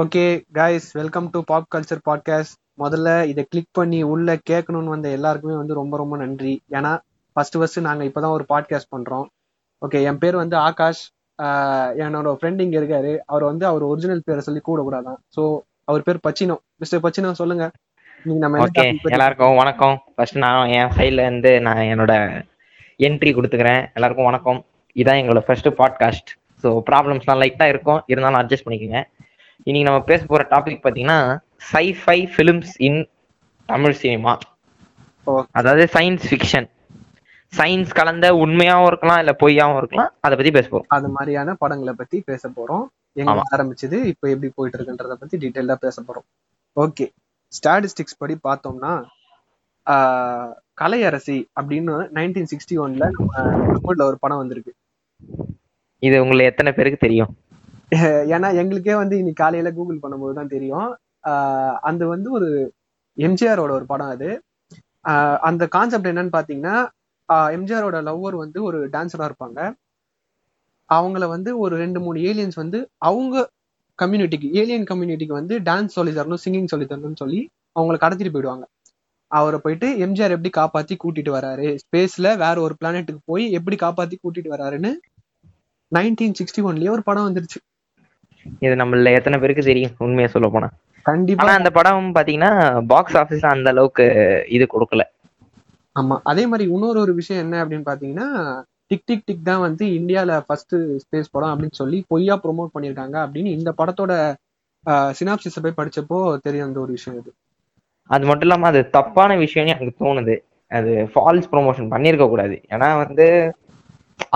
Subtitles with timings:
[0.00, 5.54] Okay guys welcome to pop culture podcast முதல்ல இதை click பண்ணி உள்ள கேட்கணும்னு வந்த எல்லாருக்குமே
[5.56, 6.52] வந்து ரொம்ப ரொம்ப நன்றி.
[6.70, 6.98] ஏன்னா
[7.32, 9.26] ஃபர்ஸ்ட் ஃபர்ஸ்ட் நாங்க இப்பதான் ஒரு பாட்காஸ்ட் பண்றோம்.
[9.82, 11.02] ஓகே என் பேர் வந்து ஆகாஷ்.
[12.04, 13.18] என்னோட ஃப்ரெண்ட் இங்க இருக்காரு.
[13.26, 15.18] அவர் வந்து அவர் ஒரிஜினல் பேரை சொல்லி கூட கூடாதான்.
[15.36, 16.56] ஸோ அவர் பேர் பச்சினோ.
[16.76, 17.66] மிஸ்டர் பச்சினோ சொல்லுங்க.
[19.16, 19.98] எல்லாருக்கும் வணக்கம்.
[20.14, 22.14] ஃபர்ஸ்ட் நான் என் சைட்ல இருந்து நான் என்னோட
[23.00, 23.84] என்ட்ரி கொடுத்துக்கிறேன்.
[23.94, 24.60] எல்லாருக்கும் வணக்கம்.
[24.96, 26.30] இதான் எங்களோட ஃபர்ஸ்ட் பாட்காஸ்ட்
[26.64, 28.02] ஸோ ப்ராப்ளம்ஸ்லாம் லைட்டாக இருக்கும்.
[28.06, 29.02] இருந்தாலும் அட்ஜஸ்ட் பண்ணிக்கோங்க.
[29.66, 31.20] இன்னைக்கு நம்ம பேச போற டாபிக் பார்த்தீங்கன்னா
[31.70, 33.00] sci-fi films in
[33.68, 34.32] Tamil cinema.
[35.58, 36.68] அதாவது சயின்ஸ் ஃபிக்ஷன்
[37.52, 40.88] சயின்ஸ் கலந்த உண்மையாவும் இருக்கலாம் இல்ல பொய்யாவும் இருக்கலாம் அதை பத்தி பேச போறோம்.
[40.96, 42.84] அது மாதிரியான படங்களை பத்தி பேச போறோம்.
[43.22, 43.34] எங்க.
[43.54, 46.26] ஆரம்பிச்சது இப்போ எப்படி போயிட்டு இருக்குன்றத பத்தி டீட்டெயிலா பேச போறோம்.
[46.84, 47.06] ஓகே
[47.52, 48.92] ஸ்டாட்டிஸ்டிக்ஸ் படி பார்த்தோம்னா
[50.82, 53.32] கலையரசி அப்படின்னு நைன்டீன் சிக்ஸ்டி ஒன்ல நம்ம
[53.76, 54.72] தமிழ்ல ஒரு படம் வந்திருக்கு.
[56.08, 57.32] இது உங்களுக்கு எத்தனை பேருக்கு தெரியும்?
[58.34, 60.88] ஏன்னா எங்களுக்கே வந்து இன்னைக்கு காலையில கூகுள் பண்ணும்போது தான் தெரியும்.
[61.24, 61.36] அது
[61.88, 62.48] அந்த வந்து ஒரு
[63.18, 64.28] எம்ஜிஆரோட ஒரு படம் அது.
[65.48, 66.76] அந்த கான்செப்ட் என்னன்னு பாத்தீங்கன்னா
[67.56, 69.60] எம்ஜிஆரோட லவ்வர் வந்து ஒரு டான்ஸரா இருப்பாங்க.
[70.90, 73.36] அவங்கள வந்து ஒரு ரெண்டு மூணு ஏலியன்ஸ் வந்து அவங்க
[73.98, 77.40] கம்யூனிட்டிக்கு ஏலியன் கம்யூனிட்டிக்கு வந்து டான்ஸ் சொல்லி தரணும் சிங்கிங் சொல்லி தரணும்னு சொல்லி
[77.76, 78.64] அவங்கள கடத்திட்டு போயிடுவாங்க.
[79.30, 81.68] அவரை போயிட்டு எம்ஜிஆர் எப்படி காப்பாத்தி கூட்டிட்டு வராரு?
[81.84, 84.92] ஸ்பேஸ்ல வேற ஒரு பிளானெட்டுக்கு போய் எப்படி காப்பாத்தி கூட்டிட்டு வராருன்னு
[85.92, 87.60] நைன்டீன் சிக்ஸ்டி ஒன்லயே ஒரு படம் வந்துருச்சு.
[88.58, 90.68] இது நம்மள எத்தனை பேருக்கு தெரியும் உண்மையை சொல்ல போனா.
[91.06, 91.52] கண்டிப்பா.
[91.58, 92.50] அந்த படம் பாத்தீங்கன்னா
[92.92, 94.06] பாக்ஸ் ஆபீஸ்ல அந்த அளவுக்கு
[94.48, 95.04] இது கொடுக்கல.
[95.96, 98.26] ஆமா அதே மாதிரி இன்னொரு ஒரு விஷயம் என்ன அப்படின்னு பாத்தீங்கன்னா
[98.90, 103.50] டிக் டிக் டிக் தான் வந்து இந்தியால ஃபர்ஸ்ட் ஸ்பேஸ் படம் அப்படின்னு சொல்லி பொய்யா ப்ரோமோட் பண்ணிருக்காங்க அப்படின்னு
[103.58, 104.12] இந்த படத்தோட
[105.18, 107.30] சினாப்சிஸ போய் படிச்சப்போ தெரியும் அந்த ஒரு விஷயம் இது.
[108.10, 110.36] அது மட்டும் இல்லாம அது தப்பான விஷயம்னு எனக்கு தோணுது.
[110.70, 112.56] அது ஃபால்ஸ் ப்ரொமோஷன் பண்ணிருக்க கூடாது.
[112.70, 113.26] ஏன்னா வந்து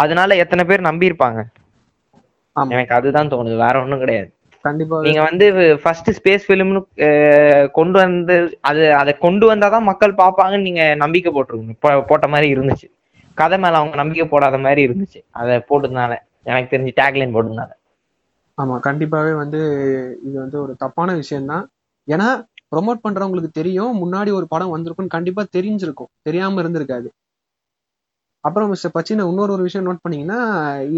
[0.03, 1.41] அதனால எத்தனை பேர் நம்பியிருப்பாங்க.
[1.41, 1.62] ஆமா.
[2.69, 3.57] எனக்கு அதுதான் தோணுது.
[3.57, 4.31] வேற ஒண்ணும் கிடையாது.
[4.65, 5.01] கண்டிப்பா.
[5.01, 5.47] நீங்க வந்து
[5.83, 12.03] ஃபர்ஸ்ட் ஸ்பேஸ் ஃபிலிம்னு கொண்டு வந்து அது அதை கொண்டு வந்தாதான் மக்கள் பார்ப்பாங்கன்னு நீங்க நம்பிக்கை போட்டிருக்கணும்.
[12.07, 12.89] போட்ட மாதிரி இருந்துச்சு.
[13.35, 15.21] கதை மேல அவங்க நம்பிக்கை போடாத மாதிரி இருந்துச்சு.
[15.31, 17.71] அதை போட்டதுனால எனக்கு தெரிஞ்சு டேக்லைன் போட்டதுனால.
[18.63, 19.61] ஆமா கண்டிப்பாவே வந்து
[20.27, 21.65] இது வந்து ஒரு தப்பான விஷயம்தான்.
[22.09, 22.29] ஏன்னா
[22.73, 23.95] ப்ரோமோட் பண்றவங்களுக்கு தெரியும்.
[24.03, 26.11] முன்னாடி ஒரு படம் வந்திருக்கும்னு கண்டிப்பா தெரிஞ்சிருக்கும்.
[26.23, 27.09] தெரியாம இருந்திருக்காது.
[28.45, 30.39] அப்புறம் மிஸ்டர் பச்சின இன்னொரு ஒரு விஷயம் நோட் பண்ணீங்கன்னா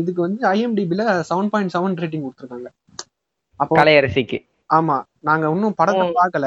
[0.00, 2.68] இதுக்கு வந்து ஐஎம்டிபில செவன் பாயிண்ட் செவன் ரேட்டிங் கொடுத்துருக்காங்க.
[3.60, 4.38] அப்போ கலையரசிக்கு.
[4.70, 4.96] ஆமா
[5.28, 6.06] நாங்க இன்னும் படத்தை.
[6.20, 6.46] பார்க்கல.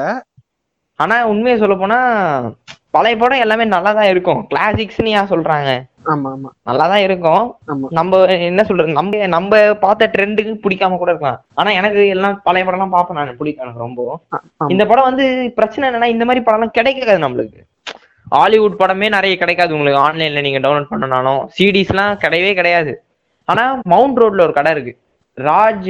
[0.98, 1.98] ஆனா உண்மையை சொல்ல போனா
[2.96, 4.40] பழைய படம் எல்லாமே நல்லா தான் இருக்கும்.
[4.50, 5.70] கிளாசிக்ஸ்னு ஏன் சொல்றாங்க?
[6.12, 6.50] ஆமா ஆமா.
[6.68, 7.44] நல்லா தான் இருக்கும்
[7.98, 8.98] நம்ம என்ன சொல்றது?
[8.98, 9.52] நம்ம நம்ம
[9.84, 11.40] பார்த்த ட்ரெண்டுக்கு பிடிக்காம கூட இருக்கலாம்.
[11.54, 13.38] ஆனா எனக்கு எல்லாம் பழைய படம் எல்லாம் பார்ப்பேன் நான்.
[13.40, 14.00] பிடிக்கும் எனக்கு ரொம்ப.
[14.74, 15.26] இந்த படம் வந்து
[15.58, 17.60] பிரச்சனை என்னன்னா இந்த மாதிரி படம்லாம் கிடைக்காது நம்மளுக்கு.
[18.28, 21.46] ஹாலிவுட் படமே நிறைய கிடைக்காது உங்களுக்கு ஆன்லைன்ல நீங்க டவுன்லோட் பண்ணனாலும்.
[21.58, 23.02] சிடிஸ் எல்லாம் கிடையவே கிடையாது.
[23.44, 24.92] ஆனா மவுண்ட் ரோட்ல ஒரு கடை இருக்கு.
[25.36, 25.88] ராஜ்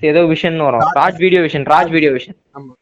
[0.00, 0.80] ஏதோ விஷன் வரும்.
[0.94, 2.36] Raj video vision Raj video vision.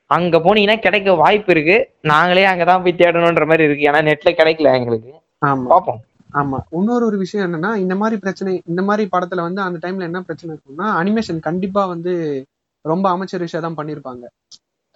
[0.07, 1.91] அங்க போனீங்கன்னா கிடைக்க வாய்ப்பு இருக்கு.
[2.01, 3.91] நாங்களே அங்கதான் போய் தேடணுன்ற மாதிரி இருக்கு.
[3.91, 5.11] ஏன்னா நெட்ல கிடைக்கல எங்களுக்கு.
[5.47, 5.67] ஆமா.
[5.67, 6.01] பார்ப்போம்.
[6.35, 6.59] ஆமா.
[6.71, 10.57] இன்னொரு ஒரு விஷயம் என்னன்னா இந்த மாதிரி பிரச்சனை இந்த மாதிரி படத்துல வந்து அந்த டைம்ல என்ன பிரச்சனை
[10.57, 12.45] இருக்கும்னா அனிமேஷன் கண்டிப்பா வந்து
[12.85, 14.25] ரொம்ப அமைச்சர் விஷயம் தான் பண்ணிருப்பாங்க.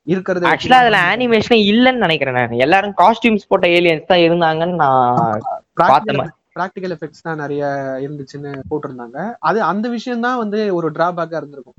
[0.07, 2.55] இருக்கிறது ஆக்சுவலா அதுல அனிமேஷன் இல்லைன்னு நினைக்கிறேன் நான்.
[2.65, 5.43] எல்லாரும் காஸ்டியூம்ஸ் போட்ட ஏலியன்ஸ் தான் இருந்தாங்கன்னு நான்
[5.83, 6.33] பார்த்தேன்.
[6.59, 7.63] ப்ராக்டிக்கல் எஃபெக்ட்ஸ் தான் நிறைய
[8.05, 9.19] இருந்துச்சுன்னு போட்டிருந்தாங்க.
[9.49, 11.79] அது அந்த விஷயம் தான் வந்து ஒரு டிராபேக்கா இருந்திருக்கும்.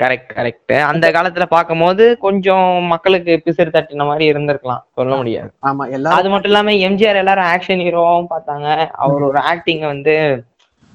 [0.00, 4.82] கரெக்ட் கரெக்ட் அந்த காலத்துல பார்க்கும்போது கொஞ்சம் மக்களுக்கு பிசிறு தட்டின மாதிரி இருந்திருக்கலாம்.
[4.98, 5.50] சொல்ல முடியாது.
[5.68, 8.66] ஆமா எல்லாரும் அது மட்டும் இல்லாம எம்ஜிஆர் எல்லாரும் ஆக்ஷன் ஹீரோவாவும் பார்த்தாங்க.
[9.04, 10.16] அவர் ஒரு ஆக்டிங் வந்து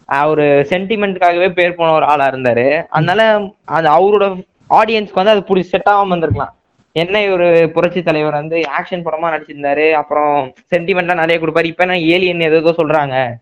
[0.09, 2.67] அவரு சென்டிமெண்ட்காகவே பேர் போன ஒரு ஆளா இருந்தாரு.
[2.97, 3.21] அதனால
[3.77, 4.27] அது அவரோட
[4.69, 6.49] ஆடியன்ஸ்க்கு வந்து அது புடி செட் ஆகாம இருந்திருக்கலாம்.
[6.91, 9.91] என்ன இவரு புரட்சி தலைவர் வந்து ஆக்ஷன் படமா நடிச்சிருந்தாரு.
[9.91, 11.63] அப்புறம் சென்டிமெண்டா நிறைய கொடுப்பாரு.
[11.63, 13.35] இப்ப என்ன ஏலியன் ஏதோ சொல்றாங்க.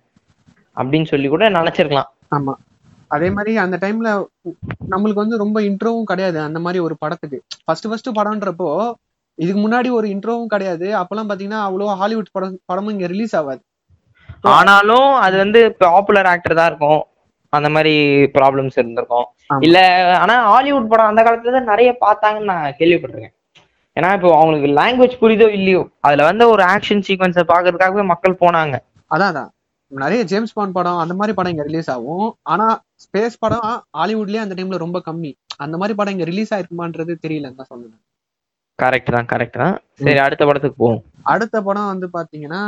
[0.76, 2.10] அப்படின்னு சொல்லி கூட நினைச்சிருக்கலாம்.
[2.36, 2.54] ஆமா.
[3.08, 4.28] அதே மாதிரி அந்த டைம்ல
[4.92, 6.40] நம்மளுக்கு வந்து ரொம்ப இன்ட்ரோவும் கிடையாது.
[6.40, 7.44] அந்த மாதிரி ஒரு படத்துக்கு.
[7.66, 8.94] ஃபர்ஸ்ட் ஃபர்ஸ்ட் படம்ன்றப்போ
[9.36, 11.00] இதுக்கு முன்னாடி ஒரு இன்ட்ரோவும் கிடையாது.
[11.00, 13.62] அப்பெல்லாம் பாத்தீங்கன்னா அவ்வளோ ஹாலிவுட் படம் படமும் இங்க ரிலீஸ் ஆகாது.
[14.42, 17.08] ஆனாலும் அது வந்து பாப்புலர் ஆக்டர் தான் இருக்கும்.
[17.58, 17.94] அந்த மாதிரி
[18.38, 19.28] ப்ராப்ளம்ஸ் இருந்திருக்கும்.
[19.68, 19.80] இல்ல
[20.24, 23.34] ஆனா ஹாலிவுட் படம் அந்த காலத்துல தான் நிறைய பார்த்தாங்கன்னு நான் கேள்விப்பட்டிருக்கேன்.
[23.98, 28.76] ஏன்னா இப்போ அவங்களுக்கு லாங்குவேஜ் புரியுதோ இல்லையோ அதுல வந்து ஒரு ஆக்ஷன் சீக்வன்ஸை பாக்குறதுக்காகவே மக்கள் போனாங்க.
[29.12, 29.52] அதான் அதான்.
[29.92, 32.28] நிறைய ஜேம்ஸ் பாண்ட் படம் அந்த மாதிரி படம் இங்க ரிலீஸ் ஆகும்.
[32.54, 32.66] ஆனா
[33.04, 33.66] ஸ்பேஸ் படம்
[34.00, 35.32] ஹாலிவுட்லயே அந்த டைம்ல ரொம்ப கம்மி.
[35.64, 38.02] அந்த மாதிரி படம் இங்க ரிலீஸ் ஆயிருக்குமான்றது தெரியலன்னு தான் சொன்னேன்
[38.80, 39.76] கரெக்ட் தான் கரெக்ட் தான்.
[40.06, 41.02] சரி அடுத்த படத்துக்கு போவோம்.
[41.34, 42.62] அடுத்த படம் வந்து பாத்தீங்கன்னா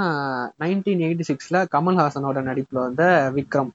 [0.63, 3.03] நைன்டீன் எயிட்டி சிக்ஸ்ல கமல்ஹாசனோட நடிப்புல வந்த
[3.37, 3.71] விக்ரம்.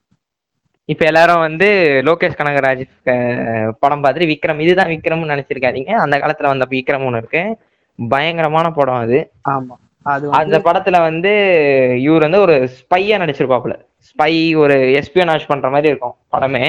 [0.85, 1.67] இப்ப எல்லாரும் வந்து
[2.05, 5.91] லோகேஷ் கனகராஜ் படம் பார்த்துட்டு விக்ரம் இதுதான் விக்ரம்னு நினைச்சிருக்காதீங்க.
[6.05, 7.43] அந்த காலத்துல வந்த விக்ரம் ஒன்று இருக்கு.
[8.09, 9.19] பயங்கரமான படம் அது.
[9.51, 9.75] ஆமா.
[10.41, 11.33] அந்த படத்துல வந்து
[12.03, 13.75] இவர் வந்து ஒரு ஸ்பையா நடிச்சிருப்பாப்புல.
[14.09, 16.65] ஸ்பை ஒரு எஸ்பியனாஜ் பண்ற மாதிரி இருக்கும் படமே.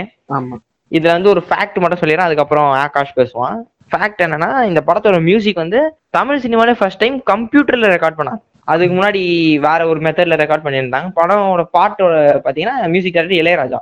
[0.92, 3.58] இதுல வந்து ஒரு ஃபேக்ட் மட்டும் சொல்லிடுறேன் அதுக்கப்புறம் ஆகாஷ் பேசுவான்.
[3.92, 5.80] ஃபேக்ட் என்னன்னா இந்த படத்தோட மியூசிக் வந்து
[6.10, 8.42] தமிழ் சினிமாலே ஃபர்ஸ்ட் டைம் கம்ப்யூட்டர்ல ரெக்கார்ட் பண்ணாங்க.
[8.74, 9.24] அதுக்கு முன்னாடி
[9.68, 11.10] வேற ஒரு மெத்தட்ல ரெக்கார்ட் பண்ணியிருந்தாங்க.
[11.16, 12.14] படமோட பாட்டோட
[12.46, 13.80] பாத்தீங்கன்னா மியூசிக் டைரக்டர் இளையராஜா.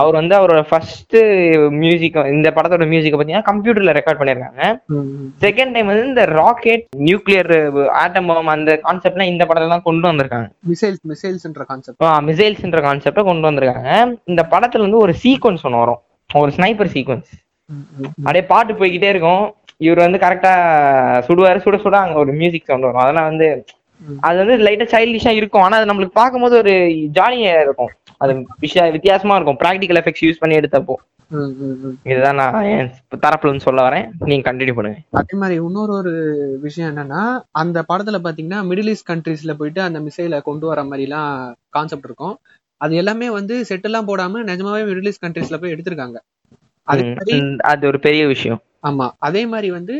[0.00, 1.16] அவர் வந்து அவரோட ஃபர்ஸ்ட்
[1.82, 4.62] மியூசிக் இந்த படத்தோட மியூசிக் பாத்தீங்கன்னா கம்ப்யூட்டர்ல ரெக்கார்ட் பண்ணிருக்காங்க.
[5.44, 7.52] செகண்ட் டைம் வந்து இந்த ராக்கெட் நியூக்ளியர்
[8.02, 10.48] ஆட்டம் பாம் அந்த கான்செப்ட்லாம் இந்த படத்துல தான் கொண்டு வந்திருக்காங்க.
[10.72, 13.92] மிசைல்ஸ் மிசைல்ஸ்ன்ற கான்செப்ட் மிசைல்ஸ்ன்ற கான்செப்டை கொண்டு வந்திருக்காங்க.
[14.32, 16.02] இந்த படத்துல வந்து ஒரு சீக்வன்ஸ் ஒன்று வரும்.
[16.42, 17.30] ஒரு ஸ்னைப்பர் சீக்வன்ஸ்
[18.24, 19.44] அப்படியே பாட்டு போய்கிட்டே இருக்கும்.
[19.86, 20.52] இவர் வந்து கரெக்டா
[21.26, 23.02] சுடுவாரு சுட சுட அங்க ஒரு மியூசிக் சவுண்ட் வரும்.
[23.02, 23.48] அதெல்லாம் வந்து.
[24.26, 25.64] அது வந்து லைட்டா சைல்டிஷா இருக்கும்.
[25.66, 26.74] ஆனா அது நம்மளுக்கு பார்க்கும்போது ஒரு
[27.18, 27.92] ஜாலியா இருக்கும்.
[28.22, 28.32] அது
[28.64, 29.60] விஷய வித்தியாசமா இருக்கும்.
[29.62, 30.96] ப்ராக்டிக்கல் எஃபெக்ட்ஸ் யூஸ் பண்ணி எடுத்தப்போ.
[32.10, 32.92] இதுதான் நான் என்
[33.24, 34.06] தரப்புல இருந்து சொல்ல வரேன்.
[34.28, 35.00] நீங்க கண்டினியூ பண்ணுங்க.
[35.20, 36.12] அதே மாதிரி இன்னொரு ஒரு
[36.66, 37.22] விஷயம் என்னன்னா
[37.62, 41.32] அந்த படத்துல பாத்தீங்கன்னா மிடில் ஈஸ்ட் கண்ட்ரீஸ்ல போயிட்டு அந்த மிசைலை கொண்டு வர மாதிரி எல்லாம்
[41.76, 42.36] கான்செப்ட் இருக்கும்.
[42.80, 46.18] அது எல்லாமே வந்து செட் எல்லாம் போடாம நிஜமாவே மிடில் ஈஸ்ட் கண்ட்ரீஸ்ல போய் எடுத்திருக்காங்க.
[47.72, 48.60] அது ஒரு பெரிய விஷயம்.
[48.82, 49.06] ஆமா.
[49.18, 49.94] அதே மாதிரி வந்து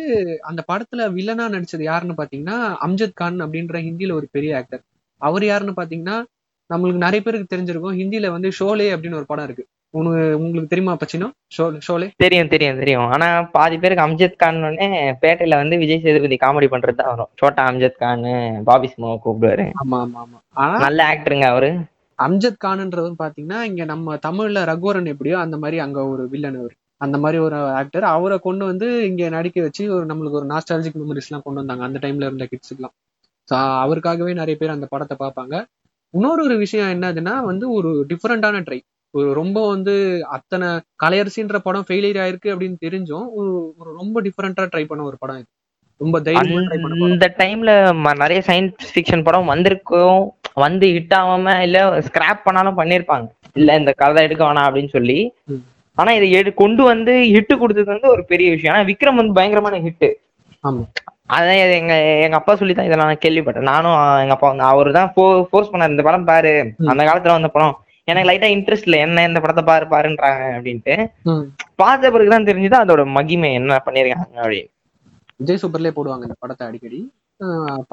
[0.49, 4.83] அந்த படத்துல வில்லனா நடிச்சது யாருன்னு பாத்தீங்கன்னா அம்ஜத் கான் அப்படின்ற ஹிந்தில ஒரு பெரிய ஆக்டர்
[5.21, 6.17] அவர் யாருன்னு பாத்தீங்கன்னா
[6.71, 7.99] நம்மளுக்கு நிறைய பேருக்கு தெரிஞ்சிருக்கும்.
[7.99, 9.65] ஹிந்தில வந்து ஷோலே அப்படின்னு ஒரு படம் இருக்கு.
[9.95, 11.29] உனக்கு உங்களுக்கு தெரியுமா பச்சினோ?
[11.87, 12.07] ஷோலே?
[12.17, 13.07] தெரியும் தெரியும் தெரியும்.
[13.09, 14.59] ஆனா பாதி பேருக்கு அம்ஜத் கான்
[15.23, 17.31] பேட்டையில வந்து விஜய் சேதுபதி காமெடி பண்றது தான் வரும்.
[17.41, 18.25] சோட்டா அம்ஜத் கான்
[18.65, 19.67] பாபி சிம்மாவை கூப்பிடுவாரு.
[19.83, 20.39] ஆமா ஆமா ஆமா.
[20.85, 21.71] நல்ல ஆக்டருங்க அவரு.
[22.19, 26.75] அம்ஜத் கான்ன்றவர் பாத்தீங்கன்னா இங்க நம்ம தமிழ்ல ரகுவரன் எப்படியோ அந்த மாதிரி அங்க ஒரு வில்லன் அவர்.
[27.01, 31.29] அந்த மாதிரி ஒரு ஆக்டர் அவரை கொண்டு வந்து இங்க நடிக்க வச்சு ஒரு நம்மளுக்கு ஒரு நாஸ்டாலஜிக் மெமரிஸ்
[31.29, 31.85] எல்லாம் கொண்டு வந்தாங்க.
[31.89, 32.95] அந்த டைம்ல இருந்த கிட்ஸுக்குலாம்
[33.49, 35.55] ஸோ அவருக்காகவே நிறைய பேர் அந்த படத்தை பார்ப்பாங்க.
[36.15, 38.79] இன்னொரு ஒரு விஷயம் என்னதுன்னா வந்து ஒரு டிஃப்ரெண்டான ட்ரை
[39.15, 39.95] ஒரு ரொம்ப வந்து
[40.37, 40.67] அத்தனை
[41.03, 45.49] கலையரசின்ற படம் ஃபெயிலியர் ஆயிருக்கு அப்படின்னு தெரிஞ்சும் ஒரு ஒரு ரொம்ப டிஃப்ரெண்டா ட்ரை பண்ண ஒரு படம் இது.
[46.01, 47.71] ரொம்ப தைரியமா அந்த டைம்ல
[48.23, 50.21] நிறைய சயின்ஸ் ஃபிக்ஷன் படம் வந்திருக்கும்.
[50.57, 53.27] வந்து ஹிட் ஆகாம இல்ல ஸ்கிராப் பண்ணாலும் பண்ணிருப்பாங்க.
[53.55, 55.19] இல்ல இந்த கதை எடுக்க வேணாம் அப்படின்னு சொல்லி.
[55.99, 58.73] ஆனா இதை எடு கொண்டு வந்து ஹிட் கொடுத்தது வந்து ஒரு பெரிய விஷயம்.
[58.75, 60.09] ஆனா விக்ரம் வந்து பயங்கரமான ஹிட்
[61.37, 61.95] அதான் எங்க
[62.27, 63.69] எங்க அப்பா சொல்லி தான் நான் கேள்விப்பட்டேன்.
[63.73, 65.95] நானும் எங்க அப்பா வந்து அவரு தான் ஃபோர்ஸ் பண்ணாரு.
[65.95, 66.53] இந்த படம் பாரு.
[66.93, 67.75] அந்த காலத்துல வந்த படம்.
[68.09, 68.99] எனக்கு லைட்டா இன்ட்ரெஸ்ட் இல்ல.
[69.07, 70.95] என்ன இந்த படத்தை பாரு பாருன்றாங்க அப்படின்ட்டு.
[71.83, 74.71] பார்த்த பிறகுதான் தெரிஞ்சது அதோட மகிமை என்ன பண்ணிருக்காங்க அப்படின்னு.
[75.43, 77.01] விஜய் சூப்பர்லயே போடுவாங்க இந்த படத்தை அடிக்கடி.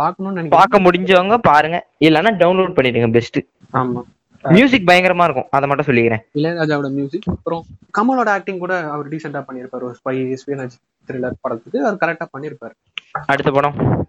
[0.01, 1.79] பார்க்கணும்னு பார்க்க முடிஞ்சவங்க பாருங்க.
[2.07, 3.39] இல்லைன்னா டவுன்லோட் பண்ணிடுங்க பெஸ்ட்
[3.81, 4.03] ஆமா.
[4.49, 5.47] மியூசிக் பயங்கரமா இருக்கும்.
[5.49, 6.21] அதை மட்டும் சொல்லிக்கிறேன்.
[6.35, 7.65] இளையராஜாவோட மியூசிக் அப்புறம்
[7.97, 9.85] கமலோட ஆக்டிங் கூட அவர் டீசெண்டா பண்ணியிருப்பாரு.
[9.87, 10.75] ஒரு ஸ்பை ஸ்பீனாஜ்
[11.07, 12.75] த்ரில்லர் படத்துக்கு அவர் கரெக்டா பண்ணியிருப்பாரு.
[13.11, 14.07] அடுத்த படம்.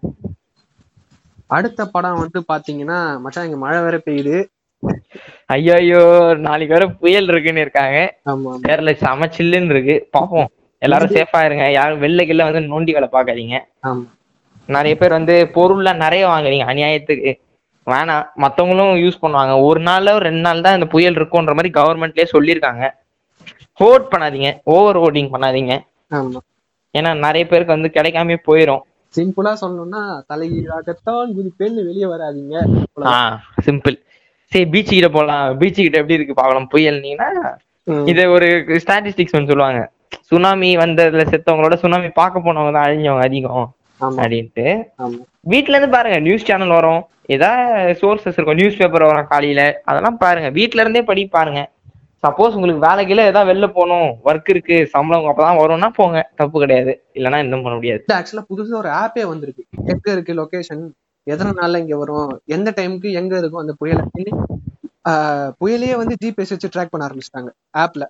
[1.47, 4.45] அடுத்த படம் வந்து பாத்தீங்கன்னா மச்சான் இங்க மழை வேற பெய்யுது.
[5.45, 8.17] ஐயோ நாளைக்கு வேற புயல் இருக்குன்னு இருக்காங்க.
[8.63, 10.09] பேர்ல செம சில்லுன்னு இருக்கு.
[10.17, 10.45] பாப்போம்.
[10.79, 11.71] எல்லாரும் சேஃபா இருங்க.
[11.71, 13.59] யாரும் வெளில கில்ல வந்து நோண்டி வேலை பார்க்காதீங்க.
[13.87, 14.05] ஆமா.
[14.67, 16.65] நிறைய பேர் வந்து பொருள்லாம் நிறைய வாங்குறீங்க.
[16.71, 17.39] அநியாயத்துக்கு.
[17.91, 19.53] வேணாம் மத்தவங்களும் யூஸ் பண்ணுவாங்க.
[19.67, 22.85] ஒரு நாள்ல ரெண்டு நாள் தான் இந்த புயல் இருக்கும்ன்ற மாதிரி கவர்மெண்ட்லயே சொல்லியிருக்காங்க.
[23.81, 24.51] ஹோட் பண்ணாதீங்க.
[24.75, 25.73] ஓவர் ஹோட்டிங் பண்ணாதீங்க.
[26.97, 28.83] ஏன்னா நிறைய பேருக்கு வந்து கிடைக்காம போயிடும்
[29.15, 30.01] சிம்பிளா சொல்லணும்னா
[30.31, 32.55] தலைகீழாகத்தான் குதிப்பேன்னு வெளியே வராதீங்க.
[33.67, 33.95] சிம்பிள்
[34.51, 35.45] சரி பீச் கிட்ட போலாம்.
[35.59, 37.29] பீச் கிட்ட எப்படி இருக்கு பார்க்கலாம் புயல்னீங்கன்னா.
[38.11, 38.47] இது ஒரு
[38.83, 39.81] ஸ்டாட்டிஸ்டிக்ஸ் ஒன்று சொல்லுவாங்க.
[40.29, 43.67] சுனாமி வந்ததுல செத்தவங்களோட சுனாமி பார்க்க போனவங்க தான் அழிஞ்சவங்க அதிகம்.
[43.99, 44.65] அப்படின்ட்டு.
[45.03, 45.21] ஆமா.
[45.53, 47.01] வீட்ல இருந்து பாருங்க நியூஸ் சேனல் வரும்.
[47.35, 47.63] ஏதாவது
[48.01, 49.61] சோர்சஸ் இருக்கும் நியூஸ் பேப்பர் வரும் காலையில.
[49.89, 51.61] அதெல்லாம் பாருங்க வீட்ல இருந்தே படி பாருங்க.
[52.23, 56.93] சப்போஸ் உங்களுக்கு வேலைக்குல ஏதாவது வெளில போகணும் ஒர்க் இருக்கு சம்பளம் அப்பதான் வரும்னா போங்க தப்பு கிடையாது.
[57.17, 58.01] இல்லைன்னா இன்னும் பண்ண முடியாது.
[58.17, 59.63] ஆக்சுவலா புதுசா ஒரு ஆப்பே வந்திருக்கு.
[59.93, 60.83] எங்க இருக்கு லொகேஷன்
[61.27, 62.29] எத்தனை நாள்ல இங்க வரும்?
[62.55, 63.63] எந்த டைமுக்கு எங்க இருக்கும்?
[63.63, 64.03] அந்த புயல்
[65.61, 68.03] புயலையே வந்து ஜிபிஎஸ் வச்சு ட்ராக் பண்ண ஆரம்பிச்சிட்டாங்க ஆப்ல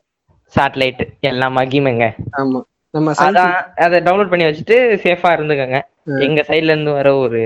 [0.54, 2.06] சேட்டலைட் எல்லாம் மகிமைங்க.
[2.42, 2.60] ஆமா.
[2.98, 5.80] நம்ம அதான் அதை டவுன்லோட் பண்ணி வச்சுட்டு சேஃபா இருந்துக்கங்க.
[6.28, 7.42] எங்க சைடுல இருந்து வர ஒரு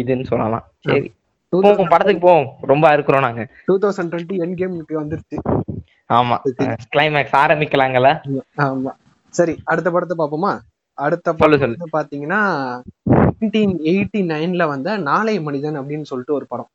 [0.00, 0.64] இதுன்னு சொல்லலாம்.
[0.86, 1.08] சரி.
[1.52, 3.42] 2000 போவோம் படத்துக்கு போவோம் ரொம்ப இருக்கிறோம் நாங்க.
[3.68, 5.38] டூ தௌசண்ட் டுவெண்ட்டி என் கேமுக்கு வந்துருச்சு.
[6.10, 6.36] ஆமா.
[6.94, 8.10] கிளைமேக்ஸ் ஆரம்பிக்கலாங்கல்ல
[8.66, 8.92] ஆமா.
[9.34, 10.52] சரி அடுத்த படத்தை பார்ப்போமா?
[10.98, 12.40] அடுத்த படம் பாத்தீங்கன்னா
[13.12, 16.70] நைன்டீன் எயிட்டி நைன்ல வந்த நாளை மனிதன் அப்படின்னு சொல்லிட்டு ஒரு படம்.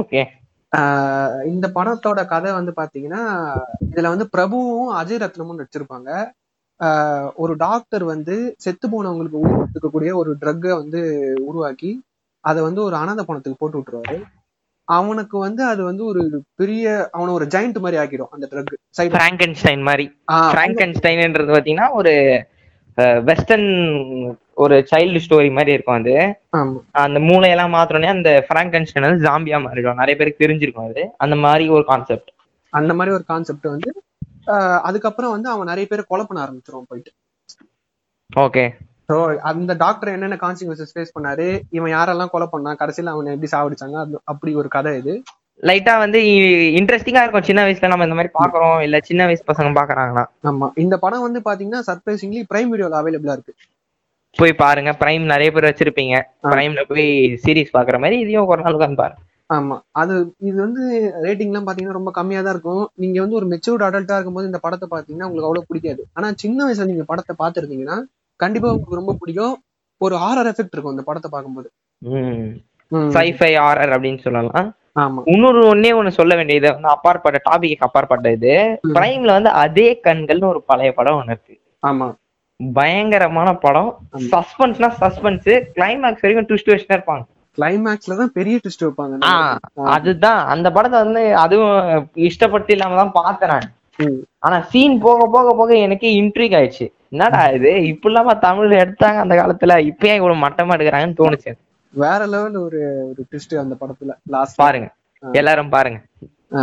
[0.00, 0.20] ஓகே.
[1.52, 3.22] இந்த படத்தோட கதை வந்து பாத்தீங்கன்னா
[3.88, 6.10] இதுல வந்து பிரபுவும் அஜய் ரத்னமும் நடிச்சிருப்பாங்க.
[7.42, 11.00] ஒரு டாக்டர் வந்து செத்து போனவங்களுக்கு உயிர் கொடுக்கக்கூடிய ஒரு ட்ரக்கை வந்து
[11.48, 11.90] உருவாக்கி
[12.44, 14.16] அதை வந்து ஒரு அனாதை பணத்துக்கு போட்டு விட்டுருவாரு.
[14.88, 16.22] அவனுக்கு வந்து அது வந்து ஒரு
[16.60, 16.84] பெரிய
[17.16, 20.06] அவனை ஒரு ஜெயிண்ட் மாதிரி ஆக்கிடும் அந்த ட்ரக் சைடு பிராங்கன்ஸ்டைன் மாதிரி.
[20.56, 22.14] பிராங்கன்ஸ்டைன்ன்றது பாத்தீங்கன்னா ஒரு
[23.28, 23.70] வெஸ்டர்ன்
[24.62, 26.14] ஒரு சைல்டு ஸ்டோரி மாதிரி இருக்கும் அது.
[27.04, 30.00] அந்த மூளையெல்லாம் மாத்திரனே அந்த பிராங்கன்ஸ்டைன் வந்து ஜாம்பியா மாறிடும்.
[30.02, 31.04] நிறைய பேருக்கு தெரிஞ்சிருக்கும் அது.
[31.24, 32.32] அந்த மாதிரி ஒரு கான்செப்ட்
[32.72, 33.90] அந்த மாதிரி ஒரு கான்செப்ட் வந்து
[34.88, 37.12] அதுக்கப்புறம் வந்து அவன் நிறைய பேரை கொலை பண்ண ஆரம்பிச்சிருவான் போயிட்டு.
[38.30, 38.64] ஓகே.
[39.10, 41.46] ஸோ அந்த டாக்டர் என்னென்ன கான்சிக்வன்சஸ் ஃபேஸ் பண்ணாரு?
[41.70, 44.20] இவன் யாரெல்லாம் கொலை பண்ணா கடைசியில அவனை எப்படி சாவடிச்சாங்க?
[44.24, 45.14] அப்படி ஒரு கதை இது.
[45.62, 46.18] லைட்டா வந்து
[46.78, 47.42] இன்ட்ரெஸ்டிங்கா இருக்கும்.
[47.42, 50.68] சின்ன வயசுல நம்ம இந்த மாதிரி பாக்குறோம் இல்ல சின்ன வயசு பசங்க பாக்குறாங்கன்னா ஆமா.
[50.76, 53.54] இந்த படம் வந்து பாத்தீங்கன்னா சர்ப்ரைசிங்லி பிரைம் வீடியோல அவைலபிளா இருக்கு.
[54.36, 54.90] போய் பாருங்க.
[55.00, 56.16] பிரைம் நிறைய பேர் வச்சிருப்பீங்க.
[56.52, 57.06] பிரைம்ல போய்
[57.44, 59.22] சீரிஸ் பாக்குற மாதிரி இதையும் ஒரு நாள் உட்காந்து பாருங்க.
[59.56, 59.76] ஆமா.
[59.92, 60.82] அது இது வந்து
[61.24, 62.90] ரேட்டிங்லாம் பாத்தீங்கன்னா ரொம்ப கம்மியா தான் இருக்கும்.
[62.94, 66.02] நீங்க வந்து ஒரு மெச்சூர்ட் அடல்ட்டா இருக்கும்போது இந்த படத்தை பாத்தீங்கன்னா உங்களுக்கு அவ்வளவு பிடிக்காது.
[66.14, 67.96] ஆனா சின்ன வயசுல நீங்க படத்தை பாத்துருந்தீங்கன்னா
[68.40, 69.56] கண்டிப்பா உங்களுக்கு ரொம்ப பிடிக்கும்.
[70.00, 71.68] ஒரு ஹாரர் எஃபெக்ட் இருக்கும் இந்த படத்தை பார்க்கும்போது.
[73.16, 74.70] சைஃபை ஆர்ஆர் அப்படின்னு சொல்லலாம்.
[74.96, 75.20] ஆமா.
[75.24, 78.54] இன்னொரு ஒன்னே ஒண்ணு சொல்ல வேண்டியது வந்து அப்பாற்பட்ட டாபிக் அப்பாற்பட்ட இது.
[78.96, 81.54] பிரைம்ல வந்து அதே கண்கள்னு ஒரு பழைய படம் ஒண்ணு இருக்கு.
[81.82, 82.08] ஆமா.
[82.60, 83.90] பயங்கரமான படம்.
[84.32, 87.24] சஸ்பென்ஸ்னா சஸ்பென்ஸ் கிளைமேக்ஸ் வரைக்கும் ட்விஸ்ட் வச்சுட்டே இருப்பாங்க.
[87.58, 89.16] கிளைமேக்ஸ்ல தான் பெரிய ட்விஸ்ட் வைப்பாங்க.
[89.94, 90.40] அதுதான்.
[90.54, 91.76] அந்த படத்தை வந்து அதுவும்
[92.28, 93.68] இஷ்டப்பட்டு இல்லாம தான் பார்த்தேன் நான்.
[94.46, 96.86] ஆனா சீன் போக போக போக எனக்கு இன்ட்ரிக் ஆயிடுச்சு.
[97.14, 97.72] என்னடா இது?
[97.92, 99.74] இப்படிலாமா தமிழ்ல எடுத்தாங்க அந்த காலத்துல?
[99.90, 101.52] இப்ப ஏன் இவ்வளவு மட்டமா எடுக்கிறாங்கன்னு தோணுச்சு.
[101.94, 102.78] வேற லெவல் ஒரு
[103.08, 104.88] ஒரு ட்விஸ்ட் அந்த படத்துல லாஸ்ட் பாருங்க.
[105.22, 105.98] எல்லாரும் பாருங்க.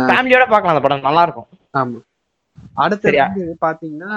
[0.08, 1.06] ஃபேமிலியோட பார்க்கலாம் அந்த படம்.
[1.08, 1.48] நல்லா இருக்கும்
[1.80, 2.00] ஆமா.
[2.84, 3.10] அடுத்து
[3.64, 4.12] பாத்தீங்கன்னா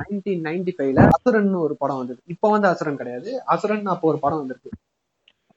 [0.00, 2.20] நைன்டீன் நைன்டி ஃபைவ்ல அசுரன் ஒரு படம் வந்தது.
[2.26, 3.30] இப்போ வந்து அசுரன் கிடையாது.
[3.54, 4.70] அசுரன் அப்போ ஒரு படம் வந்திருக்கு.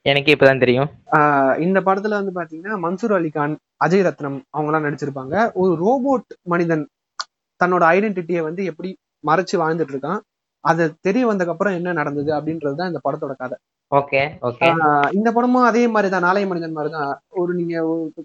[0.06, 0.90] எனக்கு இப்பதான் தெரியும்.
[1.66, 3.54] இந்த படத்துல வந்து பாத்தீங்கன்னா மன்சூர் அலிகான்
[3.86, 5.36] அஜய் ரத்னம் அவங்க எல்லாம் நடிச்சிருப்பாங்க.
[5.62, 6.84] ஒரு ரோபோட் மனிதன்
[7.60, 8.90] தன்னோட ஐடென்டிட்டியை வந்து எப்படி
[9.24, 10.20] மறைச்சு வாழ்ந்துட்டு இருக்கான்
[10.64, 13.58] அது தெரிய வந்ததுக்கு அப்புறம் என்ன நடந்தது அப்படின்றது தான் இந்த படத்தோட கதை.
[13.92, 14.68] Okay okay.
[15.14, 17.12] இந்த படமும் அதே மாதிரிதான் நாளைய மனிதன் மாதிரிதான்.
[17.42, 17.76] ஒரு நீங்க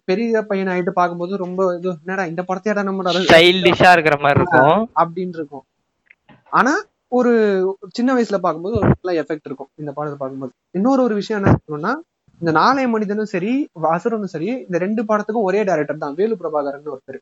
[0.04, 4.78] பெரிய பையன் ஆயிட்டு பார்க்கும்போது ரொம்ப இது என்னடா இந்த படத்தையாடா நம்ம ஸ்டைலிஷா இருக்கிற மாதிரி இருக்கும்.
[5.02, 5.64] அப்படின்னு இருக்கும்.
[6.58, 6.72] ஆனா
[7.12, 7.32] ஒரு
[7.96, 9.70] சின்ன வயசுல பார்க்கும்போது ஒரு நல்ல எஃபெக்ட் இருக்கும்.
[9.80, 10.52] இந்த படத்தை பார்க்கும்போது.
[10.78, 11.92] இன்னொரு ஒரு விஷயம் என்ன சொல்லணும்னா
[12.40, 13.52] இந்த நாளைய மனிதனும் சரி
[13.92, 16.16] அசுரனும் சரி இந்த ரெண்டு படத்துக்கும் ஒரே டைரக்டர் தான்.
[16.20, 17.20] வேலு பிரபாகரன் ஒருத்தர்.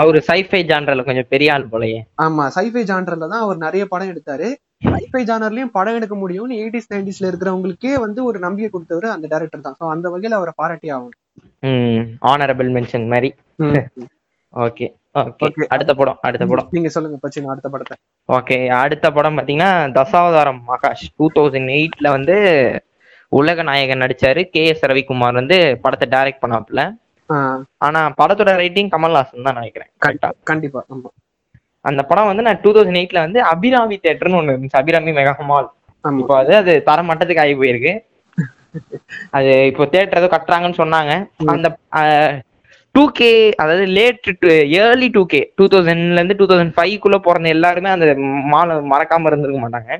[0.00, 1.98] அவரு சைஃபை ஜான்ரல கொஞ்சம் பெரிய ஆள் போலயே.
[2.24, 4.48] ஆமா சைஃபை ஜானர்ல தான் அவர் நிறைய படம் எடுத்தாரு.
[4.88, 9.76] சைஃபை ஜானர்லயும் படம் எடுக்க முடியும்னு எயிட்டிஸ் நைன்டிஸ்ல இருக்கிறவங்களுக்கே வந்து ஒரு நம்பிக்கை கொடுத்தவர் அந்த டைரக்டர் தான்.
[9.80, 11.18] ஸோ அந்த வகையில அவரை பாராட்டி ஆகணும்.
[11.70, 13.30] ம் ஆனரபிள் மென்ஷன் மாதிரி.
[14.54, 14.88] ஓகே.
[15.14, 16.68] அடுத்த படம் அடுத்த படம்.
[16.70, 17.96] நீங்க சொல்லுங்க பச்சி அடுத்த படத்தை.
[18.28, 21.04] ஓகே அடுத்த படம் பாத்தீங்கன்னா தசாவதாரம் மகாஷ்.
[21.18, 22.36] டூ தௌசண்ட் எயிட்ல வந்து
[23.32, 24.42] உலக நாயகன் நடிச்சாரு.
[24.54, 26.82] கே எஸ் ரவிக்குமார் வந்து படத்தை டைரக்ட் பண்ணாப்புல.
[27.30, 31.10] ஆஹ் ஆனா படத்தோட ரைட்டிங் கமல்ஹாசன் தான் நினைக்கிறேன் கரெக்டா கண்டிப்பா ஆமா.
[31.84, 35.68] அந்த படம் வந்து நான் டூ தௌசண்ட் எயிட்ல வந்து அபிராமி தேட்டர்னு ஒண்ணு இருந்துச்சு அபிராமி மெகா மால்
[36.04, 36.18] ஆமா.
[36.22, 37.92] இப்போ அது அது தர மட்டத்துக்கு ஆகி போயிருக்கு.
[39.36, 41.12] அது இப்போ தேட்டர் ஏதோ கட்டுறாங்கன்னு சொன்னாங்க.
[41.54, 41.68] அந்த
[42.94, 43.28] டூ கே
[43.62, 44.28] அதாவது late
[44.80, 48.06] early two K two தௌசண்ட்ல இருந்து டூ தௌசண்ட் ஃபைவ்க்குள்ள பிறந்த எல்லாருமே அந்த
[48.52, 49.90] மாலை மறக்காம இருந்திருக்க மாட்டாங்க.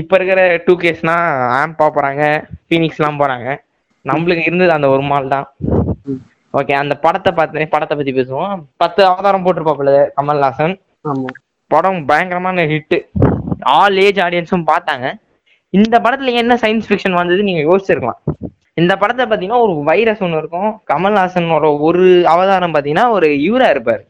[0.00, 1.14] இப்ப இருக்கிற டூ கேஸ்னா
[1.60, 2.24] ஆம்பா போறாங்க
[2.66, 3.48] ஃபீனிக்ஸ் எல்லாம் போறாங்க.
[4.10, 5.46] நம்மளுக்கு இருந்தது அந்த ஒரு மால் தான்.
[6.58, 8.54] ஓகே அந்த படத்தை பார்த்து படத்தை பத்தி பேசுவோம்.
[8.82, 10.76] பத்து அவதாரம் போட்டிருப்பாப்புல கமல்ஹாசன்.
[11.74, 12.96] படம் பயங்கரமான ஹிட்
[13.78, 15.06] ஆல் ஏஜ் ஆடியன்ஸும் பார்த்தாங்க.
[15.78, 18.20] இந்த படத்துல என்ன சயின்ஸ் ஃபிக்ஷன் வந்தது நீங்க யோசிச்சிருக்கலாம்.
[18.74, 20.80] இந்த படத்தை பாத்தீங்கன்னா ஒரு வைரஸ் ஒன்று இருக்கும்.
[20.92, 24.06] கமல்ஹாசனோட ஒரு அவதாரம் பாத்தீங்கன்னா ஒரு இவரா இருப்பாரு.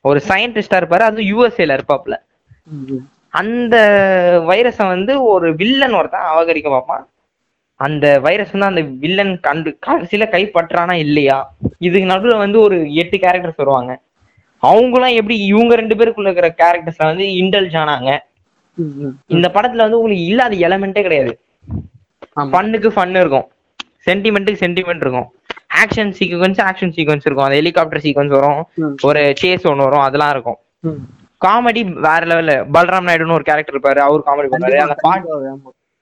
[0.00, 1.00] ஒரு சயின்டிஸ்டா இருப்பாரு.
[1.00, 2.18] அது யூஎஸ்ஏல
[2.64, 2.96] ம்.
[3.28, 3.76] அந்த
[4.48, 7.08] வைரஸை வந்து ஒரு வில்லன் ஒருத்தன் அபகரிக்க பார்ப்பான்.
[7.74, 11.54] அந்த வைரஸ் வந்து அந்த வில்லன் கண்டு கடைசியில கைப்பற்றானா இல்லையா?
[11.78, 14.00] இதுக்கு நடுவுல வந்து ஒரு எட்டு கேரக்டர்ஸ் வருவாங்க.
[14.62, 18.18] அவங்களாம் எப்படி இவங்க ரெண்டு பேருக்குள்ள இருக்கிற கேரக்டர்ஸ் வந்து இன்டெலிஜ் ஆனாங்க.
[19.26, 21.38] இந்த படத்துல வந்து உங்களுக்கு இல்லாத எலமெண்ட்டே கிடையாது.
[22.36, 23.48] ஃபன்னுக்கு ஃபன் இருக்கும்.
[24.06, 25.28] சென்டிமெண்ட்டுக்கு சென்டிமெண்ட் இருக்கும்.
[25.82, 27.46] ஆக்ஷன் சீக்வன்ஸ் ஆக்ஷன் சீக்வன்ஸ் இருக்கும்.
[27.46, 28.68] அந்த ஹெலிகாப்டர் சீக்வன்ஸ் வரும்.
[29.02, 30.00] ஒரு சேஸ் ஒன்று வரும்.
[30.00, 30.58] அதெல்லாம் இருக்கும்.
[31.44, 33.98] காமெடி வேற லெவல்ல பல்ராம் நாயுடுன்னு ஒரு கேரக்டர் இருப்பாரு.
[33.98, 34.76] அவர் காமெடி பண்ணுவாரு.
[34.86, 35.28] அந்த பாட்டு.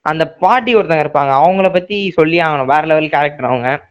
[0.01, 1.33] அந்த பாட்டி ஒருத்தங்க இருப்பாங்க.
[1.45, 2.71] அவங்கள பத்தி சொல்லி ஆகணும்.
[2.75, 3.87] வேற லெவல் கேரக்டர் அவங்க.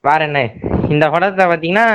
[0.00, 0.40] வேற என்ன?
[0.88, 1.86] இந்த படத்தை பாத்தீங்கன்னா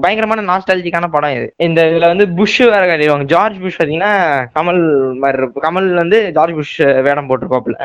[0.00, 1.54] பயங்கரமான நாஸ்டாலஜிக்கான படம் இது.
[1.56, 3.22] இந்த இதுல வந்து புஷ் வேற கட்டிடுவாங்க.
[3.22, 4.12] ஜார்ஜ் புஷ் பாத்தீங்கன்னா
[4.54, 4.82] கமல்
[5.22, 7.78] மாதிரி கமல் வந்து ஜார்ஜ் புஷ் வேடம் போட்டிருப்பாப்புல.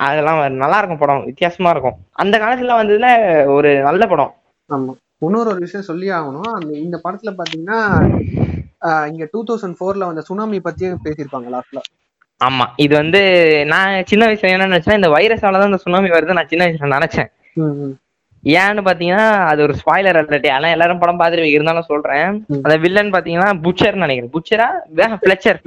[0.00, 1.96] அதெல்லாம் நல்லா இருக்கும் படம் வித்தியாசமா இருக்கும்.
[2.22, 3.08] அந்த காலத்துல வந்ததுல
[3.56, 4.32] ஒரு நல்ல படம்.
[4.70, 4.92] ஆமா.
[5.26, 6.50] இன்னொரு ஒரு விஷயம் சொல்லி ஆகணும்.
[6.58, 7.78] அந்த இந்த படத்துல பாத்தீங்கன்னா
[9.10, 11.80] இங்க டூ தௌசண்ட் ஃபோர்ல வந்த சுனாமி பத்தியே பேசியிருப்பாங்க லாஸ்ட்ல
[12.40, 12.64] ஆமா.
[12.76, 13.20] இது வந்து
[13.72, 17.30] நான் சின்ன வயசுல என்ன நினைச்சேன் இந்த வைரஸால தான் இந்த சுனாமி வருது நான் சின்ன வயசுல நினைச்சேன்.
[18.44, 22.28] ஏன்னு பாத்தீங்கன்னா அது ஒரு ஸ்பாய்லர் அலர்ட் ஆனா எல்லாரும் படம் பார்த்துட்டு இருந்தாலும் சொல்றேன்.
[22.64, 24.32] அந்த வில்லன் பாத்தீங்கன்னா புச்சர் நினைக்கிறேன்.
[24.36, 24.68] புச்சரா
[25.24, 25.58] பிளச்சர்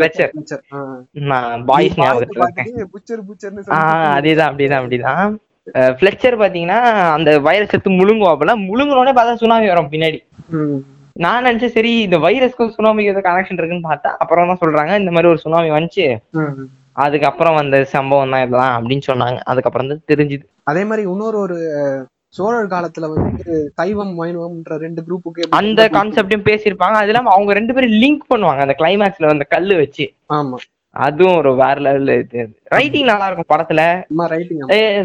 [1.71, 2.47] பாய்ஸ் ஞாபகத்துல
[4.17, 5.33] அதேதான் அப்படிதான் அப்படிதான்.
[5.99, 6.79] பிளச்சர் பாத்தீங்கன்னா
[7.17, 10.21] அந்த வைரஸ் எடுத்து முழுங்குவாப்புல முழுங்குனோடனே பார்த்தா சுனாமி வரும் பின்னாடி.
[11.23, 15.31] நான் நினைச்சேன் சரி இந்த வைரஸ்க்கும் சுனாமிக்கு ஏதோ கனெக்ஷன் இருக்குன்னு பார்த்தா அப்புறம் தான் சொல்றாங்க இந்த மாதிரி
[15.31, 16.05] ஒரு சுனாமி வந்துச்சு.
[17.03, 19.39] அதுக்கப்புறம் வந்த சம்பவம் தான் இதெல்லாம் அப்படின்னு சொன்னாங்க.
[19.51, 20.43] அதுக்கப்புறம் தான் தெரிஞ்சுது.
[20.71, 21.57] அதே மாதிரி இன்னொரு ஒரு
[22.35, 26.97] சோழர் காலத்துல வந்து சைவம் வைணவம்ன்ற ரெண்டு குரூப்புக்கு அந்த கான்செப்டையும் பேசியிருப்பாங்க.
[27.01, 28.61] அது இல்லாம அவங்க ரெண்டு பேரும் லிங்க் பண்ணுவாங்க.
[28.65, 30.13] அந்த கிளைமேக்ஸ்ல அந்த கல்லு வச்சு.
[30.33, 30.59] ஆமா.
[30.95, 32.41] அதுவும் ஒரு வேற லெவல்ல இது.
[32.63, 33.81] ரைட்டிங் நல்லா இருக்கும் படத்துல.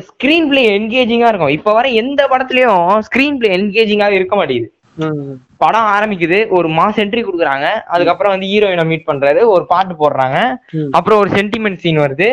[0.08, 1.54] ஸ்கிரீன் பிளே என்கேஜிங்கா இருக்கும்.
[1.58, 4.70] இப்ப வர எந்த படத்துலயும் ஸ்கிரீன் பிளே என்கேஜிங்கா இருக்க மாட்டேங்குது.
[5.62, 6.38] படம் ஆரம்பிக்குது.
[6.56, 7.66] ஒரு மாஸ் என்ட்ரி கொடுக்குறாங்க.
[7.94, 10.38] அதுக்கப்புறம் வந்து ஹீரோயினை மீட் பண்றாரு ஒரு பாட்டு போடுறாங்க.
[10.98, 12.28] அப்புறம் ஒரு சென்டிமெண்ட் சீன் வருது.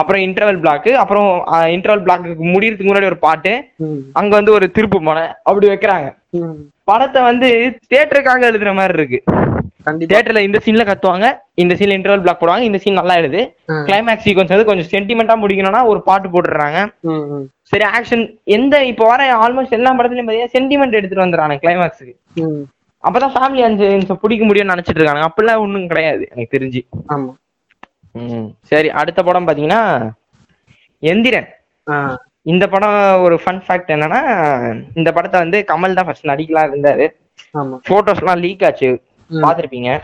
[0.00, 1.30] அப்புறம் இன்டர்வல் பிளாக் அப்புறம்
[1.76, 3.54] இன்டர்வல் பிளாக்கு முடியறதுக்கு முன்னாடி ஒரு பாட்டு.
[4.20, 6.10] அங்க வந்து ஒரு திருப்பு மனை அப்படி வைக்கிறாங்க.
[6.90, 7.48] படத்தை வந்து
[7.90, 9.20] தியேட்டருக்காக எழுதுற மாதிரி இருக்கு.
[10.10, 11.26] தியேட்டர்ல இந்த சீன்ல கத்துவாங்க.
[11.62, 12.64] இந்த சீன்ல இன்டர்வல் பிளாக் போடுவாங்க.
[12.68, 13.40] இந்த சீன் நல்லா எழுது.
[13.88, 16.28] கிளைமேக்ஸ் சீக்வன்ஸ் வந்து கொஞ்சம் சென்டிமெண்டா முடிக்கணும்னா ஒரு பாட்டு
[17.12, 18.24] ம், சரி ஆக்ஷன்
[18.56, 22.14] எந்த இப்போ வர ஆல்மோஸ்ட் எல்லா படத்துலயும் பாத்தீங்கன்னா சென்டிமெண்ட் எடுத்துட்டு வந்துடுறாங்க கிளைமேக்ஸுக்கு.
[23.04, 23.86] அப்பதான் ஃபேமிலி அஞ்சு
[24.24, 26.82] பிடிக்க முடியும்னு நினைச்சிட்டு இருக்காங்க அப்படிலாம் ஒண்ணும் கிடையாது எனக்கு தெரிஞ்சு.
[27.14, 27.32] ஆமா.
[28.70, 29.80] சரி அடுத்த படம் பாத்தீங்கன்னா
[31.02, 31.48] எந்திரன்.
[32.52, 34.20] இந்த படம் ஒரு ஃபன் ஃபேக்ட் என்னன்னா
[35.00, 37.04] இந்த படத்தை வந்து கமல் தான் ஃபர்ஸ்ட் நடிக்கலாம் இருந்தாரு.
[37.88, 38.90] போட்டோஸ் எல்லாம் லீக் ஆச்சு.
[39.32, 39.98] பாத்திருப்பீங்க.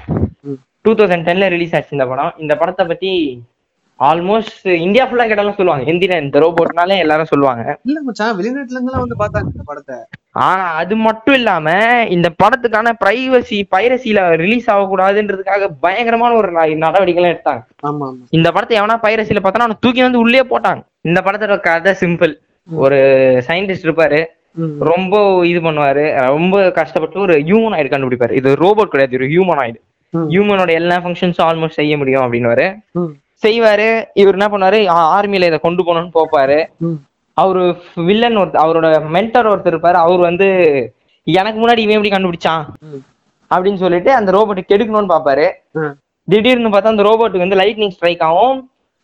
[0.83, 2.33] டூ தௌசண்ட் டென்ல ரிலீஸ் ஆச்சு இந்த படம்.
[2.39, 3.43] இந்த படத்தை பத்தி
[4.01, 5.93] ஆல்மோஸ்ட் இந்தியா ஃபுல்லா கேட்டாலும் சொல்லுவாங்க.
[5.93, 7.79] எந்திரன் இந்த ரோபோட்னாலே எல்லாரும் சொல்லுவாங்க.
[7.85, 9.97] இல்ல மச்சான் வெளிநாட்டுல இருந்து எல்லாம் வந்து பார்த்தாங்க இந்த படத்தை.
[10.31, 11.71] ஆனா அது மட்டும் இல்லாம
[12.09, 17.63] இந்த படத்துக்கான பிரைவசி பைரசில ரிலீஸ் ஆகக்கூடாதுன்றதுக்காக பயங்கரமான ஒரு ந- நடவடிக்கைலாம் எடுத்தாங்க.
[18.31, 20.83] இந்த படத்தை எவனா பைரசில பார்த்தா அவனை தூக்கி வந்து உள்ளே போட்டாங்க.
[21.01, 22.35] இந்த படத்தோட கதை சிம்பிள்
[22.73, 22.97] ஒரு
[23.47, 24.25] சயின்டிஸ்ட் இருப்பாரு.
[24.91, 25.15] ரொம்ப
[25.47, 26.05] இது பண்ணுவாரு.
[26.29, 28.33] ரொம்ப கஷ்டப்பட்டு ஒரு ஹியூமனாய்டு கண்டுபிடிப்பாரு.
[28.33, 29.79] இது ரோபோட் கிடையாது ஒரு ஹியூமனாய்டு
[30.15, 32.67] ம், ஹியூமனோட எல்லா ஃபங்க்ஷன்ஸும் ஆல்மோஸ்ட் செய்ய முடியும் அப்படின்னுவாரு.
[32.95, 33.11] ம்,
[33.43, 33.89] செய்வாரு.
[34.15, 34.79] இவர் என்ன பண்ணாரு
[35.17, 36.59] ஆர்மியில இதை கொண்டு போகணும்னு போப்பாரு.
[37.37, 37.65] அவரு
[38.07, 38.87] வில்லன் ஒருத்தர் அவரோட
[39.17, 39.99] மென்டர் ஒருத்தர் இருப்பாரு.
[40.05, 40.49] அவர் வந்து
[41.27, 42.65] எனக்கு முன்னாடி இவன் எப்படி கண்டுபிடிச்சான்?
[43.51, 45.47] அப்படின்னு சொல்லிட்டு அந்த ரோபோட்டை கெடுக்கணும்னு பாப்பாரு.
[46.29, 48.59] திடீர்னு பார்த்தா அந்த ரோபோட்டுக்கு வந்து லைட்னிங் ஸ்ட்ரைக் ஆகும்.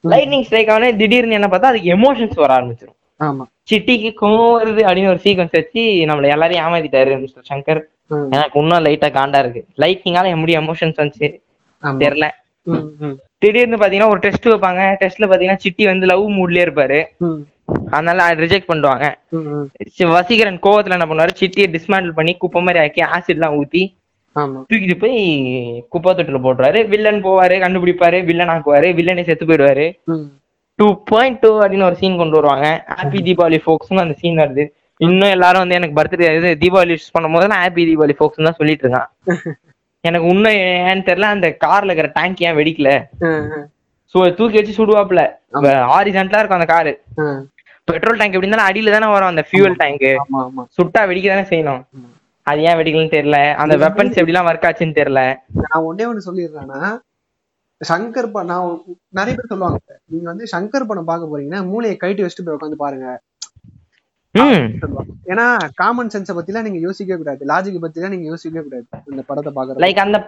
[0.04, 3.44] லைட்னிங் ஸ்ட்ரைக் ஆனே திடீர்னு என்ன பார்த்தா அதுக்கு எமோஷன்ஸ் வர ஆரம்பிச்சிடும் ஆமா.
[3.70, 7.80] சிட்டிக்கு கோவம் வருது அப்படின்னு ஒரு சீக்வன்ஸ் வச்சு நம்மள எல்லாரையும் ஏமாத்திட்டாரு மிஸ்டர் சங்கர்.
[8.30, 9.64] எனக்கு இன்னும் லைட்டா காண்டா இருக்கு.
[9.82, 11.28] லைட்னிங்கால எப்படி எமோஷன்ஸ் வந்துச்சு.
[12.02, 12.26] தெரியல.
[13.38, 14.82] திடீர்னு பாத்தீங்கன்னா ஒரு டெஸ்ட் வைப்பாங்க.
[15.00, 17.00] டெஸ்ட்ல பாத்தீங்கன்னா சிட்டி வந்து லவ் மூட்லயே இருப்பாரு.
[17.90, 19.06] அதனால ரிஜெக்ட் பண்ணுவாங்க
[20.16, 21.32] வசீகரன் கோவத்துல என்ன பண்ணுவாரு?
[21.40, 23.82] சிட்டியை டிஸ்மேண்டில் பண்ணி குப்பை மாதிரி ஆக்கி ஆசிட் எல்லாம் ஊத்தி
[24.70, 25.18] தூக்கிட்டு போய்
[25.88, 26.80] குப்பை தொட்டில போட்டுருவாரு.
[26.92, 29.86] வில்லன் போவாரு கண்டுபிடிப்பாரு வில்லன் ஆக்குவாரு வில்லனே செத்து போயிடுவாரு.
[30.78, 32.68] டூ பாயிண்ட் டூ அப்படின்னு ஒரு சீன் கொண்டு வருவாங்க.
[32.98, 34.64] ஹாப்பி தீபாவளி ஃபோக்ஸ்னு அந்த சீன் வருது.
[35.00, 38.84] இன்னும் எல்லாரும் வந்து எனக்கு பர்த்டே இது தீபாவளி விஷ் பண்ணும்போது நான் ஹாப்பி தீபாவளி ஃபோக்ஸ் தான் சொல்லிட்டு
[38.86, 39.08] இருக்கான்.
[40.08, 40.56] எனக்கு இன்னும்
[40.88, 42.90] ஏன்னு தெரியல அந்த கார்ல இருக்கிற டேங்க் ஏன் வெடிக்கல?
[44.14, 45.20] சோ தூக்கி வச்சு சுடுவாப்ல
[45.98, 46.92] ஆரிஜென்டலா இருக்கும் அந்த காரு.
[47.88, 50.04] பெட்ரோல் டேங்க் எப்படி இருந்தாலும் அடியில தானே வரும் அந்த ஃபியூல் டேங்க்
[50.76, 51.80] சுட்டா வெடிக்க தானே செய்யணும்.
[52.46, 53.38] அது ஏன் வெடிக்கலன்னு தெரியல.
[53.62, 55.22] அந்த வெப்பன்ஸ் எப்படிலாம் ஒர்க் ஆச்சுன்னு தெரியல.
[55.64, 56.80] நான் ஒன்னே ஒண்ணு சொல்லிடுறேன்னா
[57.90, 58.80] சங்கர் படம் நான்
[59.18, 59.78] நிறைய பேர் சொல்லுவாங்க.
[60.12, 63.06] நீங்க வந்து சங்கர் படம் பார்க்க போறீங்கன்னா மூளையை கைட்டு வச்சுட்டு போய் உட்காந்து பாருங்க.
[65.32, 65.44] ஏன்னா
[65.74, 67.42] காமன் சென்ஸை பத்திலாம் நீங்க யோசிக்கவே கூடாது.
[67.50, 68.86] லாஜிக் பத்திலாம் நீங்க யோசிக்கவே கூடாது.
[69.10, 70.18] இந்த படத்தை பாக்குறது லைக் அந்த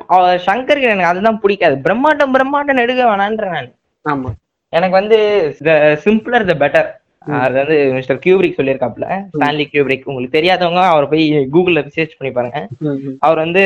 [0.49, 1.77] சங்கருக்கு எனக்கு அதுதான் பிடிக்காது.
[1.87, 3.73] பிரம்மாண்டம் பிரம்மாண்டம் எடுக்க வேணான்ற நான்.
[4.05, 4.31] ஆமா.
[4.73, 5.19] எனக்கு வந்து
[5.67, 5.73] த
[6.05, 6.89] சிம்பிளர் த பெட்டர்
[7.45, 12.59] அது வந்து மிஸ்டர் கியூபிரிக் சொல்லியிருக்காப்ல ஸ்டான்லி கியூபிரிக் உங்களுக்கு தெரியாதவங்க அவரை போய் கூகுள்ல ரிசர்ச் பண்ணி பாருங்க.
[13.27, 13.63] அவர் வந்து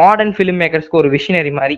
[0.00, 1.76] மாடர்ன் ஃபிலிம் மேக்கர்ஸ்க்கு ஒரு விஷனரி மாதிரி.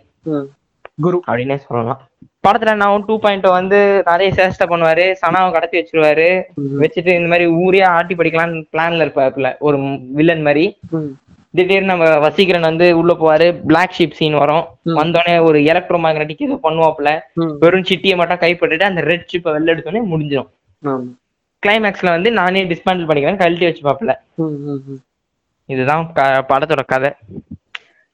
[1.04, 1.18] குரு.
[1.28, 2.00] அப்படின்னே சொல்லலாம்.
[2.46, 6.28] படத்துல நான் டூ பாயிண்ட் வந்து நிறைய சேஷ்டை பண்ணுவாரு சனாவை கடத்தி வச்சிருவாரு
[6.82, 9.78] வச்சுட்டு இந்த மாதிரி ஊரே ஆட்டி படிக்கலாம்னு பிளான்ல இருப்பாப்புல ஒரு
[10.18, 10.64] வில்லன் மாதிரி.
[11.58, 14.64] திடீர்னு நம்ம வசீகரன் வந்து உள்ள போவாரு பிளாக் ஷீப் சீன் வரும்.
[14.98, 17.10] வந்தோடனே ஒரு எலக்ட்ரோ மேக்னட்டிக் ஏதோ பண்ணுவாப்புல.
[17.62, 20.50] வெறும் சிட்டியை மட்டும் கைப்பற்றிட்டு அந்த ரெட் ஷிப்பை வெளில எடுத்தோடனே முடிஞ்சிடும்.
[21.62, 24.14] கிளைமேக்ஸ்ல வந்து நானே டிஸ்மேண்டில் பண்ணிக்கிறேன் கழட்டி வச்சுப்பாப்புல.
[25.68, 26.04] இதுதான்
[26.50, 27.10] படத்தோட கதை.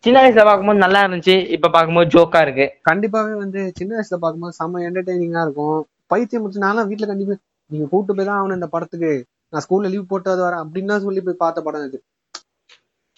[0.05, 1.37] சின்ன வயசுல பார்க்கும்போது நல்லா இருந்துச்சு.
[1.57, 2.67] இப்ப பார்க்கும்போது ஜோக்கா இருக்கு.
[2.91, 5.79] கண்டிப்பாவே வந்து சின்ன வயசுல பார்க்கும்போது செம்ம என்டர்டைனிங்கா இருக்கும்.
[6.13, 7.37] பைத்தியம் முடிச்சு நான்லாம் வீட்டுல கண்டிப்பா
[7.71, 9.13] நீங்க கூட்டு போய் தான் ஆகணும் இந்த படத்துக்கு.
[9.53, 12.01] நான் ஸ்கூல்ல லீவ் போட்டு வரேன் அப்படின்னு சொல்லி போய் பார்த்த படம் இது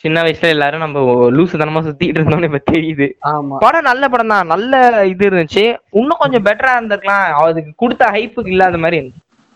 [0.05, 1.03] சின்ன வயசுல எல்லாரும் நம்ம
[1.37, 3.07] லூசுதனமா சுத்திட்டு இருந்தோம்னு இப்ப தெரியுது.
[3.31, 3.57] ஆமா.
[3.59, 4.47] படம் நல்ல படம் தான்.
[4.47, 4.73] நல்ல
[5.13, 5.65] இது இருந்துச்சு.
[5.93, 7.25] இன்னும் கொஞ்சம் பெட்டரா இருந்திருக்கலாம்.
[7.45, 8.99] அதுக்கு கொடுத்த ஹைப்புக்கு இல்லாத மாதிரி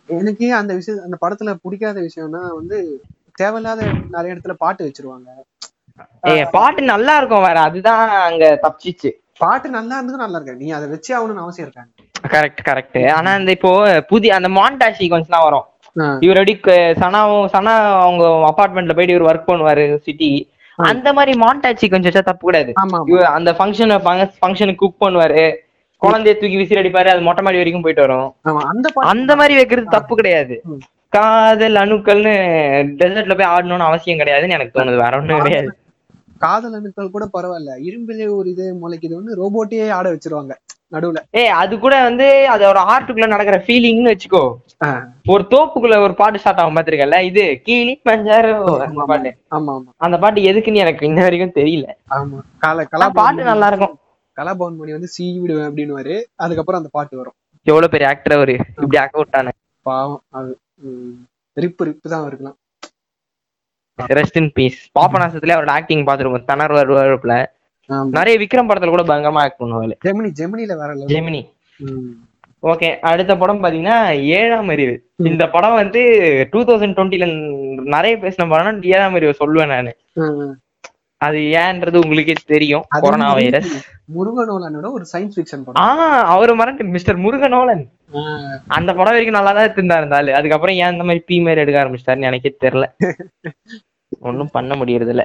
[0.08, 2.78] எனக்கு அந்த விஷயம் அந்த படத்துல பிடிக்காத விஷயம்னா வந்து
[3.34, 3.80] தேவையில்லாத
[4.14, 5.28] நிறைய இடத்துல பாட்டு வச்சிருவாங்க.
[6.54, 9.10] பாட்டு நல்லா இருக்கும் வேற அதுதான் அங்க தப்பிச்சிச்சு.
[9.40, 11.90] பாட்டு நல்லா இருந்தது நல்லா இருக்கு நீ அதை வச்சே ஆகணும்னு அவசியம் இருக்காங்க
[12.32, 13.70] கரெக்ட் கரெக்ட் ஆனா இந்த இப்போ
[14.10, 15.66] புதிய அந்த மான்டாஜ் சீக்வன்ஸ்லாம் வரும்.
[15.96, 16.54] ஆ, இவர் அடி
[17.00, 20.30] சனாவும் சனா அவங்க அபார்ட்மெண்ட்ல போயிட்டு இவர் ஒர்க் பண்ணுவாரு சிட்டி
[20.78, 22.72] அந்த மாதிரி மான்டாஜ் சீக்வன்ஸ் வச்சா தப்பு கிடையாது
[23.32, 23.94] அந்த ஃபங்க்ஷன்
[24.36, 25.42] ஃபங்க்ஷனுக்கு குக் பண்ணுவாரு.
[26.02, 28.28] குழந்தைய தூக்கி விசில் அடிப்பாரு அது மொட்டை மாடி வரைக்கும் போயிட்டு வரும்.
[29.10, 30.54] அந்த மாதிரி வைக்கிறது தப்பு கிடையாது.
[31.12, 32.32] காதல் அணுக்கள்னு
[33.00, 35.02] டெசர்ட்ல போய் ஆடணும்னு அவசியம் கிடையாதுன்னு எனக்கு தோணுது.
[35.02, 35.70] வேற ஒண்ணும் கிடையாது.
[36.40, 37.72] காதல் அணுக்கள் கூட பரவாயில்ல.
[37.88, 40.54] இரும்பிலே ஒரு இது முளைக்குதுன்னு ரோபோட்டையே ஆட வச்சிருவாங்க.
[40.94, 41.20] நடுவுல.
[41.40, 44.42] ஏய் அது கூட வந்து அதோட ஆர்ட்டுக்குள்ள நடக்கிற ஃபீலிங்னு வச்சுக்கோ.
[45.28, 48.50] ஒரு தோப்புக்குள்ள ஒரு பாட்டு ஸ்டார்ட் ஆகும் பாத்திருக்கல இது கீழி பஞ்சாரு
[48.86, 49.30] அந்த பாட்டு.
[49.50, 49.90] ஆமா ஆமா.
[49.98, 51.86] அந்த பாட்டு எதுக்குன்னு எனக்கு இன்ன வரைக்கும் தெரியல.
[52.10, 52.38] ஆமா.
[52.58, 53.94] கால கலா பாட்டு நல்லா இருக்கும்.
[54.36, 57.36] கலாபவன் மணி வந்து சீ விடுவேன் அப்படின்னு அதுக்கப்புறம் அந்த பாட்டு வரும்.
[57.66, 58.54] எவ்வளவு பெரிய ஆக்டர் அவரு?
[58.76, 59.52] இப்படி ஆக்க விட்டானு
[59.86, 60.22] பாவம்.
[60.30, 60.50] அது
[61.56, 62.56] ரிப்பு ரிப்பு தான் இருக்கலாம்
[64.08, 67.46] ரெஸ்ட் இன் பீஸ் பாப்பநாசத்துல அவரோட ஆக்டிங் பாத்துருக்கோம் தனர் வருவாருப்புல
[68.04, 69.92] நிறைய விக்ரம் படத்துல கூட பயங்கரமா ஆக்ட் பண்ணுவாரு.
[70.04, 71.04] ஜெமினி ஜெமினில level.
[71.06, 71.50] ஜெமினி.
[72.62, 75.10] ஓகே அடுத்த படம் பாத்தீங்கன்னா ஏழாம் அறிவு.
[75.16, 76.00] இந்த படம் வந்து
[76.50, 77.26] டூ தௌசண்ட் டுவெண்ட்டில
[77.84, 79.96] நிறைய பேசின படம் ஏழாம் அறிவு சொல்லுவேன் நானு.
[81.16, 83.88] அது ஏன்றது உங்களுக்கே தெரியும் கொரோனா வைரஸ்.
[84.08, 85.82] முருகனோலனோட ஒரு சயின்ஸ் ஃபிக்ஷன் படம்.
[85.82, 87.84] ஆஹ் அவரு மறந்து மிஸ்டர் முருகனோலன்.
[88.66, 92.20] அந்த படம் வரைக்கும் நல்லா தான் இருந்தா இருந்தாரு அதுக்கப்புறம் ஏன் இந்த மாதிரி பீ மாதிரி எடுக்க ஆரம்பிச்சிட்டாருன்னு
[92.20, 92.84] எனக்கே தெரியல.
[94.20, 95.24] ஒன்னும் பண்ண முடியறது இல்ல.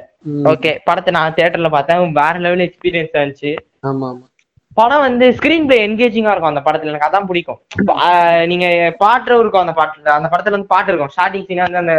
[0.52, 2.12] ஓகே படத்தை நான் தியேட்டர்ல பார்த்தேன்.
[2.14, 3.52] வேற லெவல் எக்ஸ்பீரியன்ஸ் ஆச்சு
[4.78, 6.92] படம் வந்து ஸ்கிரீன் பிளே என்கேஜிங்கா இருக்கும் அந்த படத்துல.
[6.92, 7.60] எனக்கு அதான் பிடிக்கும்.
[8.46, 8.66] நீங்க
[8.98, 10.08] பாட்டு இருக்கும் அந்த பாட்டுல.
[10.10, 11.14] அந்த படத்துல வந்து பாட்டு இருக்கும்.
[11.16, 11.96] ஸ்டார்டிங் சீனா வந்து அந்த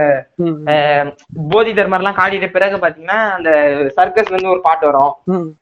[1.48, 3.50] போதி தர்மர் எல்லாம் காட்டிட்ட பிறகு பாத்தீங்கன்னா அந்த
[3.96, 5.14] சர்க்கஸ்ல இருந்து ஒரு பாட்டு வரும்.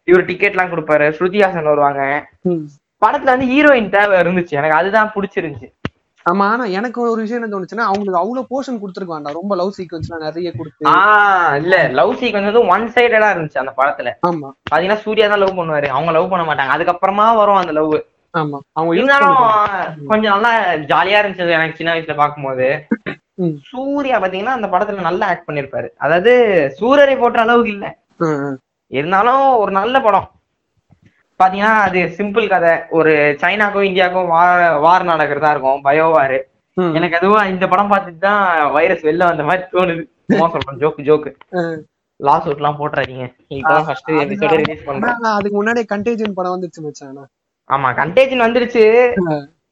[0.05, 1.07] இவர் டிக்கெட் எல்லாம் கொடுப்பாரு.
[1.19, 2.03] ஸ்ருதிஹாசன் வருவாங்க.
[2.43, 2.65] ம்.
[3.03, 4.59] படத்துல வந்து ஹீரோயின் தேவை இருந்துச்சு.
[4.61, 5.71] எனக்கு அதுதான் பிடிச்சிருந்துச்சு.
[6.27, 10.51] ஆமா ஆனா எனக்கு ஒரு விஷயம் என்ன தோணுச்சுன்னா அவங்களுக்கு அவ்வளவு போர்ஷன் கொடுத்துருக்காண்டா ரொம்ப லவ் சீக்வன்ஸ்லாம் நிறைய
[10.53, 10.85] கொடுத்து.
[11.61, 14.11] இல்ல லவ் சீக்வன்ஸ் வந்து ஒன் சைடடா இருந்துச்சு அந்த படத்துல.
[14.29, 14.49] ஆமா.
[14.71, 15.89] பாத்தீங்கன்னா சூர்யா தான் லவ் பண்ணுவாரு.
[15.89, 16.75] அவங்க லவ் பண்ண மாட்டாங்க.
[16.77, 17.95] அதுக்கப்புறமா வரும் அந்த லவ்
[18.35, 18.59] ஆமா.
[18.73, 19.37] அவங்க இருந்தாலும்.
[20.07, 20.53] கொஞ்சம் நல்லா
[20.93, 22.69] ஜாலியா இருந்துச்சு எனக்கு சின்ன வயசுல பார்க்கும்போது.
[23.39, 23.55] ம்.
[23.71, 25.89] சூர்யா பாத்தீங்கன்னா அந்த படத்துல நல்லா ஆக்ட் பண்ணிருப்பாரு.
[25.99, 26.33] அதாவது
[26.81, 27.87] சூரரை போட்ட அளவுக்கு இல்ல.
[28.91, 30.27] இருந்தாலும் ஒரு நல்ல படம்.
[31.41, 32.73] பாத்தீங்கன்னா அது சிம்பிள் கதை.
[32.99, 35.81] ஒரு சைனாக்கும் இந்தியாவுக்கும் வார் வார் நடக்கிறதா இருக்கும்.
[35.87, 36.37] Bio war.
[36.99, 38.45] எனக்கு அதுவும் இந்த படம் பார்த்துட்டு தான்
[38.77, 40.05] வைரஸ் வெளில வந்த மாதிரி தோணுது.
[40.55, 41.31] சொல்றேன் ஜோக்கு ஜோக்கு.
[42.21, 43.27] லாஸ் அவுட் எல்லாம் போட்டுறாதீங்க.
[45.39, 47.21] அதுக்கு முன்னாடியே கண்டேஜன் படம் வந்துருச்சு மச்சான்.
[47.71, 48.85] ஆமா கண்டேஜன் வந்துருச்சு.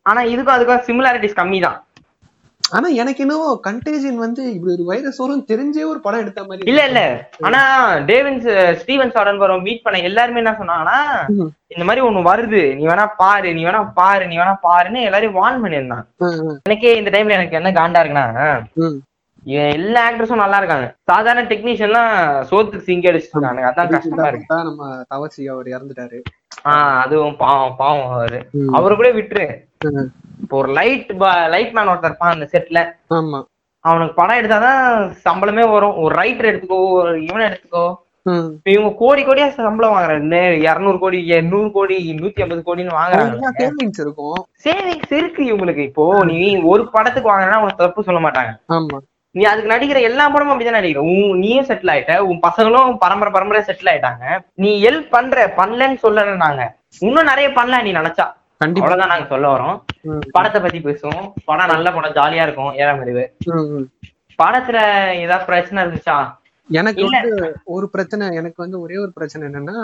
[0.07, 1.79] ஆனா இதுக்கும் அதுக்கும் சிமிலாரிட்டிஸ் கம்மி தான்
[2.72, 6.82] ஆனா எனக்கு இன்னும் கண்டேஜன் வந்து இப்படி ஒரு வைரஸ் வரும் தெரிஞ்சே ஒரு படம் எடுத்த மாதிரி இல்ல
[6.87, 7.00] இல்ல.
[7.40, 7.61] ஆனா
[8.11, 10.98] டேவின்ஸ் ஸ்டீவன் சாடன் மீட் பண்ண எல்லாருமே என்ன சொன்னாங்கன்னா.
[11.66, 12.74] இந்த மாதிரி ஒண்ணு வருது.
[12.76, 16.04] நீ வேணா பாரு நீ வேணா பாரு நீ வேணா பாருன்னு எல்லாரையும் வார்ன் பண்ணியிருந்தான்.
[16.62, 18.26] எனக்கே இந்த டைம்ல எனக்கு என்ன காண்டா இருக்குன்னா
[19.74, 20.87] எல்லா ஆக்டர்ஸும் நல்லா இருக்காங்க.
[21.02, 22.11] சாதாரண டெக்னீஷியன்லாம்
[22.50, 24.58] சோத்துக்கு சிங்க அடிச்சுட்டு இருக்காங்க அதான் கஷ்டமா இருக்கு.
[24.64, 26.18] நம்ம தவசி அவர் இறந்துட்டாரு.
[26.64, 28.40] ஆஹ் அதுவும் பாவம் பாவம் அவரு.
[28.72, 29.46] அவரு கூட விட்டுரு.
[30.40, 31.11] இப்போ ஒரு லைட்
[31.49, 33.40] லைட் மேன் ஒருத்தர் இருப்பான் அந்த செட்ல ஆமா.
[33.85, 34.83] அவனுக்கு படம் எடுத்தாதான்
[35.27, 35.97] சம்பளமே வரும்.
[35.97, 37.85] ஒரு ரைட்டர் எடுத்துக்கோ ஒரு இவனை எடுத்துக்கோ.
[38.73, 40.40] இவங்க கோடி கோடியா சம்பளம் வாங்குறாங்க.
[40.66, 43.49] இருநூறு கோடி நூறு கோடி நூத்தி ஐம்பது கோடின்னு வாங்குறாங்க.
[43.61, 44.37] savings இருக்கும்.
[44.66, 45.83] சேவிங்ஸ் இருக்கு இவங்களுக்கு.
[45.88, 48.53] இப்போ நீ ஒரு படத்துக்கு வாங்கினா உனக்கு தப்பு சொல்ல மாட்டாங்க.
[48.77, 48.99] ஆமா.
[49.31, 51.03] நீ அதுக்கு நடிக்கிற எல்லா படமும் அப்படிதான் நடிக்கிற?
[51.12, 52.18] உன் நீயும் செட்டில் ஆயிட்ட.
[52.31, 54.25] உன் பசங்களும் பரம்பரை பரம்பரை செட்டில் ஆயிட்டாங்க.
[54.55, 56.62] நீ ஹெல்ப் பண்ற பண்ணலன்னு சொல்லல நாங்க
[56.99, 58.27] இன்னும் நிறைய பண்ணலாம் நீ நினைச்சா.
[58.62, 58.87] கண்டிப்பா.
[58.87, 59.77] அவ்வளவுதான் நாங்க சொல்ல வரோம்.
[60.31, 61.27] படத்தை பத்தி பேசுவோம்.
[61.44, 63.25] படம் நல்ல படம் ஜாலியா இருக்கும் ஏழாம் அறிவு.
[64.38, 64.79] படத்துல
[65.22, 66.16] ஏதாவது பிரச்சனை இருந்துச்சா?
[66.70, 67.05] எனக்கு.
[67.07, 67.31] வந்து
[67.68, 69.77] ஒரு பிரச்சனை எனக்கு வந்து ஒரே ஒரு பிரச்சனை என்னன்னா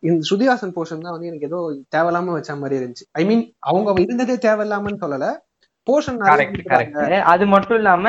[0.00, 1.58] இந்த ஸ்ருதிஹாசன் போர்ஷன் தான் வந்து எனக்கு ஏதோ
[1.94, 3.04] தேவையில்லாம வச்ச மாதிரி இருந்துச்சு.
[3.12, 5.28] ஐ மீன் அவங்க இருந்ததே தேவையில்லாமன்னு சொல்லல.
[5.86, 8.06] போர்ஷன் கரெக்ட் கரெக்ட் அது மட்டும் இல்லாம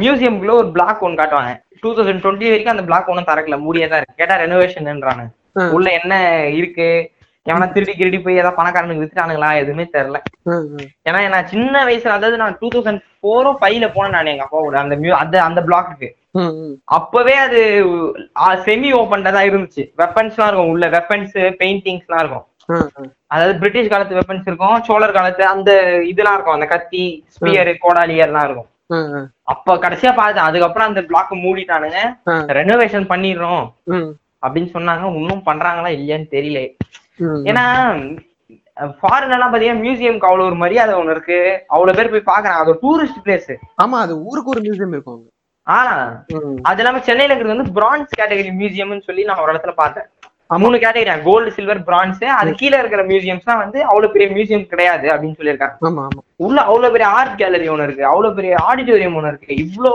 [0.00, 1.52] மியூசியம்குள்ள ஒரு பிளாக் ஒன்னு காட்டுவாங்க.
[1.80, 4.18] டூ தௌசண்ட் டுவெண்ட்டி வரைக்கும் அந்த பிளாக் ஒன்னும் திறக்கல மூடியே தான் இருக்கு.
[4.18, 5.24] கேட்டா ரெனோவேஷன்ன்றானு
[5.58, 5.64] ஆ.
[5.70, 6.14] உள்ள என்ன
[6.52, 6.88] இருக்கு?
[7.46, 9.48] எவனா திருடி கிருடி போய் ஏதாவது பணக்காரனுக்கு வித்துட்டானுங்களா?
[9.62, 10.18] எதுவுமே தெரியல
[11.08, 14.78] ஏன்னா நான் சின்ன வயசுல அதாவது நான் டூ தௌசண்ட் ஃபோரோ ஃபைவ்ல போனேன் நான் எங்க அப்பா கூட
[14.82, 16.08] அந்த அந்த அந்த பிளாக்குக்கு
[16.96, 17.58] அப்பவே அது
[18.66, 19.82] செமி ஓப்பன்ல தான் இருந்துச்சு.
[20.00, 20.70] வெப்பன்ஸ்லாம் இருக்கும்.
[20.74, 22.46] உள்ள வெப்பன்ஸ் பெயிண்டிங்ஸ்லாம் இருக்கும்.
[23.32, 24.76] அதாவது பிரிட்டிஷ் காலத்து வெப்பன்ஸ் இருக்கும்.
[24.88, 25.70] சோழர் காலத்து அந்த
[26.12, 26.56] இதெல்லாம் இருக்கும்.
[26.58, 27.04] அந்த கத்தி
[27.36, 28.70] ஸ்பியர் கோடாலி எல்லாம் இருக்கும்.
[29.52, 30.48] அப்ப கடைசியா பார்த்தேன்.
[30.48, 32.00] அதுக்கப்புறம் அந்த பிளாக் மூடிட்டானுங்க.
[32.60, 33.64] ரெனோவேஷன் பண்ணிடுறோம்.
[34.44, 35.14] அப்படின்னு சொன்னாங்க.
[35.20, 36.60] இன்னும் பண்றாங்களா இல்லையான்னு தெரியல.
[37.50, 37.64] ஏன்னா
[39.00, 41.38] ஃபாரின் எல்லாம் பாத்தீங்கன்னா மியூசியம்க்கு அவ்வளவு ஒரு மரியாதை ஒண்ணு இருக்கு.
[41.68, 42.62] அவ்வளவு பேர் போய் பாக்குறாங்க.
[42.62, 43.50] அது டூரிஸ்ட் பிளேஸ்
[43.82, 45.20] ஆமா அது ஊருக்கு ஒரு மியூசியம் இருக்கும்.
[45.66, 46.08] ஆஹ்.
[46.68, 50.08] அது இல்லாம சென்னையில இருக்கிறது வந்து பிரான்ஸ் கேட்டகரி மியூசியம்னு சொல்லி நான் ஒரு இடத்துல பார்த்தேன்.
[50.56, 55.38] மூணு கேட்டகரி கோல்டு சில்வர் பிரான்ஸ் அது கீழே இருக்கிற மியூசியம்ஸ்லாம் வந்து அவ்வளவு பெரிய மியூசியம் கிடையாது அப்படின்னு
[55.38, 55.76] சொல்லியிருக்காங்க.
[55.88, 56.20] ஆமா ஆமா.
[56.40, 58.04] உள்ள அவ்வளவு பெரிய ஆர்ட் கேலரி ஒண்ணு இருக்கு.
[58.06, 59.54] அவ்வளவு பெரிய ஆடிட்டோரியம் ஒண்ணு இருக்கு.
[59.64, 59.92] இவ்ளோ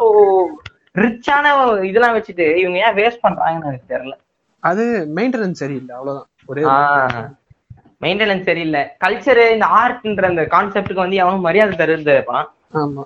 [0.95, 1.45] ரிச்சான
[1.84, 4.15] இதெல்லாம் வச்சுட்டு இவங்க ஏன் வேஸ்ட் பண்றாங்கன்னு எனக்கு தெரியல.
[4.63, 4.84] அது
[5.17, 6.27] மெயின்டெனன்ஸ் சரியில்லை அவ்வளவுதான்.
[6.50, 6.62] ஒரே
[8.02, 8.88] மெயின்டெனன்ஸ் சரியில்லை.
[9.06, 12.24] கல்ச்சர் இந்த ஆர்ட்ன்ற அந்த கான்செப்டுக்கு வந்து அவனும் மரியாதை தருது
[12.74, 13.04] ஆமா.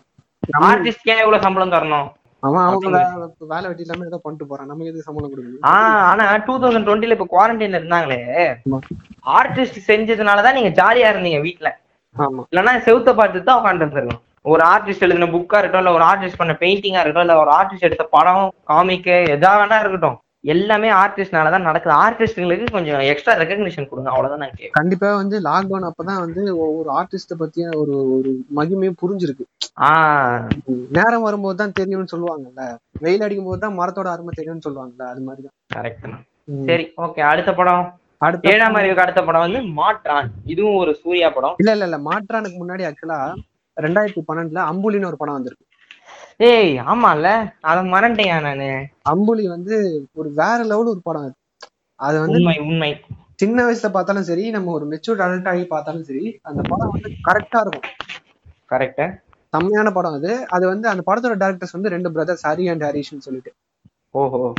[0.59, 2.11] ஆர்டிஸ்ட் ஏன் இவ்வளவு சம்பளம் தரணும்?
[2.39, 4.65] அவன் அவங்க வே- வேலை வெட்டி இல்லாம ஏதோ பண்ணிட்டு போறான்.
[4.65, 5.65] நமக்கு எது சம்பளம் கொடுக்கணும்?
[5.65, 8.55] ஆஹ் ஆனா டூ தௌசண்ட் டுவெண்ட்டில இப்ப குவாரண்டைன்ல இருந்தாங்களே.
[8.69, 8.79] ஆமா.
[9.25, 11.71] ஆர்டிஸ்ட் செஞ்சதுனாலதான் நீங்க ஜாலியா இருந்தீங்க
[12.17, 12.43] ஆமா.
[12.51, 14.21] இல்லைன்னா செவுத்த பார்த்து தான் உட்காந்து இருந்திருக்கணும்.
[14.41, 18.03] ஒரு ஆர்டிஸ்ட் எழுதின புக்கா இருக்கட்டும் இல்ல ஒரு ஆர்டிஸ்ட் பண்ண பெயிண்டிங்கா இருக்கட்டும் இல்ல ஒரு ஆர்டிஸ்ட் எடுத்த
[18.03, 20.17] படம் காமிக்க எதா வேணா இருக்கட்டும்.
[20.43, 21.93] எல்லாமே ஆர்டிஸ்ட்னால தான் நடக்குது.
[21.95, 24.09] ஆர்டிஸ்டுங்களுக்கு கொஞ்சம் எக்ஸ்ட்ரா ரெகக்னிஷன் கொடுங்க.
[24.09, 29.45] அவ்வளவுதான் நான் கேட்பேன் கண்டிப்பா வந்து லாக்டவுன் அப்பதான் வந்து ஒவ்வொரு ஆர்டிஸ்ட பத்திய ஒரு ஒரு மகிமையே புரிஞ்சிருக்கு.
[30.97, 32.63] நேரம் வரும்போது தான் தெரியும்னு சொல்லுவாங்கல்ல.
[33.01, 35.07] வெயில் அடிக்கும் போது தான் மரத்தோட அருமை தெரியும்னு சொல்லுவாங்கல்ல.
[35.07, 35.55] அது மாதிரிதான்.
[35.75, 36.07] கரெக்ட்
[36.51, 36.65] ம்.
[36.65, 37.85] சரி ஓகே அடுத்த படம்.
[38.19, 40.27] அடுத்த ஏழாம் அறிவுக்கு அடுத்த படம் வந்து மாற்றான்.
[40.45, 41.55] இதுவும் ஒரு சூர்யா படம்.
[41.57, 41.97] இல்ல இல்ல இல்ல.
[42.09, 43.19] மாற்றானுக்கு முன்னாடி ஆக்சுவலா
[43.77, 45.65] ரெண்டாயிரத்தி பன்னெண்டுல அம்புலின்னு ஒரு படம் வந்திருக்கு.
[46.39, 47.25] ஏய் ஆமால
[47.61, 48.69] அத மறந்துட்டேன் நானு.
[49.01, 49.75] அம்புலி வந்து
[50.13, 51.23] ஒரு வேற லெவல் ஒரு படம்.
[51.23, 51.35] அது
[51.99, 52.91] அது வந்து உண்மை உண்மை.
[53.35, 57.59] சின்ன வயசுல பார்த்தாலும் சரி நம்ம ஒரு மெச்சூர்ட் அடல்ட் ஆகி பார்த்தாலும் சரி அந்த படம் வந்து கரெக்டா
[57.61, 57.87] இருக்கும்.
[58.71, 59.03] கரெக்ட்
[59.49, 60.47] செம்மையான படம் அது.
[60.47, 63.51] அது வந்து அந்த படத்தோட டேரக்டர்ஸ் வந்து ரெண்டு பிரதர்ஸ் ஹரி அண்ட் ஹரிஷ்னு சொல்லிட்டு.
[64.11, 64.53] ஓஹோ.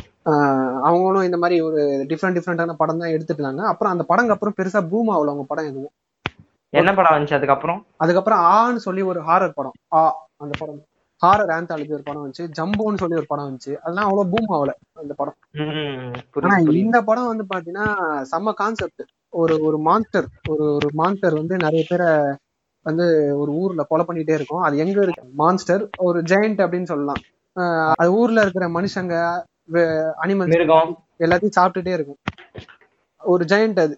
[0.83, 4.87] அவங்களும் இந்த மாதிரி ஒரு டிஃப்ரெண்ட் டிஃப்ரெண்டான படம் தான் எடுத்துட்டு இருந்தாங்க அப்புறம் அந்த படங்க அப்புறம் பெருசா
[4.87, 5.93] பூம் ஆகல அவங்க படம் எதுவும்.
[6.69, 7.85] என்ன படம் வந்துச்சு அதுக்கப்புறம்?
[7.97, 9.73] அதுக்கப்புறம் ஆன்னு சொல்லி ஒரு ஹாரர் படம்.
[9.93, 10.81] ஆ அந்த படம்.
[11.21, 12.45] ஹாரர் ஆந்தாலஜி ஒரு படம் வந்துச்சு.
[12.57, 13.73] ஜம்போன்னு சொல்லி ஒரு படம் வந்துச்சு.
[13.83, 15.37] அதெல்லாம் அவ்வளவு பூம் ஆகல அந்த படம்.
[16.43, 17.85] ஆனா இந்த படம் வந்து பாத்தீங்கன்னா
[18.31, 22.09] செம்ம கான்செப்ட் ஒரு ஒரு மான்ஸ்டர் ஒரு ஒரு மான்ஸ்டர் வந்து நிறைய பேரை
[22.85, 23.05] வந்து
[23.37, 24.63] ஒரு ஊர்ல கொலை பண்ணிட்டே இருக்கும்.
[24.67, 25.23] அது எங்க இருக்கு?
[25.41, 27.21] மான்ஸ்டர் ஒரு ஜெயண்ட் அப்படின்னு சொல்லலாம்.
[28.01, 29.15] அது ஊர்ல இருக்கிற மனுஷங்க
[30.51, 30.91] மிருகம்.
[31.19, 32.19] எல்லாத்தையும் சாப்பிட்டுட்டே இருக்கும்.
[33.21, 33.95] ஒரு ஜெயண்ட் அது.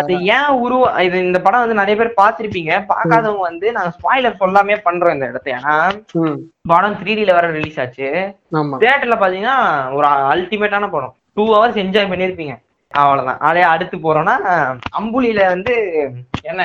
[0.00, 2.72] அது ஏன் உருவ இது இந்த படம் வந்து நிறைய பேர் பார்த்திருப்பீங்க.
[2.92, 5.50] பார்க்காதவங்க வந்து நாங்க ஸ்பாய்லர் சொல்லாமே பண்றோம் இந்த இடத்த.
[5.58, 5.74] ஏன்னா
[6.68, 8.08] படம் த்ரீ டில வர ரிலீஸ் ஆச்சு.
[8.82, 9.58] தியேட்டர்ல பாத்தீங்கன்னா
[9.96, 11.14] ஒரு அல்டிமேட்டான படம்.
[11.34, 12.54] டூ ஹவர்ஸ் என்ஜாய் பண்ணிருப்பீங்க
[12.92, 13.40] அவ்வளவுதான்.
[13.48, 14.36] அதே அடுத்து போறோம்னா
[15.00, 15.74] அம்புலியில வந்து
[16.42, 16.62] என்ன?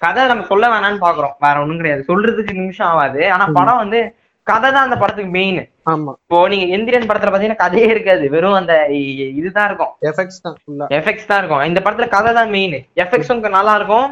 [0.00, 1.36] கதை நம்ம சொல்ல வேணாம்னு பாக்குறோம்.
[1.44, 2.02] வேற ஒண்ணும் கிடையாது.
[2.08, 3.20] சொல்றதுக்கு நிமிஷம் ஆகாது.
[3.34, 4.00] ஆனா படம் வந்து
[4.46, 5.60] கதை தான் அந்த படத்துக்கு மெயின்
[5.92, 6.12] ஆமா.
[6.24, 8.24] இப்போ நீங்க எந்திரன் படத்துல பாத்தீங்கன்னா கதையே இருக்காது.
[8.34, 8.74] வெறும் அந்த
[9.38, 9.92] இதுதான் இருக்கும்.
[10.10, 10.56] எஃபெக்ட்ஸ் தான்
[10.98, 11.64] எஃபெக்ட்ஸ் தான் இருக்கும்.
[11.70, 14.08] இந்த படத்துல கதை தான் மெயின் எஃபெக்ட்ஸும் நல்லா இருக்கும்.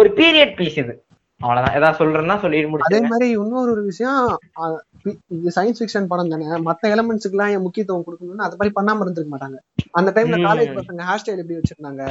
[0.00, 0.94] ஒரு பீரியட் பீஸ் இது.
[1.40, 1.74] அவ்வளவுதான்.
[1.78, 4.20] ஏதாவது சொல்றேன்னா சொல்லிட்டு அதே முடிச்சு மாதிரி இன்னொரு ஒரு விஷயம்
[5.36, 6.46] இது சயின்ஸ் ஃபிக்ஷன் படம் தானே.
[6.68, 9.58] மத்த எலமெண்ட்ஸுக்கு எல்லாம் முக்கியத்துவம் கொடுக்கணும்னு அது மாதிரி பண்ணாம இருந்திருக்க மாட்டாங்க.
[9.98, 10.38] அந்த டைம்ல.
[10.48, 12.04] காலேஜ் பசங்க ஹேர் ஸ்டைல் எப்படி வச்சிருந்தாங்க?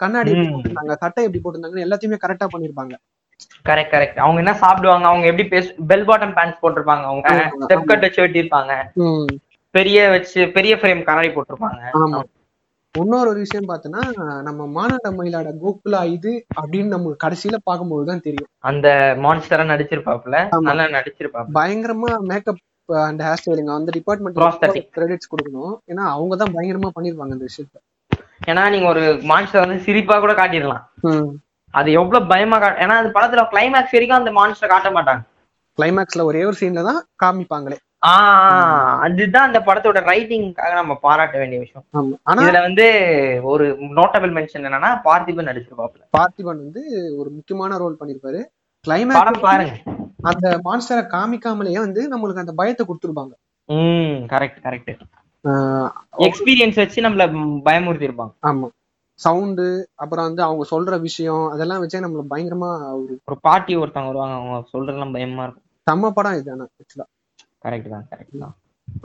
[0.00, 0.50] கண்ணாடி எப்படி.
[0.54, 0.94] போட்டிருந்தாங்க?
[1.04, 2.94] சட்டை எப்படி போட்டிருந்தாங்கன்னு எல்லாத்தையுமே கரெக்டா பண்ணிருப்பாங்க
[3.68, 5.06] கரெக்ட் கரெக்ட் அவங்க என்ன சாப்பிடுவாங்க?
[5.06, 7.04] அவங்க எப்படி பேச பெல் பாட்டம் பேண்ட்ஸ் போட்டிருப்பாங்க.
[7.04, 7.28] அவங்க
[7.64, 8.74] ஸ்டெப் கட் வச்சு வெட்டியிருப்பாங்க.
[8.96, 9.32] ம்,
[9.74, 11.82] பெரிய வச்சு பெரிய ஃப்ரேம் கண்ணாடி போட்டிருப்பாங்க.
[12.94, 14.00] இன்னொரு ஒரு விஷயம் பார்த்தோன்னா
[14.42, 18.50] நம்ம மாநாட மயிலாட கோகுலா இது அப்படின்னு நம்ம கடைசியில பார்க்கும்போது தான் தெரியும்.
[18.60, 20.38] அந்த மான்ஸ்டரா நடிச்சிருப்பாப்புல.
[20.56, 20.60] ஆமா.
[20.60, 21.54] நல்லா நடிச்சிருப்பாப்புல.
[21.54, 23.92] பயங்கரமா மேக்கப் அண்ட் ஹேர் ஸ்டைலிங் அந்த.
[23.92, 24.38] டிபார்ட்மெண்ட்
[24.96, 25.74] கிரெடிட்ஸ் கொடுக்கணும்.
[25.90, 27.78] ஏன்னா அவங்க தான் பயங்கரமா பண்ணிருப்பாங்க இந்த விஷயத்த.
[28.46, 30.84] ஏன்னா நீங்க ஒரு மான்ஸ்டர் வந்து சிரிப்பா கூட காட்டிடலாம்.
[31.74, 35.22] அது எவ்வளவு பயமா ஏன்னா அந்த படத்துல கிளைமேக்ஸ் வரைக்கும் அந்த மான்ஸ்டர் காட்ட மாட்டாங்க.
[35.78, 37.76] கிளைமேக்ஸ்ல ஒரே ஒரு சீன்ல தான் காமிப்பாங்களே.
[38.06, 41.84] ஆஹ் அதுதான் அந்த படத்தோட ரைட்டிங்காக நம்ம பாராட்ட வேண்டிய விஷயம்.
[42.42, 42.86] இதுல வந்து
[43.42, 43.66] ஒரு
[43.98, 46.02] நோட்டபிள் மென்ஷன் என்னன்னா பார்த்திபன் நடிச்சிருப்பாப்புல.
[46.16, 46.82] பார்த்திபன் வந்து
[47.16, 48.40] ஒரு முக்கியமான ரோல் பண்ணிருப்பாரு.
[48.84, 49.74] கிளைமேக்ஸ் பாருங்க.
[50.30, 53.32] அந்த மான்ஸ்டரை காமிக்காமலேயே வந்து நம்மளுக்கு அந்த பயத்தை கொடுத்துருப்பாங்க.
[53.68, 54.92] ம் கரெக்ட் கரெக்ட்
[56.26, 57.24] எக்ஸ்பீரியன்ஸ் வச்சு நம்மள
[57.68, 58.66] பயமுறுத்தி இருப்பாங்க ஆமா.
[59.20, 59.66] சவுண்டு
[60.02, 62.70] அப்புறம் வந்து அவங்க சொல்ற விஷயம் அதெல்லாம் வச்சே நம்மள பயங்கரமா
[63.00, 65.66] ஒரு ஒரு பாட்டி ஒருத்தவங்க வருவாங்க அவங்க சொல்றதெல்லாம் பயமா இருக்கும்.
[65.86, 67.06] செம்ம படம் இது ஆனா ஆக்சுவலா
[67.64, 68.54] கரெக்ட் தான் கரெக்ட் தான்.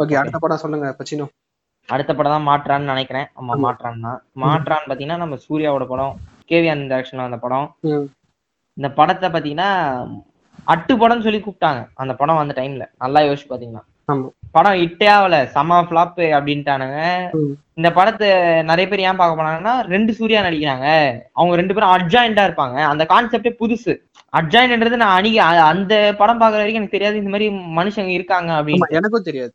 [0.01, 1.25] ஓகே அடுத்த படம் சொல்லுங்க பச்சினோ.
[1.89, 3.27] அடுத்த படம் தான் மாற்றான்னு நினைக்கிறேன்.
[3.39, 3.53] ஆமா.
[3.65, 4.19] மாற்றான் தான்.
[4.43, 6.15] மாற்றான்னு பாத்தீங்கன்னா நம்ம சூர்யாவோட படம்
[6.49, 7.67] கேவியான் டைரக்ஷன் அந்த படம்.
[8.77, 9.69] இந்த படத்தை பாத்தீங்கன்னா
[10.73, 11.81] அட்டு படம்னு சொல்லி கூப்பிட்டாங்க.
[12.01, 13.83] அந்த படம் அந்த டைம்ல நல்லா யோசிச்சு பாத்தீங்கன்னா
[14.51, 15.45] படம் ஹிட்டே ஆகல.
[15.45, 17.29] செம ஃபிளாப் அப்படின்ட்டானுங்க.
[17.73, 18.29] இந்த படத்தை
[18.63, 21.17] நிறைய பேர் ஏன் பார்க்க போனாங்கன்னா ரெண்டு சூர்யா நடிக்கிறாங்க.
[21.33, 22.73] அவங்க ரெண்டு பேரும் அட்ஜாயிண்டா இருப்பாங்க.
[22.73, 23.97] அந்த கான்செப்டே புதுசு.
[24.37, 27.17] அட்ஜாயின்ன்றது நான் அன்னைக்கு அ- அந்த படம் பாக்குற வரைக்கும் எனக்கு தெரியாது.
[27.17, 28.87] இந்த மாதிரி மனுஷங்க இருக்காங்க அப்படின்னு.
[28.89, 29.53] எனக்கும் தெரியாது.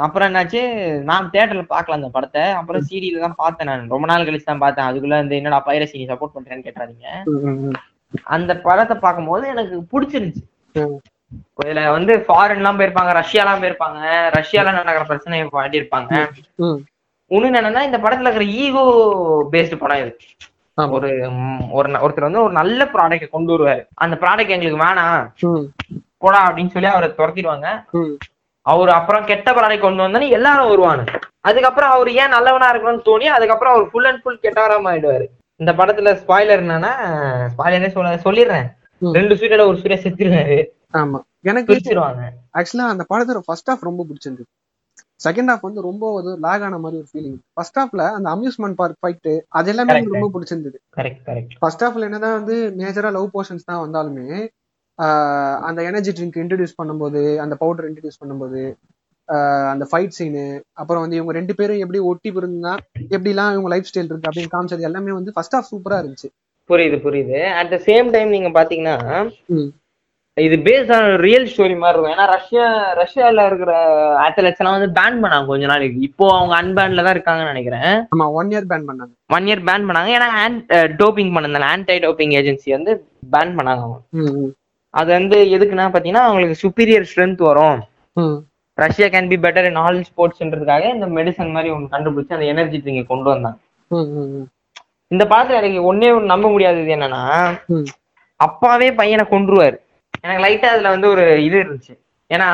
[0.00, 0.92] அப்புறம் என்னாச்சு?
[0.98, 2.42] நான் தியேட்டர்ல பார்க்கல அந்த படத்தை.
[2.42, 3.88] அப்புறம் சீரியல் தான் பார்த்தேன் நான்.
[3.88, 4.86] ரொம்ப நாள் கழிச்சு தான் பார்த்தேன்.
[4.86, 7.06] அதுக்குள்ள இந்த என்னடா பைரசி நீ சப்போர்ட் பண்றேன்னு கேட்டாதீங்க.
[8.22, 10.88] அந்த படத்தை பார்க்கும்போது எனக்கு பிடிச்சிருந்துச்சு.
[11.62, 14.00] இதுல வந்து ஃபாரின் எல்லாம் போயிருப்பாங்க ரஷ்யா எல்லாம் போயிருப்பாங்க.
[14.38, 16.12] ரஷ்யால நடக்கிற பிரச்சனையை காட்டியிருப்பாங்க
[16.66, 16.78] ம்.
[17.30, 18.82] இன்னும் என்னன்னா இந்த படத்துல இருக்கிற ஈகோ
[19.52, 20.12] பேஸ்டு படம் இது.
[20.96, 21.08] ஒரு
[21.70, 23.82] ஒரு ஒருத்தர் வந்து ஒரு நல்ல ப்ராடக்ட் கொண்டு வருவாரு.
[23.94, 25.24] அந்த ப்ராடக்ட் எங்களுக்கு வேணாம்.
[26.18, 27.68] போடா அப்படின்னு சொல்லி அவரை துரத்திடுவாங்க.
[28.66, 31.04] அவர் அப்புறம் கெட்ட ப்ராடக்ட் கொண்டு வந்தோன்னே எல்லாரும் வருவானு
[31.40, 35.26] அதுக்கப்புறம் அவர் ஏன் நல்லவனா இருக்கணும்னு தோணி அதுக்கப்புறம் அவர் ஃபுல் அண்ட் ஃபுல் கெட்டவரா ஆயிடுவாரு.
[35.60, 36.92] இந்த படத்துல ஸ்பாய்லர் என்னன்னா
[37.52, 38.68] ஸ்பாய்லரே சொல்ல சொல்லிடுறேன்.
[39.02, 40.56] ரெண்டு சூரியல ஒரு சூரிய செத்துருவாரு.
[40.94, 41.18] ஆமா.
[41.44, 41.72] எனக்கு
[42.58, 44.48] ஆக்சுவலா அந்த படத்தோட ஃபர்ஸ்ட் ஹாஃப் ரொம்ப பிடிச்சிருந்தது.
[45.24, 49.00] செகண்ட் ஹாஃப் வந்து ரொம்ப ஒரு லாக் ஆன மாதிரி ஒரு ஃபீலிங் ஃபர்ஸ்ட் ஹாஃப்ல அந்த அம்யூஸ்மெண்ட் பார்க்
[49.02, 49.28] ஃபைட்
[49.58, 49.92] அது எல்லாமே.
[49.94, 50.78] எனக்கு ரொம்ப பிடிச்சிருந்தது.
[51.62, 54.28] ஃபர்ஸ்ட் ஹாஃப்ல என்னதான் வந்து மேஜரா லவ் போர்ஷன்ஸ் தான் வந்தாலுமே
[55.68, 58.60] அந்த எனர்ஜி ட்ரிங்க் இன்ட்ரடியூஸ் பண்ணும்போது அந்த பவுடர் இன்ட்ரடியூஸ் பண்ணும்போது
[59.72, 62.72] அந்த ஃபைட் சீனு அப்புறம் வந்து இவங்க ரெண்டு பேரும் எப்படி ஒட்டி பிறந்தா
[63.10, 66.28] எப்படிலாம் இவங்க லைஃப் ஸ்டைல் இருக்கு அப்படின்னு காமிச்சது எல்லாமே வந்து ஃபர்ஸ்ட் ஹாஃப் சூப்பரா இருந்துச்சு.
[66.70, 67.38] புரியுது புரியுது.
[67.52, 68.96] அட் த சேம் டைம் நீங்க பாத்தீங்கன்னா.
[70.42, 72.14] இது பேஸ்ட் ஆன் ரியல் ஸ்டோரி மாதிரி இருக்கும்.
[72.14, 72.64] ஏன்னா ரஷ்யா
[73.00, 73.72] ரஷ்யால இருக்கிற
[74.24, 75.98] அத்லெட்ஸ் எல்லாம் வந்து பேன் பண்ணாங்க கொஞ்ச நாளைக்கு.
[76.08, 77.92] இப்போ அவங்க அன்பேன்ல தான் இருக்காங்கன்னு நினைக்கிறேன்.
[78.14, 79.12] ஆமா ஒன் இயர் பேன் பண்ணாங்க.
[79.36, 80.10] ஒன் இயர் பேன் பண்ணாங்க.
[80.16, 80.28] ஏன்னா
[81.02, 82.94] டோப்பிங் பண்ணதால ஆன்டை டோப்பிங் ஏஜென்சி வந்து
[83.34, 84.00] பேன் பண்ணாங்க அவங்க.
[84.94, 87.78] அது வந்து எதுக்குன்னா பாத்தீங்கன்னா அவங்களுக்கு சுப்பீரியர் ஸ்ட்ரென்த் வரும்.
[88.78, 93.06] Russia can be better in all ஸ்போர்ட்ஸ்ன்றதுக்காக இந்த மெடிசன் மாதிரி ஒன்று கண்டுபிடிச்சு அந்த எனர்ஜி ட்ரிங்கை
[93.12, 93.58] கொண்டு வந்தாங்க.
[95.10, 97.22] இந்த படத்துல எனக்கு ஒன்னே ஒண்ணு நம்ப முடியாதது என்னன்னா.
[98.40, 99.76] அப்பாவே பையனை கொன்றுவாரு.
[100.24, 101.94] எனக்கு லைட்டா அதுல வந்து ஒரு இது இருந்துச்சு.
[102.30, 102.48] ஏன்னா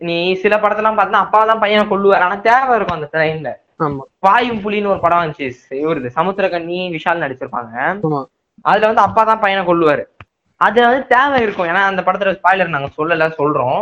[0.00, 2.24] நீ சில படத்தெல்லாம் பார்த்தா அப்பா தான் பையனை கொல்லுவார்.
[2.26, 3.50] ஆனா தேவை இருக்கும் அந்த
[3.84, 4.02] ஆமா.
[4.26, 5.46] வாயும் புலின்னு ஒரு படம் வந்துச்சு.
[5.82, 7.72] இவருது சமுத்திரகண்ணி விஷால் நடிச்சிருப்பாங்க.
[8.70, 10.04] அதுல வந்து அப்பா தான் பையனை கொல்லுவாரு.
[10.60, 11.68] அது வந்து தேவை இருக்கும்.
[11.70, 13.80] ஏன்னா அந்த படத்துல ஸ்பாய்லர் நாங்க சொல்லல சொல்றோம்.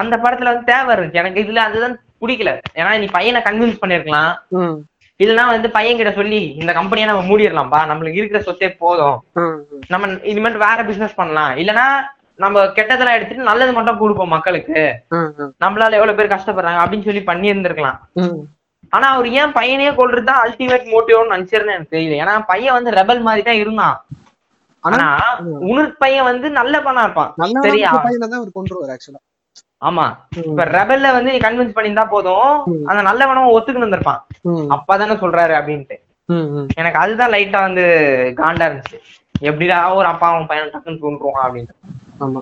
[0.00, 1.20] அந்த படத்துல வந்து தேவை இருக்கு.
[1.22, 2.50] எனக்கு இதுல அதுதான் பிடிக்கல.
[2.80, 4.32] ஏன்னா நீ பையனை கன்வின்ஸ் பண்ணிருக்கலாம்
[5.24, 9.18] இல்லைன்னா வந்து பையன் கிட்ட சொல்லி இந்த கம்பெனியை நம்ம மூடிடலாம்ப்பா நம்மளுக்கு இருக்கிற சொத்தே போதும்.
[9.92, 11.52] நம்ம இனிமேல் வேற பிசினஸ் பண்ணலாம்.
[11.62, 11.86] இல்லைன்னா
[12.42, 14.80] நம்ம கெட்டதெல்லாம் எடுத்துட்டு நல்லது மட்டும் கொடுப்போம் மக்களுக்கு.
[15.64, 17.98] நம்மளால எவ்வளவு பேர் கஷ்டப்படுறாங்க அப்படின்னு சொல்லி பண்ணி இருந்திருக்கலாம்
[18.94, 22.18] ஆனா அவர் ஏன் பையனையே கொள்றது தான் அல்டிமேட் மோட்டிவ்னு நினைச்சிருந்தேன் எனக்கு தெரியல.
[22.22, 23.96] ஏன்னா பையன் வந்து ரெபல் மாதிரி தான் இருந்தான்.
[24.84, 25.06] ஆனா
[25.70, 27.30] உணர் பையன் வந்து நல்ல பண்ணா இருப்பான்.
[27.66, 27.90] சரியா?
[28.06, 29.22] பையனை தான் அவர் கொண்டுருவார் ஆக்சுவலா
[29.84, 30.04] ஆமா.
[30.44, 32.50] இப்ப ரெபல்ல வந்து நீ கன்வின்ஸ் பண்ணியிருந்தா போதும்.
[32.86, 34.20] அந்த நல்லவனும் ஒத்துக்கிட்டு இருந்திருப்பான்.
[34.74, 35.96] அப்பதானே சொல்றாரு அப்படின்ட்டு.
[36.74, 37.84] எனக்கு அதுதான் லைட்டா வந்து
[38.36, 38.98] காண்டா இருந்துச்சு.
[39.40, 41.76] எப்படிடா ஒரு அப்பா அவன் பையன் டக்குன்னு தோன்றுவான் அப்படின்ட்டு
[42.20, 42.40] ஆமா.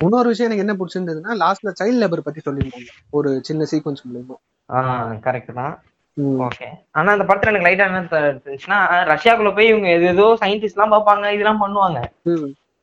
[0.00, 2.88] இன்னொரு விஷயம் எனக்கு என்ன பிடிச்சிருந்ததுன்னா லாஸ்ட்ல சைல்ட் லேபர் பத்தி சொல்லியிருந்தாங்க.
[3.10, 4.36] ஒரு சின்ன சீக்வன்ஸ் மூலியமா.
[4.68, 5.74] ஆஹ் கரெக்ட் தான்.
[6.46, 8.78] ஓகே ஆனா அந்த படத்துல எனக்கு லைட்டா என்ன இருந்துச்சுன்னா
[9.12, 12.00] ரஷ்யாக்குள்ள போய் இவங்க எது ஏதோ சயின்டிஸ்ட் எல்லாம் பார்ப்பாங்க இதெல்லாம் பண்ணுவாங்க.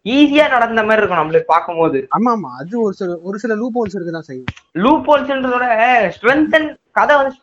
[0.05, 1.99] ஈஸியா நடந்த மாதிரி இருக்கும் நம்மளுக்கு பார்க்கும்போது.
[2.17, 4.49] ஆமா ஆமா அது ஒரு சில ஒரு சில லூப் ஹோல்ஸ் இருக்குதான் செய்யும்.
[4.85, 5.65] லூப் ஹோல்ஸ்ன்றதோட
[6.15, 7.35] ஸ்ட்ரென்த் அண்ட் கதை வந்து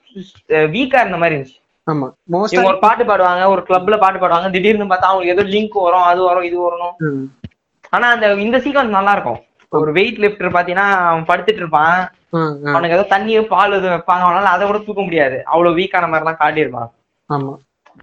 [0.75, 1.59] வீக்கா இருந்த மாதிரி இருந்துச்சு.
[1.87, 5.77] ஆமா மோஸ்டா இவங்க ஒரு பாட்டு பாடுவாங்க ஒரு கிளப்ல பாட்டு பாடுவாங்க திடீர்னு பார்த்தா அவங்களுக்கு ஏதோ லிங்க்
[5.85, 6.97] வரும் அது வரும் இது வரணும்
[7.92, 9.40] ஆனா அந்த இந்த சீக்வன்ஸ் நல்லா இருக்கும்
[9.73, 11.97] ஒரு வெயிட் லிஃப்டர் பாத்தீங்கன்னா அவன் படுத்துட்டு இருப்பான்.
[12.73, 15.37] அவனுக்கு ஏதோ தண்ணியோ பால் எதுவும் வைப்பாங்க அவனால அதை கூட தூக்க முடியாது.
[15.53, 16.90] அவ்வளவு வீக்கான மாதிரி எல்லாம் காட்டியிருப்பான்.
[17.31, 17.53] ஆமா.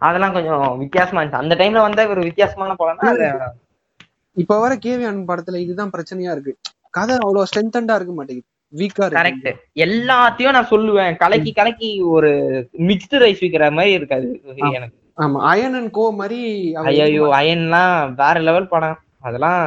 [0.01, 1.43] அதெல்லாம் கொஞ்சம் வித்தியாசமா இருந்துச்சு.
[1.43, 3.27] அந்த டைம்ல வந்த ஒரு வித்தியாசமான படம்னா அது
[4.37, 6.53] இப்ப வர கேவியான் படத்துல இதுதான் பிரச்சனையா இருக்கு.
[6.89, 8.47] கதை அவ்வளவு ஸ்ட்ரென்தண்டா இருக்க மாட்டேங்குது.
[8.73, 9.49] வீக்கா கரெக்ட்
[9.85, 11.15] எல்லாத்தையும் நான் சொல்லுவேன்.
[11.15, 12.29] கலக்கி கலக்கி ஒரு
[12.87, 14.27] மிக்ஸ்டு ரைஸ் விக்கிற மாதிரி இருக்காது.
[14.77, 14.95] எனக்கு.
[15.17, 15.39] ஆமா.
[15.51, 16.39] அயன் அண்ட் கோ மாதிரி
[16.83, 18.97] ஐயோ அயன்லாம் வேற லெவல் படம்.
[19.19, 19.61] அதெல்லாம்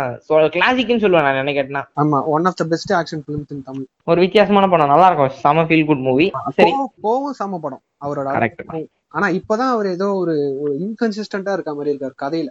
[0.54, 1.82] கிளாசிக்னு சொல்லுவேன் நான் கேட்டேன்னா.
[2.02, 2.18] ஆமா.
[2.26, 4.88] One of the best action films in Tamil ஒரு வித்தியாசமான படம்.
[4.88, 5.32] நல்லா இருக்கும்.
[5.38, 6.26] செம ஃபீல் குட் மூவி
[6.58, 6.72] சரி.
[7.02, 7.82] கோவும் சம படம்.
[8.04, 12.48] அவரோட கரெக்ட் ஆனா இப்பதான் அவர் ஏதோ ஒரு ஒரு இன்கன்சிஸ்டன்டா இருக்க மாதிரி இருக்காரு கதையில.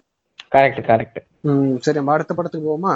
[0.55, 1.19] கரெக்ட் கரெக்ட்
[1.51, 2.93] ம் சரி நம்ம அடுத்த படத்துக்கு போவோமா?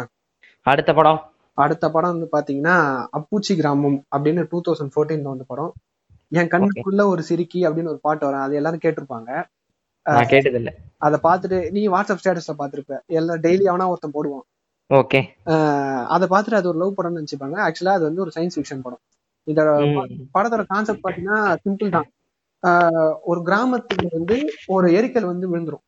[0.65, 1.19] அடுத்த படம்?
[1.57, 2.75] அடுத்த படம் வந்து பாத்தீங்கன்னா
[3.17, 5.71] அப்பூச்சி கிராமம் அப்படின்னு டூ தௌசண்ட் ஃபோர்டீன்ல வந்த படம்.
[6.39, 8.43] என் கண்ணுக்குள்ள ஒரு சிரிக்கி அப்படின்னு ஒரு பாட்டு வரும்.
[8.45, 9.29] அது எல்லாரும் கேட்டிருப்பாங்க.
[10.31, 10.71] கேட்டது இல்ல
[11.05, 14.45] அதை பார்த்துட்டு நீ வாட்ஸ்அப் ஸ்டேட்டஸ்ல பாத்திருப்ப எல்லாம் டெய்லி அவனா ஒருத்தன் போடுவான்.
[14.89, 15.19] ஓகே.
[16.13, 17.57] அதை பார்த்துட்டு அது ஒரு லவ் படம்னு நினைச்சுப்பாங்க.
[17.65, 19.03] ஆக்சுவலா அது வந்து ஒரு சயின்ஸ் ஃபிக்ஷன் படம்.
[19.47, 19.61] இந்த
[20.35, 22.07] படத்தோட கான்செப்ட் பாத்தீங்கன்னா சிம்பிள் தான்.
[23.29, 25.85] ஒரு கிராமத்துல வந்து ஒரு எரிக்கல் வந்து விழுந்துரும்.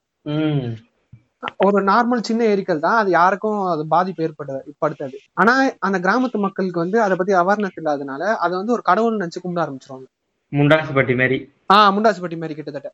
[1.58, 2.98] ஒரு நார்மல் சின்ன எரிக்கல் தான்.
[2.98, 8.36] அது யாருக்கும் அது பாதிப்பு ஏற்பட படுத்தாது ஆனா அந்த கிராமத்து மக்களுக்கு வந்து அதை பத்தி அவேர்னஸ் இல்லாதனால
[8.36, 10.06] அதை வந்து ஒரு கடவுள் நினைச்சு கும்பிட ஆரம்பிச்சிருவாங்க.
[10.52, 12.92] முண்டாசு பட்டி மாதிரி ஆஹ் முண்டாசுப்பட்டி மாதிரி கிட்டத்தட்ட.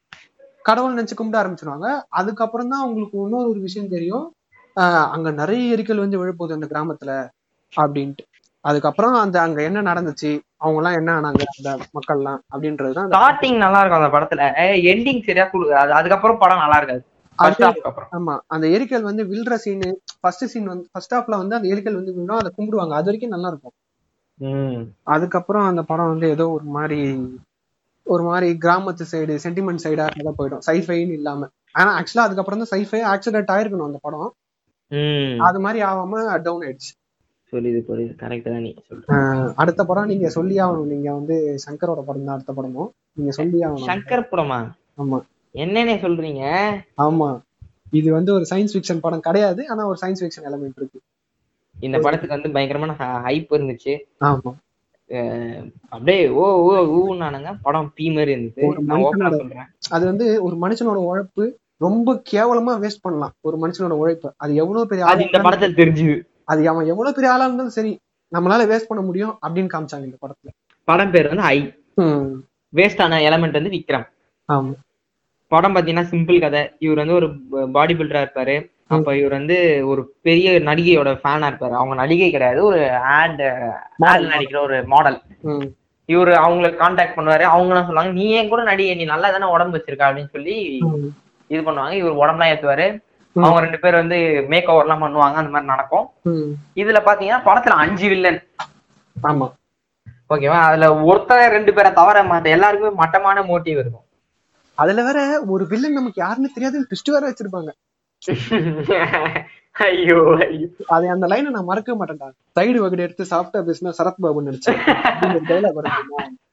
[0.61, 2.01] கடவுள் நினைச்சு கும்பிட ஆரம்பிச்சிருவாங்க.
[2.09, 4.33] அதுக்கப்புறம் தான் அவங்களுக்கு இன்னொரு ஒரு விஷயம் தெரியும்.
[4.73, 7.29] அங்க நிறைய எரிக்கல் வந்து விழப்போகுது அந்த கிராமத்துல
[7.81, 8.27] அப்படின்ட்டு.
[8.61, 10.39] அதுக்கப்புறம் அந்த அங்க என்ன நடந்துச்சு?
[10.57, 14.61] அவங்க எல்லாம் என்ன ஆனாங்க அந்த மக்கள்லாம் அப்படின்றதுதான் அந்த- ஸ்டார்டிங் நல்லா இருக்கும் அந்த படத்துல.
[14.83, 17.05] எண்டிங் சரியா குடு அது அதுக்கப்புறம் படம் நல்லா இருக்காது.
[18.11, 19.89] ஆமா அந்த எரிக்கல் வந்து விழுற சீனு
[20.21, 22.93] ஃபர்ஸ்ட் சீன் வந்து ஃபர்ஸ்ட் ஹாஃப்ல வந்து அந்த எரிக்கல் வந்து விழும் அதை கும்பிடுவாங்க.
[22.93, 23.75] அது வரைக்கும் நல்லா இருக்கும்
[24.39, 24.81] ம்.
[25.03, 26.99] அதுக்கப்புறம் அந்த படம் வந்து ஏதோ ஒரு மாதிரி
[28.07, 30.63] ஒரு மாதிரி கிராமத்து சைடு சென்டிமெண்ட் சைடா கதை போயிடும்.
[30.67, 31.49] சைஃபைன்னு இல்லாம.
[31.73, 34.29] ஆனா ஆக்சுவலா அதுக்கப்புறம் தான் சைஃபை ஆக்சிடென்ட் ஆயிருக்கணும் அந்த படம்.
[34.91, 35.35] ம்.
[35.39, 36.91] அது மாதிரி ஆகாம டவுன் ஆயிடுச்சு.
[37.53, 38.13] புரியுது புரியுது.
[38.15, 38.71] கரெக்ட் தான் நீ
[39.55, 40.87] அடுத்த படம் நீங்க சொல்லி ஆகணும்.
[40.87, 42.89] நீங்க வந்து சங்கரோட படம் தான் அடுத்த படமும்.
[43.13, 43.89] நீங்க சொல்லி ஆகணும்.
[43.91, 44.59] சங்கர் படமா?
[44.97, 45.19] ஆமா.
[45.51, 46.43] என்னென்ன சொல்றீங்க?
[46.97, 47.41] ஆமா.
[47.91, 49.69] இது வந்து ஒரு சயின்ஸ் ஃபிக்ஷன் படம் கிடையாது.
[49.69, 50.99] ஆனா ஒரு சயின்ஸ் ஃபிக்ஷன் எலமெண்ட் இருக்கு.
[51.79, 52.95] இந்த படத்துக்கு வந்து பயங்கரமான
[53.27, 53.93] ஹைப் இருந்துச்சு.
[54.21, 54.51] ஆமா.
[55.89, 59.63] அப்படியே ஓ ஓ ஊனானுங்க படம் பீ மாதிரி இருந்துச்சு.
[59.89, 61.45] அது வந்து ஒரு மனுஷனோட உழைப்பு
[61.77, 63.33] ரொம்ப கேவலமா வேஸ்ட் பண்ணலாம்.
[63.41, 64.33] ஒரு மனுஷனோட உழைப்பு.
[64.37, 66.17] அது எவ்வளவு பெரிய அது இந்த படத்துல தெரிஞ்சுது.
[66.43, 67.91] அது அவன் எவ்வளவு பெரிய ஆளா இருந்தாலும் சரி
[68.31, 70.49] நம்மளால வேஸ்ட் பண்ண முடியும் அப்படின்னு காமிச்சாங்க இந்த படத்துல.
[70.83, 71.73] படம் பேர் வந்து ஐ
[72.75, 74.07] வேஸ்ட் ஆன எலமெண்ட் வந்து விக்ரம்.
[74.47, 74.73] ஆமா.
[75.53, 76.61] படம் பாத்தீங்கன்னா சிம்பிள் கதை.
[76.85, 77.27] இவர் வந்து ஒரு
[77.77, 78.55] பாடி பில்டரா இருப்பாரு.
[78.95, 79.57] அப்ப இவர் வந்து
[79.91, 81.75] ஒரு பெரிய நடிகையோட ஃபேனா இருப்பாரு.
[81.79, 82.59] அவங்க நடிகை கிடையாது.
[82.69, 82.81] ஒரு
[83.17, 83.43] ஆட்
[84.33, 85.19] நடிக்கிற ஒரு மாடல்
[86.09, 87.45] இவரு அவங்களை காண்டாக்ட் பண்ணுவாரு.
[87.53, 88.93] அவங்க என்ன சொல்லுவாங்க நீ ஏன் கூட நடிகை?
[88.99, 90.07] நீ நல்லா தானே உடம்பு வச்சிருக்க?
[90.07, 90.55] அப்படின்னு சொல்லி
[91.49, 91.93] இது பண்ணுவாங்க.
[92.01, 92.87] இவர் உடம்புலாம் ஏத்துவாரு.
[93.35, 94.17] அவங்க ரெண்டு பேர் வந்து
[94.51, 95.37] மேக் ஓவர் எல்லாம் பண்ணுவாங்க.
[95.41, 96.05] அந்த மாதிரி நடக்கும்.
[96.81, 98.41] இதுல பாத்தீங்கன்னா படத்துல அஞ்சு வில்லன்
[99.15, 99.47] ஆமா.
[100.33, 100.57] ஓகேவா?
[100.69, 104.05] அதுல ஒருத்தர் ரெண்டு பேரை தவிர மத்த எல்லாருக்குமே மட்டமான மோட்டிவ் இருக்கும்.
[104.79, 105.19] அதுல வேற
[105.53, 107.71] ஒரு வில்லன் நமக்கு யாருன்னு தெரியாது ட்விஸ்ட் வேற வச்சிருப்பாங்க.
[109.85, 110.15] ஐயோ
[110.93, 112.27] அது அந்த லைனை நான் மறக்கவே மாட்டேன்டா.
[112.57, 114.71] சைடு வகடு எடுத்து சாப்பிட்டா பேசினா சரத் பாபு நடிச்சு
[115.49, 115.79] டைலாக்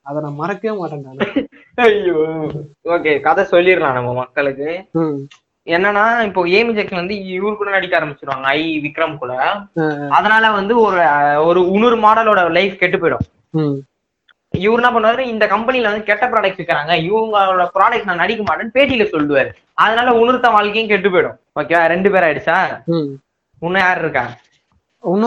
[0.09, 1.27] அதை நான் மறக்கவே மாட்டேன் நானு.
[1.79, 2.19] ஐயோ.
[2.95, 4.69] ஓகே கதை சொல்லிடலாம் நம்ம மக்களுக்கு.
[5.67, 9.33] என்னன்னா இப்போ ஏமி ஜாக்சன் வந்து இவரு கூட நடிக்க ஆரம்பிச்சிருவாங்க ஐ விக்ரம் கூட.
[10.19, 11.01] அதனால வந்து ஒரு
[11.49, 13.27] ஒரு இன்னொரு மாடலோட லைஃப் கெட்டு போயிடும்.
[14.57, 15.23] இவர் என்ன பண்ணுவாரு?
[15.27, 19.51] இந்த கம்பெனில வந்து கெட்ட ப்ராடக்ட் விற்கிறாங்க இவங்களோட ப்ராடக்ட் நான் நடிக்க மாட்டேன்னு பேட்டியில சொல்லுவாரு.
[19.79, 21.37] அதனால உணர்த்த வாழ்க்கையும் கெட்டு போயிடும்.
[21.61, 22.59] ஓகேவா ரெண்டு பேர் ஆயிடுச்சா.
[23.63, 24.25] இன்னும் யார் இருக்கா?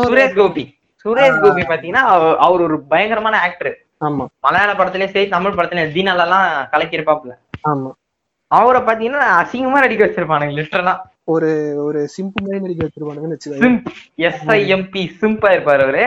[0.06, 0.64] சுரேஷ் கோபி.
[1.06, 3.72] சுரேஷ் கோபி பாத்தீங்கன்னா அவ- அவர் ஒரு பயங்கரமான ஆக்டர்
[4.02, 4.26] ஆமா.
[4.40, 7.34] மலையாள படத்துலயும் சரி தமிழ் படத்துலயும் தீனால எல்லாம் கலக்கியிருப்பாப்ல
[7.68, 7.90] ஆமா.
[8.52, 10.94] அவரை பாத்தீங்கன்னா அசிங்கமா நடிக்க வச்சிருப்பானுங்க லிட்டரலா
[11.28, 11.50] ஒரு
[11.80, 16.06] ஒரு சிம்பிள் மாதிரி நடிக்க வச்சிருப்பானுங்கன்னு வச்சுக்கோங்க சிம்ப் எஸ்ஐஎம்பி சிம்பா இருப்பாரு அவரு.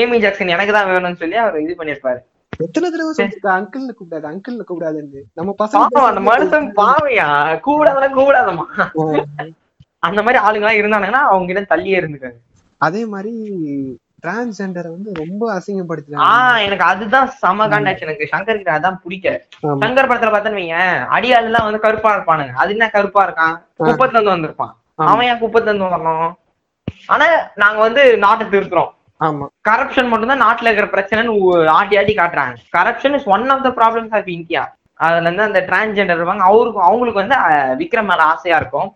[0.00, 2.20] ஏமி ஜாக்சன் எனக்கு தான் வேணும்னு சொல்லி அவர் இது பண்ணிருப்பாரு
[2.62, 3.48] எத்தனை தடவை சொல்லிருக்க?
[3.58, 5.20] அங்கிள் கூப்பிடாது அங்கிள் கூப்பிடாதுன்னு.
[5.34, 7.26] நம்ம பாவம் அந்த மனுஷன் பசங்க பாவையா?
[7.60, 8.64] கூடாதா கூடாதம்மா
[8.96, 9.52] ஆஹ்,
[9.98, 12.38] அந்த மாதிரி ஆளுங்கெல்லாம் இருந்தானுங்கன்னா அவங்க கிட்ட தள்ளியே இருந்துக்காங்க.
[12.80, 13.32] அதே மாதிரி
[14.26, 16.24] டிரான்ஸ்ஜெண்டரை வந்து ரொம்ப அசிங்கப்படுத்துறாங்க.
[16.26, 18.28] ஆஹ் எனக்கு அதுதான் செம காண்டாச்சு எனக்கு.
[18.32, 19.28] சங்கர் கிட்ட அதான் பிடிக்க.
[19.62, 22.52] சங்கர் படத்துல பார்த்தேன்னு வையேன் அடியாளுலாம் வந்து கருப்பா இருப்பானுங்க.
[22.52, 23.56] அது என்ன கருப்பா இருக்கான்?
[23.78, 24.74] குப்பத்துல இருந்து வந்திருப்பான்.
[24.94, 26.32] அவன் ஏன் குப்பத்துல இருந்து வரணும்?
[27.06, 28.90] ஆனா நாங்க வந்து நாட்டை திருத்துறோம்.
[29.22, 29.46] ஆமா.
[29.68, 31.32] கரப்ஷன் மட்டும் தான் நாட்டுல இருக்கிற பிரச்சனைன்னு
[31.74, 32.54] ஆட்டி ஆட்டி காட்டுறாங்க.
[32.76, 34.62] Corruption is one of the problems of India
[35.00, 36.44] அதுல இருந்து அந்த டிரான்ஸ்ஜெண்டர் இருப்பாங்க.
[36.48, 37.36] அவருக்கு அவங்களுக்கு வந்து
[37.80, 38.88] விக்ரம் மேல ஆசையா இருக்கும்.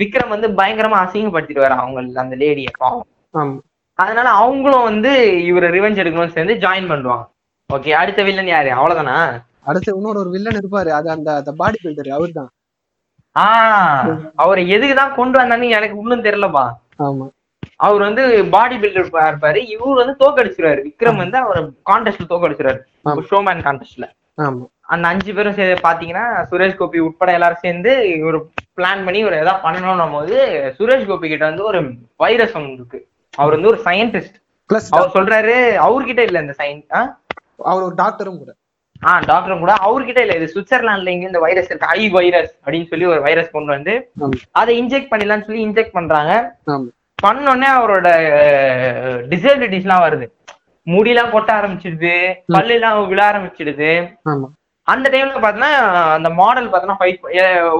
[0.00, 3.06] விக்ரம் வந்து பயங்கரமா அசிங்கப்படுத்திடுவாரு அவங்க அந்த லேடிய பாவம்.
[3.98, 5.10] அதனால அவங்களும் வந்து
[5.44, 7.24] இவரை ரிவெஞ்ச் எடுக்கணும்னு சேர்ந்து ஜாயின் பண்ணுவாங்க.
[7.70, 8.70] ஓகே அடுத்த வில்லன் யாரு?
[8.76, 9.16] அவ்வளவுதானா?
[9.62, 10.90] அடுத்து இன்னொரு ஒரு வில்லன் இருப்பாரு.
[10.90, 12.50] அது அந்த பாடி பில்டர் அவர் தான்
[13.36, 14.06] ஆஹ்
[14.36, 16.64] அவரை எதுக்குதான் கொண்டு வந்தான்னு எனக்கு இன்னும் தெரியலப்பா.
[17.00, 17.26] ஆமா.
[17.86, 18.22] அவர் வந்து
[18.54, 19.60] பாடி பில்டர் இருப்பாரு.
[19.74, 21.60] இவர் வந்து தோக்கடிச்சிருவாரு விக்ரம் வந்து அவர்
[21.90, 22.80] கான்டெஸ்ட்ல தோக்கடிச்சிருவாரு.
[23.30, 24.06] ஷோமேன் கான்டெஸ்ட்ல
[24.92, 27.90] அந்த அஞ்சு பேரும் சேர்ந்து பாத்தீங்கன்னா சுரேஷ் கோபி உட்பட எல்லாரும் சேர்ந்து
[28.28, 28.38] ஒரு
[28.78, 30.36] பிளான் பண்ணி ஒரு ஏதாவது பண்ணணும் போது
[30.78, 31.80] சுரேஷ் கோபி கிட்ட வந்து ஒரு
[32.22, 32.98] வைரஸ் ஒன்று இருக்கு.
[33.34, 34.38] அவர் வந்து ஒரு சயின்டிஸ்ட்
[34.96, 35.54] அவர் சொல்றாரு
[35.86, 36.88] அவர்கிட்ட இல்ல இந்த சயின்ஸ்
[37.70, 38.50] அவர் ஒரு டாக்டரும் கூட.
[39.08, 39.74] ஆ டாக்டரும் கூட.
[39.86, 43.70] அவர்கிட்ட இல்ல இது சுவிட்சர்லாந்துல இங்க இந்த வைரஸ் இருக்கு ஐ வைரஸ் அப்படின்னு சொல்லி ஒரு வைரஸ் கொண்டு
[43.76, 43.94] வந்து.
[44.60, 46.32] அதை இன்ஜெக்ட் பண்ணிடலாம்னு சொல்லி இன்ஜெக்ட் பண்றாங்க.
[47.24, 48.08] பண்ணோடனே அவரோட
[49.32, 50.26] டிசபிலிட்டிஸ் எல்லாம் வருது.
[50.86, 52.12] முடியெல்லாம் கொட்ட ஆரம்பிச்சிடுது
[52.54, 53.90] பல்லு எல்லாம் விழ ஆரம்பிச்சிடுது.
[54.86, 55.72] அந்த டைம்ல பாத்தீங்கன்னா
[56.18, 57.26] அந்த மாடல் பாத்தீங்கன்னா ஃபைட்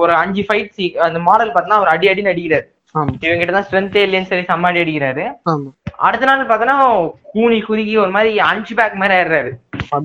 [0.01, 2.65] ஒரு அஞ்சு ஃபைட் சி அந்த மாடல் பாத்தீங்கன்னா அவர் அடி அடின்னு அடிக்கிறாரு.
[2.95, 3.11] ஆமா.
[3.25, 5.25] இவங்க கிட்ட தான் ஸ்ட்ரென்த்தே இல்லைன்னு சொல்லி செம்ம அடி அடிக்கிறாரு.
[6.07, 6.77] அடுத்த நாள் பாத்தீங்கன்னா
[7.33, 9.51] கூனி குறுகி ஒரு மாதிரி அஞ்சு பேக் மாதிரி ஆயிடுறாரு.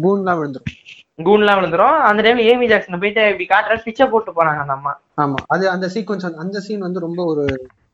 [0.04, 0.74] கூன்லாம் விழுந்துரும்.
[1.26, 1.96] கூன்லாம் விழுந்துரும்.
[2.08, 4.92] அந்த டைம்ல ஏமி ஜாக்சன் போயிட்டு இப்படி காட்டுற பிச்சை போட்டு போறாங்க அந்த அம்மா.
[5.24, 5.38] ஆமா.
[5.54, 7.44] அது அந்த சீக்வன்ஸ் அந்த சீன் வந்து ரொம்ப ஒரு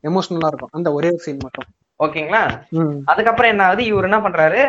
[0.03, 0.71] எமோஷனலா இருக்கும்.
[0.71, 1.67] அந்த ஒரே சீன் மட்டும்.
[1.99, 2.43] ஓகேங்களா?
[3.05, 3.85] அதுக்கப்புறம் என்ன ஆகுது?
[3.85, 4.61] இவர் என்ன பண்றாரு?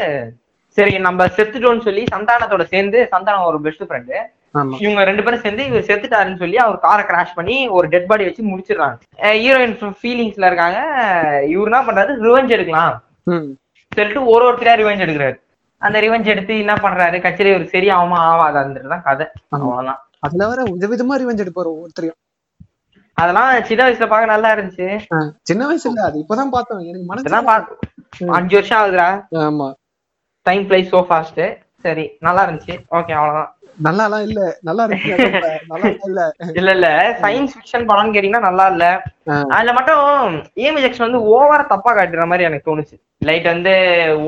[0.78, 4.16] சரி நம்ம செத்துட்டோம்னு சொல்லி சந்தானத்தோட சேர்ந்து சந்தானம் ஒரு பெஸ்ட் ஃப்ரெண்டு
[4.58, 4.76] ஆமா.
[4.80, 8.42] இவங்க ரெண்டு பேரும் சேர்ந்து இவர் செத்துட்டாருன்னு சொல்லி அவர் காரை கிராஷ் பண்ணி ஒரு டெட் பாடி வச்சு
[8.42, 8.96] முடிச்சிடுறாங்க.
[9.44, 10.78] ஹீரோயின் ஃபீலிங்ஸ்ல இருக்காங்க.
[11.52, 12.12] இவர் என்ன பண்றாரு?
[12.26, 12.92] ரிவெஞ்ச் எடுக்கலாம்.
[13.92, 15.36] சொல்லிட்டு ஒரு ஒருத்தரையா ரிவெஞ்ச் எடுக்கிறாரு.
[15.82, 17.20] அந்த ரிவெஞ்ச் எடுத்து என்ன பண்றாரு?
[17.20, 19.26] கச்சேரி ஒரு சரி ஆகுமா ஆகாதான்றது தான் கதை.
[19.26, 19.58] ஆமா.
[19.58, 20.00] அவ்வளவுதான்.
[20.20, 22.18] அதுல வர விதவிதமா ரிவெஞ்ச் எடுப்பாரு ஒவ்வொருத்தரையும்.
[23.16, 24.86] அதெல்லாம் சின்ன வயசுல பார்க்க நல்லா இருந்துச்சு.
[25.42, 26.80] சின்ன வயசுல அது இப்பதான் பார்த்தோம்.
[26.90, 29.08] எனக்கு மனசு அஞ்சு வருஷம் ஆகுதுடா.
[29.42, 29.68] ஆமா.
[30.46, 31.42] டைம் பிளை சோ ஃபாஸ்ட்
[31.84, 32.74] சரி நல்லா இருந்துச்சு.
[32.98, 33.50] ஓகே அவ்வளவுதான்.
[33.82, 34.40] நல்லாலாம் இல்ல.
[34.62, 35.14] நல்லா இருக்கு.
[35.70, 36.20] நல்லா இல்ல.
[36.54, 36.88] இல்ல இல்ல.
[37.22, 38.84] சயின்ஸ் ஃபிக்ஷன் படம்னு கேட்டீங்கன்னா நல்லா இல்ல.
[39.56, 40.02] அதுல மட்டும்
[40.56, 42.96] ஏமி ஜாக்சன் வந்து ஓவரா தப்பா காட்டுற மாதிரி எனக்கு தோணுச்சு.
[43.18, 43.72] லைட் வந்து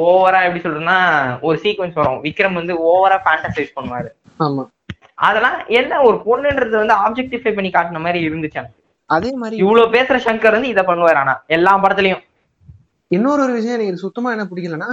[0.07, 0.99] ஓவரா எப்படி சொல்றேன்னா
[1.41, 2.20] ஒரு சீக்வன்ஸ் வரும்.
[2.20, 4.11] விக்ரம் வந்து ஓவரா ஃபேண்டசைஸ் பண்ணுவாரு.
[4.41, 4.64] ஆமா.
[5.26, 8.59] அதெல்லாம் என்ன ஒரு பொண்ணுன்றது வந்து ஆப்ஜெக்டிஃபை பண்ணி காட்டின மாதிரி இருந்துச்சு
[9.11, 12.23] அதே மாதிரி இவ்வளவு பேசுற சங்கர் வந்து இதை பண்ணுவாரு ஆனா எல்லா படத்துலயும்.
[13.11, 14.91] இன்னொரு ஒரு விஷயம் எனக்கு சுத்தமா என்ன பிடிக்கலன்னா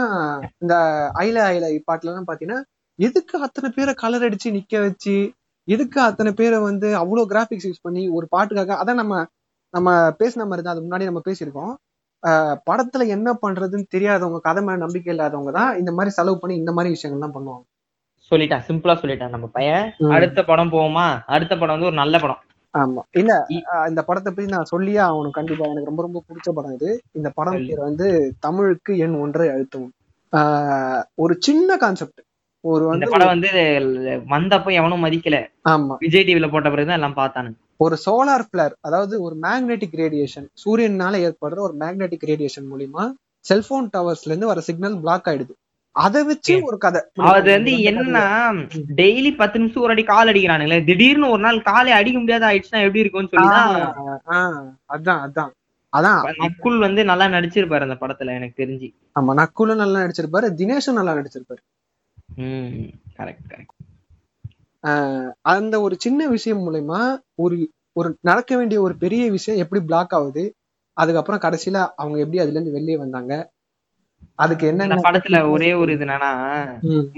[0.63, 0.73] இந்த
[1.25, 2.59] ஐல ஐல பாட்டுல எல்லாம் பாத்தீங்கன்னா
[2.99, 5.15] எதுக்கு அத்தனை பேரை கலர் அடிச்சு நிக்க வச்சு
[5.67, 9.15] எதுக்கு அத்தனை பேரை வந்து அவ்வளவு கிராபிக்ஸ் யூஸ் பண்ணி ஒரு பாட்டுக்காக அதான் நம்ம
[9.73, 9.89] நம்ம
[10.19, 11.73] பேசின மாதிரி தான் அது முன்னாடி நம்ம பேசியிருக்கோம்.
[12.69, 16.93] படத்துல என்ன பண்றதுன்னு தெரியாதவங்க கதை மேல நம்பிக்கை இல்லாதவங்க தான் இந்த மாதிரி செலவு பண்ணி இந்த மாதிரி
[16.95, 17.63] விஷயங்கள்லாம் பண்ணுவாங்க.
[18.31, 19.85] சொல்லிட்டான் சிம்பிளா சொல்லிட்டான் நம்ம பையன்.
[20.17, 21.07] அடுத்த படம் போவோமா?
[21.35, 22.41] அடுத்த படம் வந்து ஒரு நல்ல படம்.
[22.73, 23.01] ஆமா.
[23.13, 23.31] இல்ல
[23.89, 25.35] இந்த படத்தை பத்தி நான் சொல்லியே ஆகணும்.
[25.37, 26.89] கண்டிப்பா எனக்கு ரொம்ப ரொம்ப பிடிச்ச படம் இது.
[27.13, 27.57] இந்த படம்.
[27.63, 28.07] பேர் வந்து
[28.39, 29.93] தமிழுக்கு எண் ஒன்றை அழுத்தவும்.
[31.17, 32.21] ஒரு சின்ன கான்செப்ட்
[32.63, 33.49] ஒரு வந்து படம் வந்து
[34.29, 35.37] வந்தப்போ எவனும் மதிக்கல.
[35.69, 35.95] ஆமா.
[36.03, 37.57] விஜய் டிவில போட்ட பிறகுதான் எல்லாம் பார்த்தானுங்க.
[37.79, 43.03] ஒரு சோலார் பிளர் அதாவது ஒரு மேக்னெட்டிக் ரேடியேஷன் சூரியனால ஏற்படுற ஒரு மேக்னெட்டிக் ரேடியேஷன் மூலியமா
[43.45, 45.53] செல்போன் டவர்ஸ்ல இருந்து வர சிக்னல் பிளாக் ஆயிடுது.
[45.95, 46.99] அதை வச்சு ஒரு கதை.
[47.29, 48.23] அது வந்து என்னன்னா
[48.95, 50.79] டெய்லி பத்து நிமிஷம் ஒரு அடி கால் அடிக்கிறானுங்களே.
[50.85, 53.43] திடீர்னு ஒரு நாள் காலை அடிக்க முடியாத ஆயிடுச்சுன்னா எப்படி இருக்கும்னு
[54.33, 55.51] ஆஹ் அதான் அதான்.
[55.93, 56.21] அதான்.
[56.39, 58.87] நக்குல் வந்து நல்லா நடிச்சிருப்பாரு அந்த படத்துல எனக்கு தெரிஞ்சு.
[59.15, 61.61] ஆமா நக்குலும் நல்லா நடிச்சிருப்பாரு தினேஷும் நல்லா நடிச்சிருப்பாரு.
[63.17, 63.79] கரெக்ட் கரெக்ட்
[65.51, 67.01] அந்த ஒரு சின்ன விஷயம் மூலயமா
[67.35, 67.57] ஒரு
[67.95, 70.43] ஒரு நடக்க வேண்டிய ஒரு பெரிய விஷயம் எப்படி பிளாக் ஆகுது
[70.97, 73.33] அதுக்கப்புறம் கடைசியில அவங்க எப்படி அதுல இருந்து வெளியே வந்தாங்க
[74.35, 76.31] அதுக்கு என்னென்ன படத்துல ஒரே ஒரு இது என்னன்னா.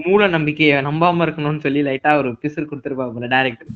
[0.03, 3.71] மூல நம்பிக்கைய நம்பாம இருக்கணும்னு சொல்லி லைட்டா ஒரு பிசுறு கொடுத்துருப்பாப்புல டேரக்டர்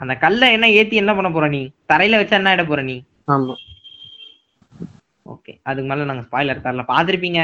[0.00, 1.60] அந்த கல்லை என்ன ஏத்தி என்ன பண்ண போற நீ?
[1.90, 2.96] தரையில வச்சா என்ன ஆயிட போற நீ?
[3.34, 3.54] ஆமா.
[5.26, 6.84] ஓகே அதுக்கு மேல நாங்க ஸ்பாய்லர் தரல.
[6.90, 7.40] பாத்திருப்பீங்க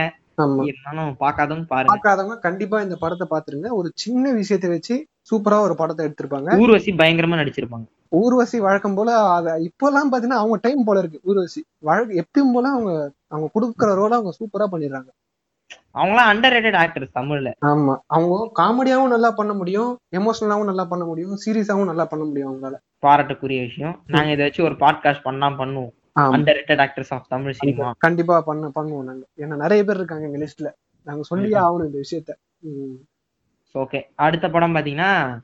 [0.68, 1.90] இருந்தாலும் பார்க்காதவங்க பாருங்க.
[1.92, 4.94] பார்க்காதவங்க கண்டிப்பா இந்த படத்தை பாத்துருங்க ஒரு சின்ன விஷயத்தை வச்சு
[5.30, 6.58] சூப்பரா ஒரு படத்தை எடுத்திருப்பாங்க.
[6.62, 7.86] ஊர்வசி பயங்கரமா நடிச்சிருப்பாங்க.
[8.20, 11.20] ஊர்வசி வழக்கம் போல அத இப்பெல்லாம் பாத்தீங்கன்னா அவங்க டைம் போல இருக்கு.
[11.22, 15.10] ஊர்வசி வழக்கு எப்பயும் போல அவங்க அவங்க கொடுக்குற ரோல அவங்க சூப்பரா பண்ணிடுறாங்க.
[15.94, 17.50] அவங்களாம் அண்டர் ரேட்டட் ஆக்டர்ஸ் தமிழ்ல.
[17.60, 17.96] ஆமா.
[18.06, 22.76] அவங்க காமெடியாவும் நல்லா பண்ண முடியும் எமோஷனலாவும் நல்லா பண்ண முடியும் சீரியஸாவும் நல்லா பண்ண முடியும் அவங்களால.
[23.06, 24.02] பாராட்டக்கூடிய விஷயம்.
[24.06, 25.92] நாங்க இதை வச்சு ஒரு பாட்காஸ்ட் பண்ணா பண்ணுவோம்.
[26.58, 29.24] Underrated actors of Tamil cinema கண்டிப்பா பண்ண பண்ணுவோம் நாங்க.
[29.36, 30.70] ஏன்னா நிறைய பேர் இருக்காங்க எங்க லிஸ்ட்ல
[31.06, 32.30] நாங்க சொல்லியே ஆகணும் இந்த விஷயத்த.
[33.74, 35.38] ஓகே அடுத்த படம் பாத்தீங்கன்னா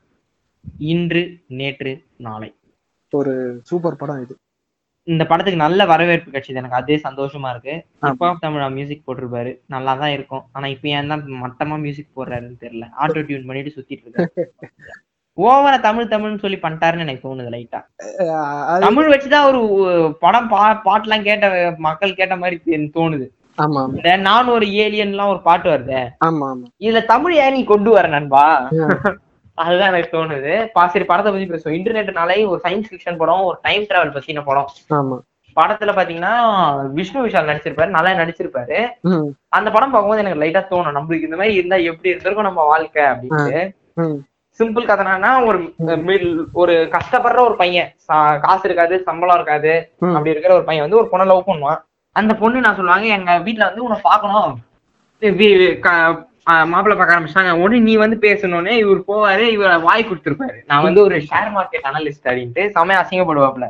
[0.77, 2.49] இன்று நேற்று நாளை.
[3.17, 3.33] ஒரு
[3.69, 4.33] சூப்பர் படம் இது.
[5.07, 6.79] இந்த படத்துக்கு நல்ல வரவேற்பு கிடைச்சது எனக்கு.
[6.81, 7.75] அதே சந்தோஷமா இருக்கு.
[8.03, 8.11] ஆமா.
[8.13, 9.51] இப்போ தமிழா மியூசிக் போட்டிருப்பாரு.
[9.73, 10.43] நல்லா தான் இருக்கும்.
[10.55, 12.87] ஆனா இப்ப ஏன் தான் மட்டமா மியூசிக் போடுறாருன்னு தெரியல.
[13.03, 14.49] ஆட்டோ டியூன் பண்ணிட்டு சுத்திட்டு இருக்காரு.
[15.37, 17.79] ஓவரா தமிழ் தமிழ்னு சொல்லி பண்ணிட்டாருன்னு எனக்கு தோணுது லைட்டா
[18.85, 19.61] தமிழ் வச்சுதான் ஒரு
[20.23, 22.57] படம் பா பாட்டுலாம் கேட்ட மக்கள் கேட்ட மாதிரி
[22.97, 23.27] தோணுது.
[23.63, 23.81] ஆமா
[24.27, 26.01] நான் ஒரு ஏலியன்லாம் ஒரு பாட்டு வருது.
[26.27, 26.67] ஆமா ஆமா.
[26.85, 28.43] இதுல தமிழ் ஏன் நீ கொண்டு வர நண்பா?
[29.59, 30.51] அதுதான் எனக்கு தோணுது.
[30.73, 31.77] பா சரி படத்தை பத்தி பேசுவோம்.
[31.77, 34.69] இன்டர்நெட்னாலே ஒரு சயின்ஸ் ஃபிக்ஷன் படம் ஒரு டைம் டிராவல் பத்தின படம்.
[34.97, 35.17] ஆமா.
[35.57, 36.33] படத்துல பாத்தீங்கன்னா
[36.97, 38.77] விஷ்ணு விஷால் நடிச்சிருப்பாரு நல்லா நடிச்சிருப்பாரு.
[39.57, 40.95] அந்த படம் பார்க்கும்போது எனக்கு லைட்டா தோணும்.
[40.97, 43.61] நம்மளுக்கு இந்த மாதிரி இருந்தா எப்படி இருந்திருக்கும் நம்ம வாழ்க்கை அப்படின்ட்டு.
[44.59, 45.59] சிம்பிள் கதைனா ஒரு
[46.53, 47.89] ஒரு கஷ்டப்படுற ஒரு பையன்.
[48.45, 49.73] காசு இருக்காது சம்பளம் இருக்காது.
[50.15, 51.81] அப்படி இருக்கிற ஒரு பையன் வந்து ஒரு பொண்ணை லவ் பண்ணுவான்.
[52.15, 53.97] அந்த பொண்ணு நான் சொல்லுவாங்க எங்க வீட்ல வந்து உன்னை
[55.85, 55.93] ஆ,
[56.71, 57.51] மாப்பிள்ளை பார்க்க ஆரம்பிச்சிட்டாங்க.
[57.63, 60.57] உடனே நீ வந்து பேசணும்னு இவர் போவாரு இவர் வாய் கொடுத்துருப்பாரு.
[60.65, 63.67] நான் வந்து ஒரு ஷேர் மார்க்கெட் அனலிஸ்ட் அப்படின்ட்டு செமையா அசிங்கப்படுவாப்ல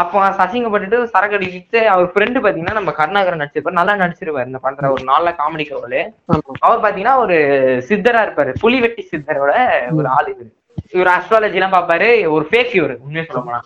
[0.00, 3.78] அப்போ அசிங்கப்பட்டுட்டு சரக்கு அடிச்சுட்டு அவர் ஃப்ரெண்டு பாத்தீங்கன்னா நம்ம கருணாகரன் நடிச்சிருப்பாரு.
[3.80, 4.90] நல்லா நடிச்சிருப்பாரு இந்த படத்துல.
[4.90, 5.98] ஒரு நல்ல காமெடி ஆமா.
[6.66, 7.36] அவர் பாத்தீங்கன்னா ஒரு
[7.88, 8.52] சித்தரா இருப்பாரு.
[8.60, 9.54] புலி வெட்டி சித்தரோட
[9.98, 10.50] ஒரு ஆள் இவரு.
[10.90, 12.96] இவர் அஸ்ட்ராலஜி எல்லாம் பாப்பாரு ஒரு ஃபேக் இவரு.
[13.06, 13.60] உண்மையை சொல்ல போனா.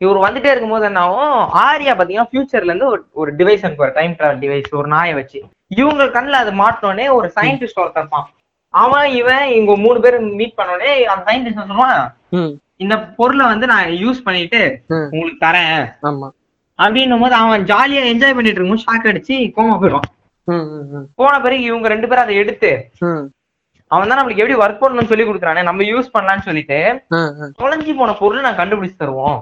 [0.00, 1.32] இவர் வந்துட்டே இருக்கும்போது என்ன ஆகும்
[1.62, 5.38] ஆர்யா பாத்தீங்கன்னா ஃபியூச்சர்ல இருந்து ஒரு ஒரு டிவைஸ் அனுப்புவார் டைம் டிராவல் டிவைஸ் ஒரு நாயை வச்சு.
[5.66, 8.28] இவங்க கண்ணுல அது மாட்டினோடனே ஒரு சயின்டிஸ்ட் ஒருத்தன் இருப்பான்.
[8.74, 12.00] அவன் இவன் இவங்க மூணு பேரும் மீட் பண்ணோடனே அந்த சயின்டிஸ்ட் சொல்லுவான்?
[12.76, 14.60] இந்த பொருளை வந்து நான் யூஸ் பண்ணிட்டு.
[15.10, 15.80] உங்களுக்கு தரேன்.
[16.78, 20.08] அப்படின்னும் போது அவன் ஜாலியா என்ஜாய் பண்ணிட்டு இருக்கும் ஷாக் அடிச்சு கோமா போயிடுவான்.
[20.48, 21.06] ம் ம் ம்.
[21.14, 22.70] போன பிறகு இவங்க ரெண்டு பேரும் அதை எடுத்து
[23.94, 26.78] அவன் தான் நம்மளுக்கு எப்படி ஒர்க் பண்ணணும்னு சொல்லி கொடுக்குறானே நம்ம யூஸ் பண்ணலாம்னு சொல்லிட்டு
[27.60, 29.38] தொலைஞ்சு போன பொருள் நான் கண்டுபிடிச்சு தருவோம்.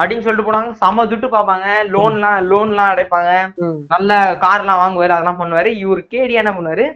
[0.00, 0.72] அப்படின்னு சொல்லிட்டு போனாங்க.
[0.82, 1.66] செம துட்டு பார்ப்பாங்க.
[1.94, 3.30] லோன்லாம் லோன்லாம் அடைப்பாங்க.
[3.64, 5.70] ம் நல்ல கார்லாம் வாங்குவாரு அதெல்லாம் பண்ணுவாரு.
[5.84, 6.86] இவர் கேடி என்ன பண்ணுவாரு?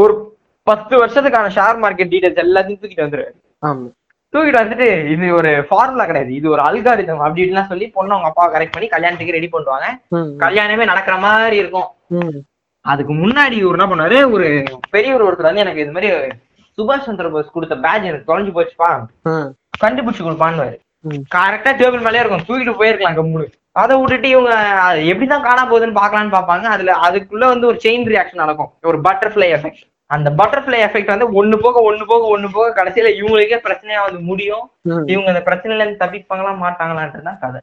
[0.00, 0.14] ஒரு
[0.66, 3.34] பத்து வருஷத்துக்கான ஷேர் மார்க்கெட் டீடைல்ஸ் எல்லாத்தையும் தூக்கிட்டு வந்துருவாரு.
[4.34, 6.32] தூக்கிட்டு வந்துட்டு இது ஒரு ஃபார்முலா கிடையாது.
[6.38, 9.86] இது ஒரு அல்காரிதம் அப்படி இப்படிலாம் சொல்லி பொண்ணு அவங்க அப்பா கரெக்ட் பண்ணி கல்யாணத்துக்கு ரெடி பண்ணுவாங்க.
[10.44, 11.88] கல்யாணமே நடக்கிற மாதிரி இருக்கும்.
[12.92, 14.18] அதுக்கு முன்னாடி இவர் என்ன பண்ணாரு?
[14.34, 14.46] ஒரு
[14.94, 16.10] பெரியவர் ஒருத்தர் வந்து எனக்கு இது மாதிரி
[16.78, 18.90] சுபாஷ் சந்திர போஸ் கொடுத்த பேட்ச் எனக்கு தொலைஞ்சு போச்சுப்பா.
[19.84, 20.66] கண்டுபிடிச்சு கொடுப்பான்னு.
[21.34, 22.44] கரெக்டா டேபிள் மேலே இருக்கும்.
[22.48, 23.46] தூக்கிட்டு போயிருக்கலாம் கம்முனு.
[23.82, 24.52] அதை விட்டுட்டு இவங்க
[25.10, 26.66] எப்படிதான் காணா போகுதுன்னு பார்க்கலாம்னு பார்ப்பாங்க.
[26.74, 28.70] அதுல அதுக்குள்ள வந்து ஒரு செயின் ரியாக்ஷன் நடக்கும்.
[28.90, 29.84] ஒரு பட்டர்ஃப்ளை எஃபெக்ட்
[30.16, 34.64] அந்த பட்டர்ஃப்ளை எஃபெக்ட் வந்து ஒண்ணு போக ஒண்ணு போக ஒண்ணு போக கடைசியில இவங்களுக்கே பிரச்சனையா வந்து முடியும்.
[35.12, 37.60] இவங்க அந்த பிரச்சனையில இருந்து தப்பிப்பாங்களா மாட்டாங்களான்றது தான் கதை.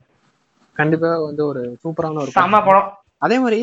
[0.76, 2.92] கண்டிப்பா வந்து ஒரு சூப்பரான ஒரு செம படம்.
[3.26, 3.62] அதே மாதிரி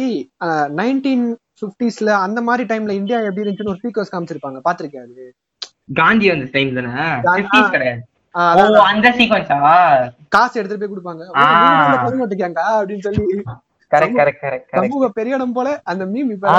[0.81, 1.27] நைன்டீன்
[1.61, 4.61] பிப்டிஸ்ல அந்த மாதிரி டைம்ல இந்தியா எப்படி இருந்துச்சுன்னு ஒரு ஸ்பீக்கர்ஸ் காமிச்சிருப்பாங்க.
[4.65, 5.35] பாத்திருக்கேன் அது?
[5.95, 6.89] காந்தி வந்து டைம் தானே?
[6.89, 8.07] காந்தி- 50s கிடையாது.
[8.85, 11.31] அந்த சீக்வன்ஸா காசு எடுத்துட்டு போய் கொடுப்பாங்க.
[12.83, 13.43] அப்படின்னு சொல்லி.
[13.91, 16.51] கரெக்ட் கரெக்ட் கரெக்ட் சமூக பெரிய இடம் போல அந்த மீம் இப்ப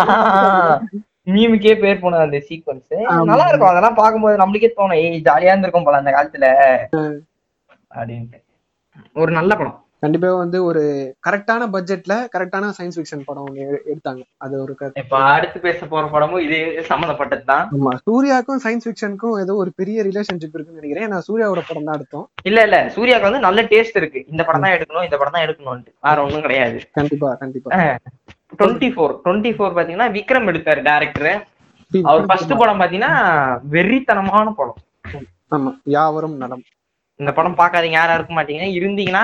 [1.25, 3.23] மீமுக்கே பேர் போனது அந்த சீக்வன்ஸ்.
[3.23, 3.69] நல்லா இருக்கும்.
[3.69, 4.95] அதெல்லாம் பார்க்கும்போது நம்மளுக்கே தோணும்.
[4.95, 6.51] ஏய் ஜாலியா இருந்திருக்கும் போல அந்த காலத்துல.
[7.95, 8.43] அப்படின்ட்டு.
[9.13, 9.82] ஒரு நல்ல படம்.
[10.03, 10.81] கண்டிப்பா வந்து ஒரு
[11.27, 14.21] கரெக்டான பட்ஜெட்ல கரெக்டான சயின்ஸ் ஃபிக்ஷன் படம் எ- எடுத்தாங்க.
[14.37, 17.69] அது ஒரு இப்ப அடுத்து பேச போற படமும் இதே சம்மந்தப்பட்டது தான்.
[17.71, 17.91] ஆமா.
[18.03, 21.09] சூர்யாக்கும் சயின்ஸ் ஃபிக்ஷனுக்கும் ஏதோ ஒரு பெரிய ரிலேஷன்ஷிப் இருக்குன்னு நினைக்கிறேன்.
[21.09, 22.91] நான் சூர்யாவோட படம் தான் எடுத்தோம் இல்ல இல்ல.
[22.95, 24.25] சூர்யாக்கு வந்து நல்ல டேஸ்ட் இருக்கு.
[24.27, 26.79] இந்த படம் தான் எடுக்கணும் இந்த படம் தான் எடுக்கணும்ட்டு வேற ஒண்ணும் கிடையாது.
[26.91, 27.71] கண்டிப்பா கண்டிப்பா.
[28.59, 31.31] டுவெண்ட்டி ஃபோர் டுவெண்ட்டி ஃபோர் பாத்தீங்கன்னா விக்ரம் எடுத்தாரு டேரக்டர்
[32.03, 33.11] அவர் ஃபர்ஸ்ட் படம் பாத்தீங்கன்னா
[33.69, 34.79] வெறித்தனமான படம்.
[35.51, 35.71] ஆமா.
[35.83, 36.63] யாவரும் நலம்.
[37.19, 39.23] இந்த படம் பார்க்காதீங்க யாரா இருக்க மாட்டீங்க இருந்தீங்கன்னா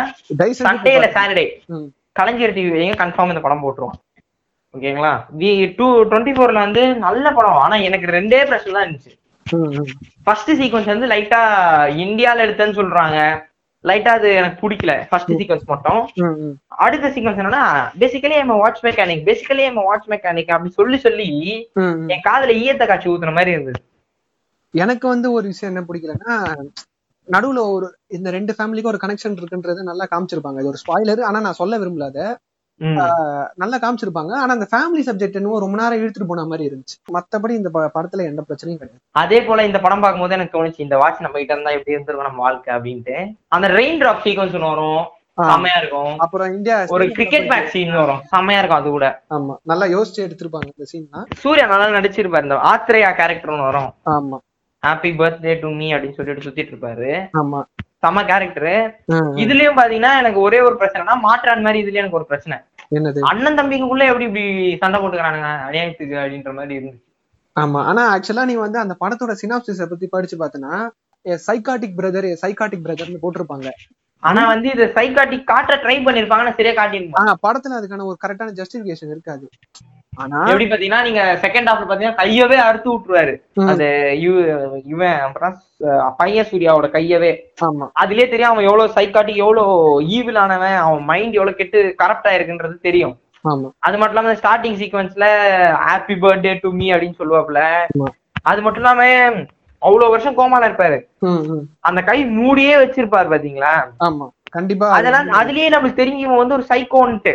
[0.65, 1.45] சண்டே இல்ல சாட்டர்டே.
[2.19, 3.97] கலைஞர் டிவி வைங்க கன்ஃபார்ம் இந்த படம் போட்டுருவோம்.
[4.73, 5.13] ஓகேங்களா?
[5.41, 7.59] வி டூ டுவெண்ட்டி ஃபோர்ல வந்து நல்ல படம்.
[7.65, 9.13] ஆனா எனக்கு ரெண்டே பிரச்சனை தான் இருந்துச்சு.
[10.25, 11.39] ஃபர்ஸ்ட் சீக்வன்ஸ் வந்து லைட்டா
[12.05, 13.19] இந்தியால எடுத்தேன்னு சொல்றாங்க.
[13.83, 14.93] லைட்டா அது எனக்கு பிடிக்கல.
[15.11, 16.01] ஃபர்ஸ்ட் சீக்வன்ஸ் மட்டும்.
[16.85, 17.63] அடுத்த சீக்வன்ஸ் என்னன்னா
[18.01, 21.29] basically M watch mechanic basically M watch mechanic அப்படி சொல்லி சொல்லி.
[22.13, 23.81] என் காதுல ஈயத்த காட்சி ஊத்துன மாதிரி இருந்தது.
[24.73, 26.35] எனக்கு வந்து ஒரு விஷயம் என்ன பிடிக்கலன்னா
[27.29, 30.59] நடுவுல ஒரு இந்த ரெண்டு ஃபேமிலிக்கும் ஒரு கனெக்ஷன் இருக்குன்றது நல்லா காமிச்சிருப்பாங்க.
[30.59, 32.39] இது ஒரு ஸ்பாய்லர் ஆனா நான் சொல்ல விரும்பல அத.
[32.81, 32.99] ம்.
[33.55, 34.31] நல்லா காமிச்சிருப்பாங்க.
[34.33, 36.95] ஆனா அந்த ஃபேமிலி சப்ஜெக்ட் என்னவோ ரொம்ப நேரம் இழுத்துட்டு போன மாதிரி இருந்துச்சு.
[37.13, 39.01] மத்தபடி இந்த படத்துல எந்த பிரச்சனையும் கிடையாது.
[39.11, 42.41] அதே போல இந்த படம் பார்க்கும்போது எனக்கு தோணுச்சு இந்த வாட்ச் நம்ம கிட்ட இருந்தா எப்படி இருந்திருக்கும் நம்ம
[42.41, 43.35] வாழ்க்கை அப்படின்ட்டு.
[43.47, 45.05] அந்த ரெயின் டிராப் சீக்வன்ஸ் வரும்.
[45.47, 46.17] செம்மையா இருக்கும்.
[46.17, 48.21] அப்புறம் இந்தியா ஒரு கிரிக்கெட் மேட்ச் சீன் வரும்.
[48.23, 49.21] செம்மையா இருக்கும் அது கூட.
[49.29, 49.55] ஆமா.
[49.63, 52.43] நல்லா யோசிச்சு எடுத்திருப்பாங்க இந்த சீன்லாம் சூர்யா நல்லா நடிச்சிருப்பாரு.
[52.43, 53.93] இந்த ஆத்ரேயா கேரக்டர் வரும்.
[54.05, 54.37] ஆமா.
[54.83, 57.09] ஹாப்பி பர்த்டே டு மீ அப்படின்னு சொல்லிட்டு சுத்திட்டு இருப்பாரு.
[57.41, 57.59] ஆமா.
[58.03, 58.73] செம்ம கேரக்டர்
[59.43, 62.57] இதுலயும் பாத்தீங்கன்னா எனக்கு ஒரே ஒரு பிரச்சனைனா மாற்றான் மாதிரி இதுலயும் எனக்கு ஒரு பிரச்சனை.
[62.97, 63.19] என்னது?
[63.31, 64.45] அண்ணன் தம்பிக்குள்ள எப்படி இப்படி
[64.83, 67.05] சண்டை போட்டுக்கிறானுங்க அநியாயத்துக்கு அப்படின்ற மாதிரி இருந்துச்சு.
[67.55, 67.79] ஆமா.
[67.89, 70.73] ஆனா ஆக்சுவலா நீ வந்து அந்த படத்தோட சினாப்சிஸ பத்தி படிச்சு பார்த்தனா
[71.47, 73.69] சைக்காட்டிக் பிரதர் சைக்காட்டிக் பிரதர்னு போட்டிருப்பாங்க.
[74.23, 79.45] ஆனா வந்து இது சைக்காட்டிக் காட்ட ட்ரை பண்ணிருப்பாங்கன்னா சரியா காட்டிருப்பாங்க படத்துல அதுக்கான ஒரு கரெக்டான ஜஸ்டிபிகேஷன் இருக்காது.
[80.45, 83.33] எப்படி பாத்தீங்கன்னா நீங்க செகண்ட் ஹாஃப்ல பாத்தீங்கன்னா கையவே அறுத்து விட்டுருவாரு.
[83.67, 85.55] அந்த இவ- இவன் அப்புறம்
[86.17, 87.31] பையன் சூர்யாவோட கையவே.
[87.65, 87.87] ஆமா.
[88.01, 89.73] அதுலயே தெரியும் அவன் எவ்வளவு சைக்காட்டிக் எவ்வளவு
[90.05, 93.17] ஈவில் ஆனவன் அவன் மைண்ட் எவ்வளவு கெட்டு கரப்ட் ஆயிருக்குன்றது தெரியும்.
[93.79, 95.25] அது மட்டும் இல்லாம ஸ்டார்டிங் சீக்வன்ஸ்ல
[95.87, 97.59] ஹாப்பி பர்த்டே டு மீ அப்படின்னு சொல்லுவாப்ல
[97.99, 98.07] ஆமா.
[98.43, 99.31] அது மட்டும் இல்லாம
[99.81, 100.97] அவ்வளவு வருஷம் கோமால இருப்பாரு.
[101.79, 103.73] அந்த கை மூடியே வச்சிருப்பாரு பாத்தீங்களா
[104.05, 104.27] ஆமா.
[104.55, 107.33] கண்டிப்பா அதெல்லாம் அதுலயே நம்மளுக்கு தெரியும் இவன் வந்து ஒரு சைக்கோன்ட்டு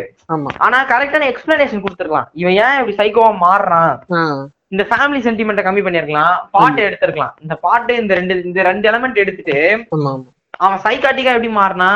[0.65, 2.29] ஆனா கரெக்டான எக்ஸ்பிளனேஷன் கொடுத்துருக்கலாம்.
[2.41, 3.93] இவன் ஏன் இப்படி சைக்கோவா மாறுறான்?
[4.73, 7.35] இந்த ஃபேமிலி சென்டிமெண்ட்டை கம்மி பண்ணிருக்கலாம் பாட்டு எடுத்திருக்கலாம்.
[7.43, 9.57] இந்த பாட்டு இந்த ரெண்டு இந்த ரெண்டு எலமெண்ட் எடுத்துட்டு
[10.63, 11.91] அவன் சைக்காட்டிக்கா எப்படி மாறினா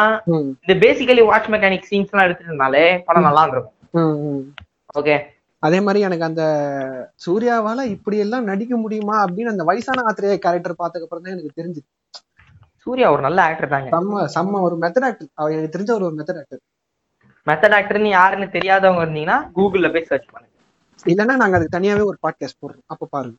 [0.64, 3.76] இந்த பேசிக்கலி வாட்ச் மெக்கானிக் சீன்ஸ் எல்லாம் எடுத்துட்டு இருந்தாலே படம் நல்லா இருக்கும்.
[5.00, 5.16] ஓகே
[5.64, 6.44] அதே மாதிரி எனக்கு அந்த
[7.24, 11.82] சூர்யாவால இப்படி எல்லாம் நடிக்க முடியுமா அப்படின்னு அந்த வயசான ஆத்திரேய கேரக்டர் பார்த்ததுக்கு அப்புறம் தான் எனக்கு தெரிஞ்சு
[12.86, 13.90] சூர்யா ஒரு நல்ல ஆக்டர் தாங்க.
[13.96, 16.62] செம்ம செம்ம ஒரு மெத்தட் ஆக்டர் எனக்கு தெரிஞ்ச ஒரு மெத்தட் ஆக்டர்
[17.48, 20.56] மெத்தட் ஆக்டர்னு யாருன்னு தெரியாதவங்க இருந்தீங்கன்னா கூகுள்ல போய் சர்ச் பண்ணுங்க.
[21.12, 22.86] இல்லைன்னா நாங்க அதுக்கு தனியாவே ஒரு பாட்காஸ்ட் போடுறோம்.
[22.94, 23.38] அப்ப பாருங்க.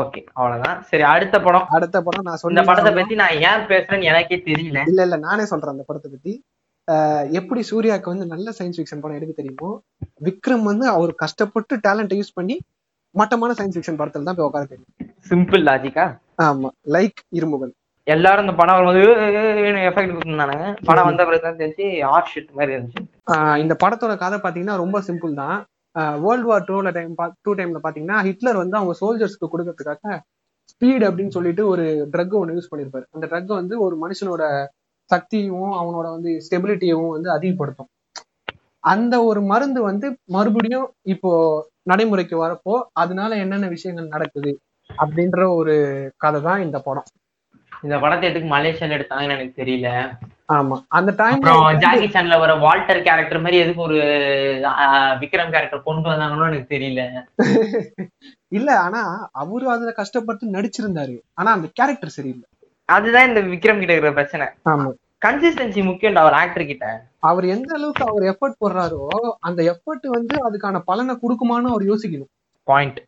[0.00, 0.80] ஓகே அவ்வளவுதான்.
[0.90, 1.68] சரி அடுத்த படம்.
[1.76, 4.82] அடுத்த படம் நான் சொன்ன படத்தை பத்தி நான் ஏன் பேசுறேன்னு எனக்கே தெரியல.
[4.90, 6.34] இல்ல இல்ல நானே சொல்றேன் அந்த படத்தை பத்தி.
[7.38, 9.70] எப்படி சூர்யாவுக்கு வந்து நல்ல சயின்ஸ் ஃபிக்ஷன் படம் எடுக்க தெரியுமோ
[10.26, 12.56] விக்ரம் வந்து அவர் கஷ்டப்பட்டு டேலண்ட்டை யூஸ் பண்ணி
[13.14, 14.90] மட்டமான சயின்ஸ் ஃபிக்ஷன் படத்துல தான் போய் உட்கார தெரியும்.
[15.30, 16.06] சிம்பிள் லாஜிக்கா
[16.46, 17.74] ஆமா லைக் இருமுகன்.
[18.14, 19.02] எல்லாரும் இந்த படம் வரும்போது
[19.88, 20.66] எஃபெக்ட் கொடுத்துருந்தானுங்க.
[20.88, 23.02] படம் வந்த பிறகு தான் தெரிஞ்சு ஆர்ட் ஷீட் மாதிரி இருந்துச்சு.
[23.62, 25.58] இந்த படத்தோட கதை பாத்தீங்கன்னா ரொம்ப சிம்பிள் தான்.
[26.24, 27.14] வேர்ல்டு வார் டூல டைம்
[27.46, 30.18] டூ டைம்ல பாத்தீங்கன்னா ஹிட்லர் வந்து அவங்க சோல்ஜர்ஸ்க்கு கொடுக்கறதுக்காக
[30.72, 34.42] ஸ்பீட் அப்படின்னு சொல்லிட்டு ஒரு ட்ரக் ஒன்று யூஸ் பண்ணியிருப்பாரு அந்த ட்ரக் வந்து ஒரு மனுஷனோட
[35.10, 37.90] சக்தியும் அவனோட வந்து ஸ்டெபிலிட்டியவும் வந்து அதிகப்படுத்தும்.
[38.92, 41.30] அந்த ஒரு மருந்து வந்து மறுபடியும் இப்போ
[41.90, 44.52] நடைமுறைக்கு வரப்போ அதனால என்னென்ன விஷயங்கள் நடக்குது
[44.90, 45.74] அப்படின்ற ஒரு
[46.24, 47.08] கதை தான் இந்த படம்.
[47.82, 49.88] இந்த படத்தை எதுக்கு மலேசியால எடுத்தாங்கன்னு எனக்கு தெரியல.
[50.52, 50.76] ஆமா.
[50.88, 53.98] அந்த டைம் அப்புறம் ஜாக்கி சான்ல வர வால்டர் கேரக்டர் மாதிரி எதுக்கு ஒரு
[55.20, 57.02] விக்ரம் கேரக்டர் கொண்டு வந்தாங்கன்னு எனக்கு தெரியல.
[58.52, 59.02] இல்ல ஆனா
[59.32, 61.16] அவரு அதுல கஷ்டப்பட்டு நடிச்சிருந்தாரு.
[61.34, 62.46] ஆனா அந்த கேரக்டர் சரியில்லை.
[62.88, 64.46] அதுதான் இந்த விக்ரம் கிட்ட இருக்கிற பிரச்சனை.
[64.68, 64.90] ஆமா.
[65.24, 66.86] கன்சிஸ்டன்சி முக்கியம் அவர் ஆக்டர் கிட்ட.
[67.20, 69.02] அவர் எந்த அளவுக்கு அவர் எஃபர்ட் போடுறாரோ
[69.40, 72.30] அந்த எஃபர்ட் வந்து அதுக்கான பலனை கொடுக்குமான்னு அவர் யோசிக்கணும்.
[72.66, 73.00] பாயிண்ட்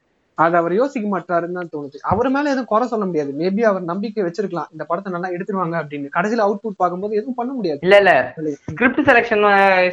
[0.44, 3.30] அது அவர் யோசிக்க மாட்டாருன்னு தான் தோணுச்சு அவர் மேல எதுவும் குறை சொல்ல முடியாது.
[3.40, 4.70] மேபி அவர் நம்பிக்கை வச்சிருக்கலாம்.
[4.74, 6.14] இந்த படத்தை நல்லா எடுத்துருவாங்க அப்படின்னு.
[6.16, 7.80] கடைசியில அவுட் புட் பார்க்கும்போது எதுவும் பண்ண முடியாது.
[7.86, 8.12] இல்ல இல்ல.
[8.74, 9.44] ஸ்கிரிப்ட் செலெக்ஷன்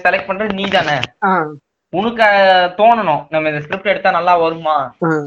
[0.05, 0.97] செலக்ட் பண்றது நீ தானே
[1.93, 2.25] உனக்கு
[2.79, 3.21] தோணணும்.
[3.33, 4.75] நம்ம இந்த ஸ்கிரிப்ட் எடுத்தா நல்லா வருமா?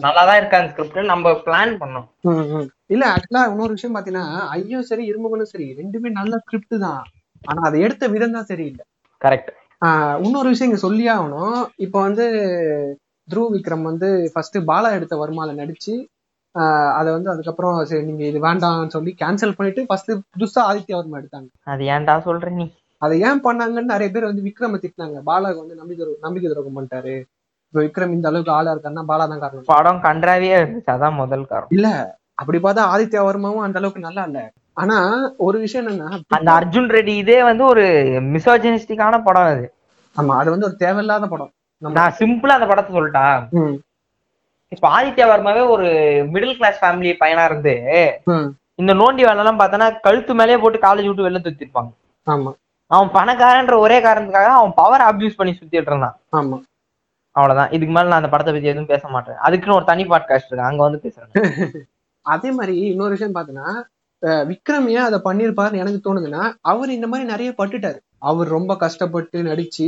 [0.05, 2.07] நல்லாதான் இருக்கா அந்த ஸ்கிரிப்ட் நம்ம பிளான் பண்ணோம்.
[2.95, 7.03] இல்ல ஆக்சுவலா இன்னொரு விஷயம் பாத்தீங்கன்னா ஐயும் சரி இருமுகனும் சரி ரெண்டுமே நல்ல ஸ்கிரிப்ட் தான்.
[7.51, 8.85] ஆனா அதை எடுத்த விதம் தான் சரியில்லை.
[9.25, 9.51] கரெக்ட்
[10.25, 11.57] இன்னொரு விஷயம் இங்க சொல்லியே ஆகணும்.
[11.87, 12.25] இப்போ வந்து
[13.29, 15.95] த்ருவ் விக்ரம் வந்து ஃபர்ஸ்ட் பாலா எடுத்த வருமால நடிச்சு
[16.99, 21.49] அதை வந்து அதுக்கப்புறம் சரி நீங்க இது வேண்டாம்னு சொல்லி கேன்சல் பண்ணிட்டு ஃபர்ஸ்ட் புதுசா ஆதித்ய வர்மா எடுத்தாங்க.
[21.73, 22.67] அது ஏன்டா சொல்ற நீ?
[23.03, 25.21] அதை ஏன் பண்ணாங்கன்னு நிறைய பேர் வந்து விக்ரம திட்டினாங்க.
[25.29, 27.15] பாலாக்கு வந்து நம்பிக்கை நம்பிக்கை துரோகம் பண்ணிட்டாரு.
[27.69, 29.71] இப்போ விக்ரம் இந்த அளவுக்கு ஆளா இருக்காருன்னா பாலா தான் காரணம்.
[29.75, 32.03] படம் கன்றாவியா இருந்துச்சு அதான் முதல் காரணம்.
[32.41, 34.41] அப்படி பார்த்தா ஆதித்ய வர்மாவும் அந்த அளவுக்கு நல்லா இல்ல.
[34.83, 34.97] ஆனா
[35.47, 37.85] ஒரு விஷயம் என்னன்னா அந்த அர்ஜுன் ரெட்டி இதே வந்து ஒரு
[38.35, 39.65] மிசோஜனிஸ்டிக்கான படம் அது.
[40.17, 41.53] ஆமா அது வந்து ஒரு தேவையில்லாத படம்.
[41.91, 43.25] நான் சிம்பிளா அந்த படத்தை சொல்லிட்டா.
[44.69, 45.87] இப்ப ஆதித்யா வர்மாவே ஒரு
[46.33, 47.75] மிடில் கிளாஸ் ஃபேமிலி பையனா இருந்து
[48.75, 51.91] இந்த நோண்டி வேலை எல்லாம் பார்த்தோன்னா கழுத்து மேலேயே போட்டு காலேஜ் விட்டு வெளில சுத்திருப்பாங்க
[52.27, 52.51] ஆமா.
[52.91, 56.17] அவன் பணக்காரன்ற ஒரே காரணத்துக்காக அவன் பவர் அபியூஸ் பண்ணி சுத்திட்டு இருந்தான்.
[56.33, 56.57] ஆமா.
[57.37, 57.71] அவ்வளவுதான்.
[57.71, 59.35] இதுக்கு மேல நான் அந்த படத்தை பத்தி எதுவும் பேச மாட்டேன்.
[59.37, 60.69] அதுக்குன்னு ஒரு தனி பாட்காஸ்ட் இருக்கு.
[60.71, 61.33] அங்க வந்து பேசுறேன்.
[62.27, 63.71] அதே மாதிரி இன்னொரு விஷயம் பார்த்தீங்கன்னா
[64.23, 67.99] அஹ் விக்ரம் ஏன் அதை பண்ணியிருப்பாருன்னு எனக்கு தோணுதுன்னா அவர் இந்த மாதிரி நிறைய பட்டுட்டாரு.
[68.19, 69.87] அவர் ரொம்ப கஷ்டப்பட்டு நடிச்சு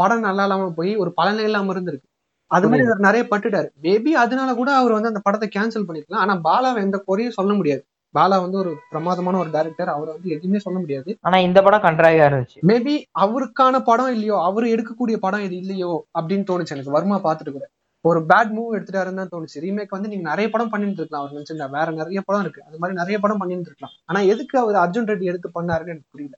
[0.00, 2.06] படம் நல்லா இல்லாம போய் ஒரு பலனே இல்லாம இருந்திருக்கு.
[2.50, 3.68] அது மாதிரி அவர் நிறைய பட்டுட்டாரு.
[3.86, 6.22] மேபி அதனால கூட அவர் வந்து அந்த படத்தை கேன்சல் பண்ணிருக்கலாம்.
[6.24, 7.82] ஆனா பாலாவை எந்த குறையும் சொல்ல முடியாது.
[8.14, 11.10] பாலா வந்து ஒரு பிரமாதமான ஒரு டைரக்டர் அவரை வந்து எதுவுமே சொல்ல முடியாது.
[11.20, 12.58] ஆனா இந்த படம் கன்றாவியா இருந்துச்சு.
[12.70, 12.94] மேபி
[13.24, 16.96] அவருக்கான படம் இல்லையோ அவர் எடுக்கக்கூடிய படம் இது இல்லையோ அப்படின்னு தோணுச்சு எனக்கு.
[16.96, 17.66] வர்மா பார்த்துட்டு கூட.
[18.04, 19.58] ஒரு பேட் மூவ் எடுத்துட்டாருன்னு தான் தோணுச்சு.
[19.64, 22.64] ரீமேக் வந்து நீங்க நிறைய படம் பண்ணிட்டு இருக்கலாம் அவர் நினைச்சிருந்தா வேற நிறைய படம் இருக்கு.
[22.68, 26.36] அது மாதிரி நிறைய படம் பண்ணிட்டு இருக்கலாம் ஆனா எதுக்கு அவர் அர்ஜுன் ரெட்டி எடுத்து பண்ணாருன்னு எனக்கு புரியல.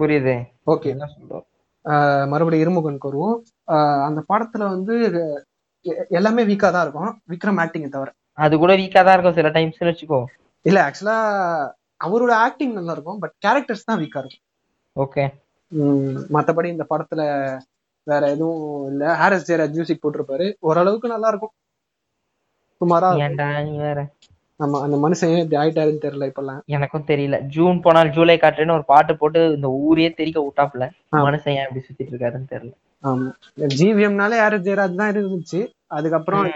[0.00, 0.36] புரியுது.
[0.72, 1.46] ஓகே என்ன சொல்றோம்
[2.32, 3.36] மறுபடியும் இருமுகன் வருவோம்
[4.06, 4.94] அந்த படத்துல வந்து
[6.18, 7.12] எல்லாமே வீக்கா தான் இருக்கும்.
[7.32, 8.10] விக்ரம் ஆக்டிங்கை தவிர.
[8.44, 10.20] அது கூட வீக்கா தான் இருக்கும் சில டைம்ஸ் வச்சுக்கோ.
[10.66, 11.18] இல்ல ஆக்சுவலா
[12.06, 14.44] அவரோட ஆக்டிங் நல்லா இருக்கும் பட் கேரக்டர்ஸ் தான் வீக்கா இருக்கும்.
[14.96, 15.24] ஓகே
[16.36, 17.22] மத்தபடி இந்த படத்துல
[18.06, 18.60] வேற எதுவும்
[18.90, 19.02] இல்ல.
[19.20, 20.46] ஹாரிஸ் ஜெயராஜ் மியூசிக் போட்டிருப்பாரு.
[20.68, 21.54] ஓரளவுக்கு நல்லா இருக்கும்.
[22.80, 23.08] சுமாரா
[23.68, 24.00] நீ வேற?
[24.58, 26.64] ஆமா அந்த மனுஷன் ஏன் இப்படி ஆயிட்டாருன்னு தெரியல இப்பெல்லாம்.
[26.64, 27.40] எனக்கும் தெரியல.
[27.40, 30.90] ஜூன் போனால் ஜூலை காட்டுன்னு ஒரு பாட்டு போட்டு இந்த ஊரே தெரிக்க விட்டாப்புல.
[31.12, 31.22] ஆ.
[31.22, 32.72] மனுஷன் ஏன் இப்படி சுத்திட்டு இருக்காருன்னு தெரியல.
[33.02, 33.32] ஆமா.
[33.56, 35.68] ஜிவிஎம்னாலே ஹாரிஸ் ஜெயராஜ் தான் இருந்துச்சு.
[35.86, 36.50] அதுக்கப்புறம்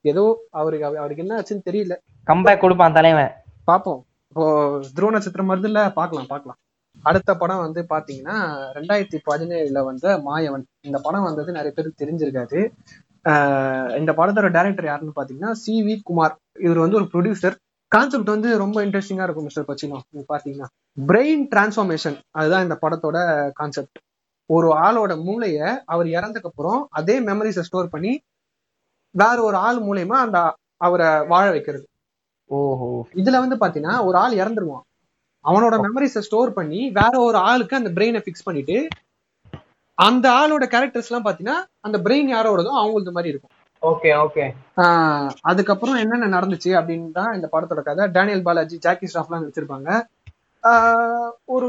[0.00, 1.96] ஏதோ அவருக்கு அவ- அவருக்கு என்ன ஆச்சுன்னு தெரியல.
[2.26, 3.30] கம்பேக் கொடுப்பான் தலைவன்.
[3.66, 4.00] பாப்போம்.
[4.28, 6.58] இப்போ துருவ நட்சத்திரம் வருதுல்ல பார்க்கலாம் பார்க்கலாம்
[7.02, 8.34] அடுத்த படம் வந்து பாத்தீங்கன்னா
[8.74, 10.64] ரெண்டாயிரத்தி பதினேழுல வந்த மாயவன்.
[10.80, 12.68] இந்த படம் வந்தது நிறைய பேருக்கு தெரிஞ்சிருக்காது.
[13.98, 16.36] இந்த படத்தோட டைரக்டர் யாருன்னு பாத்தீங்கன்னா சி வி குமார்.
[16.58, 17.56] இவர் வந்து ஒரு ப்ரொடியூசர்
[17.92, 20.68] கான்செப்ட் வந்து ரொம்ப இன்ட்ரெஸ்டிங்கா இருக்கும் மிஸ்டர் பச்சினோ நீங்க பாத்தீங்கன்னா
[21.06, 23.18] பிரெயின் டிரான்ஸ்ஃபார்மேஷன் அதுதான் இந்த படத்தோட
[23.52, 23.98] கான்செப்ட்
[24.50, 28.12] ஒரு ஆளோட மூளைய அவர் இறந்ததுக்கு அப்புறம் அதே மெமரிஸை ஸ்டோர் பண்ணி
[29.14, 30.38] வேற ஒரு ஆள் மூலியமா அந்த
[30.76, 31.86] அவரை வாழ வைக்கிறது.
[32.50, 32.88] ஓஹோ.
[33.14, 34.84] இதுல வந்து பாத்தீங்கன்னா ஒரு ஆள் இறந்துருவான்.
[35.44, 38.76] அவனோட மெமரிஸை ஸ்டோர் பண்ணி வேற ஒரு ஆளுக்கு அந்த பிரெயினை ஃபிக்ஸ் பண்ணிட்டு
[39.98, 43.55] அந்த ஆளோட கேரக்டர்ஸ் எல்லாம் பாத்தீங்கன்னா அந்த பிரெயின் யாரோடதோ அவங்களுக்கு மாதிரி இருக்கும்.
[43.90, 44.44] ஓகே ஓகே
[45.50, 48.04] அதுக்கப்புறம் என்னென்ன நடந்துச்சு அப்படின்னு தான் இந்த படத்தோட கதை.
[48.16, 49.90] டேனியல் பாலாஜி ஜாக்கி ஸ்டாஃப்லாம் நடிச்சிருப்பாங்க.
[51.54, 51.68] ஒரு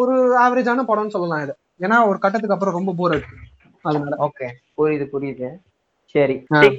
[0.00, 1.54] ஒரு ஆவரேஜான படம்னு சொல்லலாம் இது.
[1.84, 3.36] ஏன்னா ஒரு கட்டத்துக்கு அப்புறம் ரொம்ப போர் இருக்கு
[3.84, 4.16] அதனால.
[4.26, 4.48] ஓகே
[4.78, 5.48] புரியுது புரியுது.
[6.14, 6.36] சரி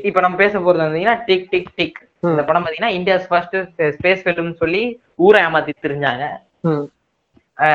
[0.09, 1.99] இப்ப நம்ம பேச போறது வந்தீங்கன்னா டிக் டிக் டிக்.
[2.33, 3.57] இந்த படம் பாத்தீங்கன்னா இந்தியாஸ் ஃபர்ஸ்ட்
[3.95, 4.83] ஸ்பேஸ் ஃபிலிம் சொல்லி
[5.25, 6.25] ஊரை ஏமாத்தி தெரிஞ்சாங்க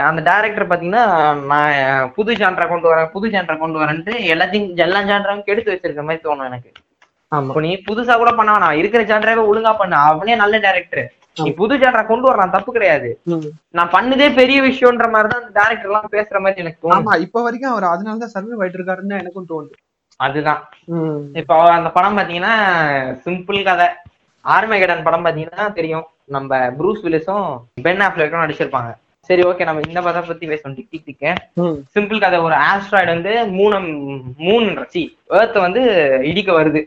[0.08, 1.04] அந்த டைரக்டர் பாத்தீங்கன்னா
[1.50, 6.24] நான் புது ஜான்ரா கொண்டு வரேன் புது ஜான்ரா கொண்டு வரேன்ட்டு எல்லாத்தையும் எல்லா ஜான்ராவும் கெடுத்து வச்சிருக்க மாதிரி
[6.26, 6.70] தோணும் எனக்கு.
[7.32, 8.76] இப்போ நீ புதுசா கூட பண்ண வேணாம்.
[8.80, 9.96] இருக்கிற ஜான்ராவே ஒழுங்கா பண்ண.
[10.10, 11.04] அவனே நல்ல டைரக்டர்
[11.42, 12.54] நீ புது ஜான்ரா கொண்டு வரலாம்.
[12.54, 13.10] தப்பு கிடையாது.
[13.76, 17.42] நான் பண்ணதே பெரிய விஷயம்ன்ற மாதிரி தான் அந்த டேரக்டர் எல்லாம் பேசுற மாதிரி எனக்கு தோணும் ஆமா இப்ப
[17.46, 19.76] வரைக்கும் அவர் அதனாலதான் சர்வே ஆயிட்டு இருக்காருன்னு எனக்கும் தோணுது.
[20.20, 20.62] அதுதான்.
[21.40, 22.54] இப்போ அந்த படம் பாத்தீங்கன்னா
[23.26, 23.88] சிம்பிள் கதை.
[24.44, 26.06] ஆர்மேகடன் படம் பாத்தீங்கன்னா தெரியும்.
[26.36, 27.46] நம்ம ப்ரூஸ் வில்லிஸும்
[27.86, 28.90] பென் ஆஃப்லெக்கும் நடிச்சிருப்பாங்க.
[29.30, 31.34] சரி ஓகே நம்ம இந்த படம் பத்தி பேசணும் டிக் டிக் டிக்க.
[31.94, 33.76] சிம்பிள் கதை ஒரு ஆஸ்ட்ராய்டு வந்து மூணு
[34.46, 35.02] மூணு சி
[35.40, 35.82] ஏர்த் வந்து
[36.30, 36.82] இடிக்க வருது.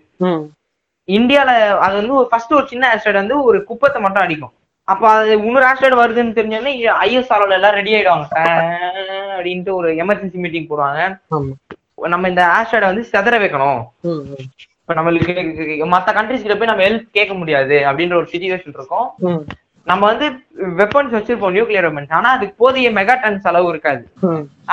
[1.07, 1.51] இந்தியால
[1.85, 4.53] அது வந்து ஃபர்ஸ்ட் ஒரு சின்ன ஆஸ்ட்ராய்டு வந்து ஒரு குப்பத்தை மட்டும் அடிக்கும்.
[4.87, 6.73] அப்ப அது இன்னொரு ஆஸ்ட்ராய்டு வருதுன்னு தெரிஞ்சோடனே
[7.05, 8.27] ஐஎஸ்ஆர்ஓல எல்லாம் ரெடி ஆயிடுவாங்க.
[9.37, 11.01] அப்படின்ட்டு ஒரு எமர்ஜென்சி மீட்டிங் போடுவாங்க.
[12.13, 13.83] நம்ம இந்த ஆஸ்ட்ராய்டை வந்து செதற வைக்கணும்.
[14.81, 15.33] இப்ப நம்மளுக்கு
[15.95, 19.07] மத்த கண்ட்ரிஸ் கிட்ட போய் நம்ம ஹெல்ப் கேட்க முடியாது அப்படின்ற ஒரு சுச்சுவேஷன் இருக்கும்.
[19.87, 20.27] நம்ம வந்து
[20.79, 24.03] வெப்பன்ஸ் வச்சிருப்போம் நியூக்ளியர் வெப்பன்ஸ் ஆனா அதுக்கு போதிய மெகா டன்ஸ் அளவு இருக்காது.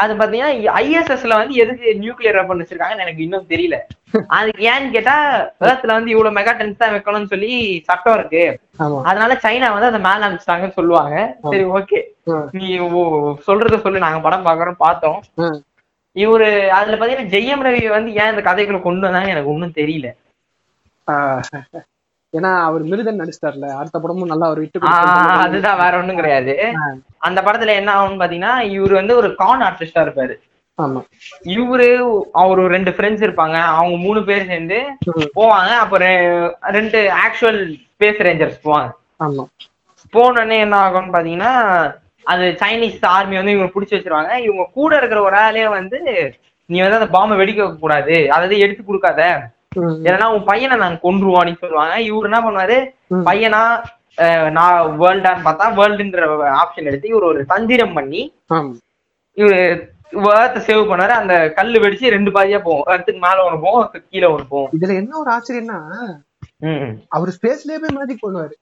[0.00, 0.50] அது பாத்தீங்கன்னா
[0.82, 3.78] ஐஎஸ்எஸ்ல வந்து எதுக்கு நியூக்ளியர் வெப்பன் வச்சிருக்காங்கன்னு எனக்கு இன்னும் தெரியல.
[4.36, 5.14] அதுக்கு ஏன்னு கேட்டா
[5.68, 7.50] ஏர்த்ல வந்து இவ்வளவு மெகா டன்ஸ் தான் வைக்கணும்னு சொல்லி
[7.88, 8.44] சட்டம் இருக்கு.
[9.10, 11.16] அதனால சைனா வந்து அதை மேல அனுப்பிச்சிட்டாங்கன்னு சொல்லுவாங்க.
[11.50, 12.00] சரி ஓகே.
[12.58, 12.68] நீ
[13.48, 15.18] சொல்றத சொல்லு நாங்க படம் பாக்குறோம் பார்த்தோம்.
[16.16, 16.48] இவரு
[16.78, 20.08] அதுல பாத்தீங்கன்னா ஜெயம் ரவி வந்து ஏன் இந்த கதைகளை கொண்டு வந்தாங்க எனக்கு ஒன்னும் தெரியல.
[22.38, 23.76] ஏன்னா அவர் மிருதன் நடிச்சிட்டார்ல.
[23.76, 24.80] அடுத்த படமும் நல்லா அவர் விட்டு.
[25.40, 26.72] அதுதான் வேற ஒண்ணும் கிடையாது.
[27.18, 30.34] அந்த படத்துல என்ன ஆகும்னு பாத்தீங்கன்னா இவரு வந்து ஒரு கான் ஆர்டிஸ்டா இருப்பாரு.
[30.82, 31.04] ஆமா.
[31.44, 33.54] இவரு அவர் ரெண்டு ஃப்ரெண்ட்ஸ் இருப்பாங்க.
[33.54, 34.82] அவங்க மூணு பேர் சேர்ந்து.
[35.34, 35.76] போவாங்க.
[35.76, 38.90] அப்ப ரெ- ரெண்டு ஆக்சுவல் ஸ்பேஸ் ரேஞ்சர்ஸ் போவாங்க.
[39.20, 39.44] ஆமா.
[40.12, 44.38] போனோடனே என்ன ஆகும்னு பாத்தீங்கன்னா அது சைனீஸ் ஆர்மி வந்து இவங்க புடிச்சு வச்சிருவாங்க.
[44.38, 46.34] இவங்க கூட இருக்கிற ஒரு ஆளே வந்து
[46.66, 49.50] நீ வந்து அந்த பாம்பை வெடிக்க வைக்க கூடாது அதாவது எடுத்து கொடுக்காத.
[50.08, 51.96] ஏன்னா உன் பையனை நாங்க கொன்றுவோம்னு சொல்லுவாங்க.
[52.08, 52.76] இவரு என்ன பண்ணுவாரு.
[53.28, 53.62] பையனா
[54.50, 56.22] நான் வேர்ல்டான்னு பார்த்தா வேர்ல்டுன்ற
[56.62, 58.22] ஆப்ஷன் எடுத்து இவர் ஒரு தந்திரம் பண்ணி
[59.36, 59.60] இவரு
[60.24, 62.88] வேர்த்தை சேவ் பண்ணாரு அந்த கல்லு வெடிச்சு ரெண்டு பாதியா போகும்.
[62.94, 64.72] எர்த்துக்கு மேல ஒண்ணு போகும் எர்த்துக்கு கீழே ஒண்ணு போகும்.
[64.78, 65.78] இதுல என்ன ஒரு ஆச்சரியம்னா.
[67.08, 68.54] அவர் ஸ்பேஸ்லயே போய் மேஜிக் பண்ணுவாரு.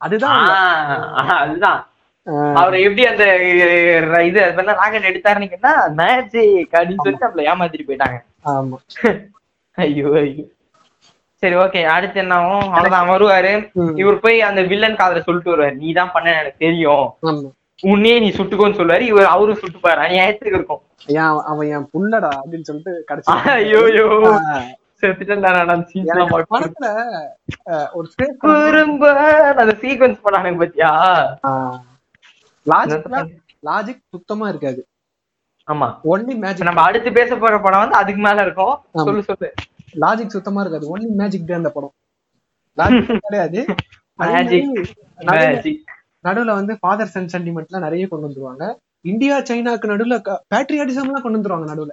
[0.00, 0.42] அதுதான்
[1.44, 1.80] அதுதான்.
[2.54, 3.24] அவர் எப்படி அந்த
[4.30, 4.40] இது
[4.78, 8.18] ராக்கெட் எடுத்தாருன்னு கேட்டா மேஜிக் அப்படின்னு சொல்லிட்டு நம்மள ஏமாத்திட்டு போயிட்டாங்க.
[8.54, 8.78] ஆமா.
[9.80, 10.44] ஐயோ ஐயோ.
[11.42, 13.52] சரி ஓகே அடுத்து என்ன ஆகும் அவ்வளவுதான் வருவாரு.
[14.00, 15.76] இவர் போய் அந்த வில்லன் காதுல சொல்லிட்டு வருவாரு.
[15.76, 17.06] நீ தான் பண்ண எனக்கு தெரியும்.
[17.82, 19.04] உன்னே நீ சுட்டுக்கோன்னு சொல்லுவாரு.
[19.10, 20.82] இவர் அவரும் சுட்டுப்பாரு அநியாயத்துக்கு இருக்கும்.
[21.50, 23.28] அவன் என் புள்ளடா அப்படின்னு சொல்லிட்டு கடைசி
[23.60, 24.06] ஐயோ ஐயோ.
[26.50, 26.88] படத்துல
[27.92, 28.08] ஒரு
[28.42, 29.04] குறும்ப
[29.60, 30.90] அந்த சீக்வன்ஸ் பண்ணானுங்க பாத்தியா?
[32.66, 33.08] லாஜிக்
[33.62, 34.80] லாஜிக் சுத்தமா இருக்காது.
[35.70, 35.98] ஆமா.
[36.04, 38.78] ஒன்லி மேஜிக் நம்ம அடுத்து பேச போற படம் வந்து அதுக்கு மேல இருக்கும்.
[38.92, 39.52] சொல்லு சொல்லு.
[40.00, 40.98] லாஜிக் சுத்தமா இருக்காது.
[40.98, 41.92] ஒன்லி மேஜிக் தான் அந்த படம்.
[42.76, 43.64] லாஜிக் கிடையாது.
[46.28, 48.74] நடுவுல- வந்து ஃபாதர் சன் சென்டிமெண்ட்லாம் நிறைய கொண்டு வந்துருவாங்க.
[49.00, 51.88] இந்தியா சைனாக்கு நடுவுல பேட்ரியாட்டிசம் எல்லாம் கொண்டு வந்துருவாங்க நடுவுல.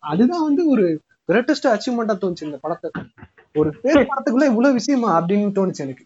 [0.00, 1.00] அதுதான் வந்து ஒரு
[1.32, 2.90] கிரேட்டஸ்ட் அச்சீவ்மெண்டா தோணுச்சு இந்த படத்தை.
[3.54, 6.04] ஒரு பேர் படத்துக்குள்ள இவ்வளவு விஷயமா அப்படின்னு தோணுச்சு எனக்கு.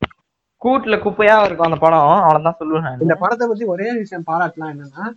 [0.64, 1.98] கூட்டுல குப்பையா இருக்கும் அந்த படம்.
[1.98, 5.12] அவ்வளவுதான் சொல்லுவேன் இந்த படத்தை பத்தி ஒரே விஷயம் பாராட்டலாம் என்னன்னா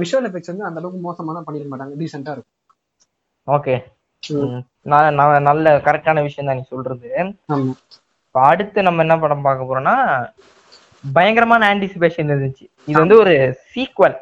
[0.00, 1.94] விஷுவல் எஃபெக்ட்ஸ் வந்து அந்த அளவுக்கு மோசமான பண்ணிருக்க மாட்டாங்க.
[2.00, 2.58] டீசெண்டா இருக்கும்.
[3.48, 3.74] ஓகே.
[5.48, 7.08] நல்ல கரெக்டான விஷயம் தான் நீ சொல்றது.
[8.26, 9.96] இப்ப அடுத்து நம்ம என்ன படம் பார்க்க போறோம்னா
[11.04, 12.64] பயங்கரமான ஆன்டிசிபேஷன் இருந்துச்சு.
[12.90, 13.34] இது வந்து ஒரு
[13.72, 14.16] சீக்வல்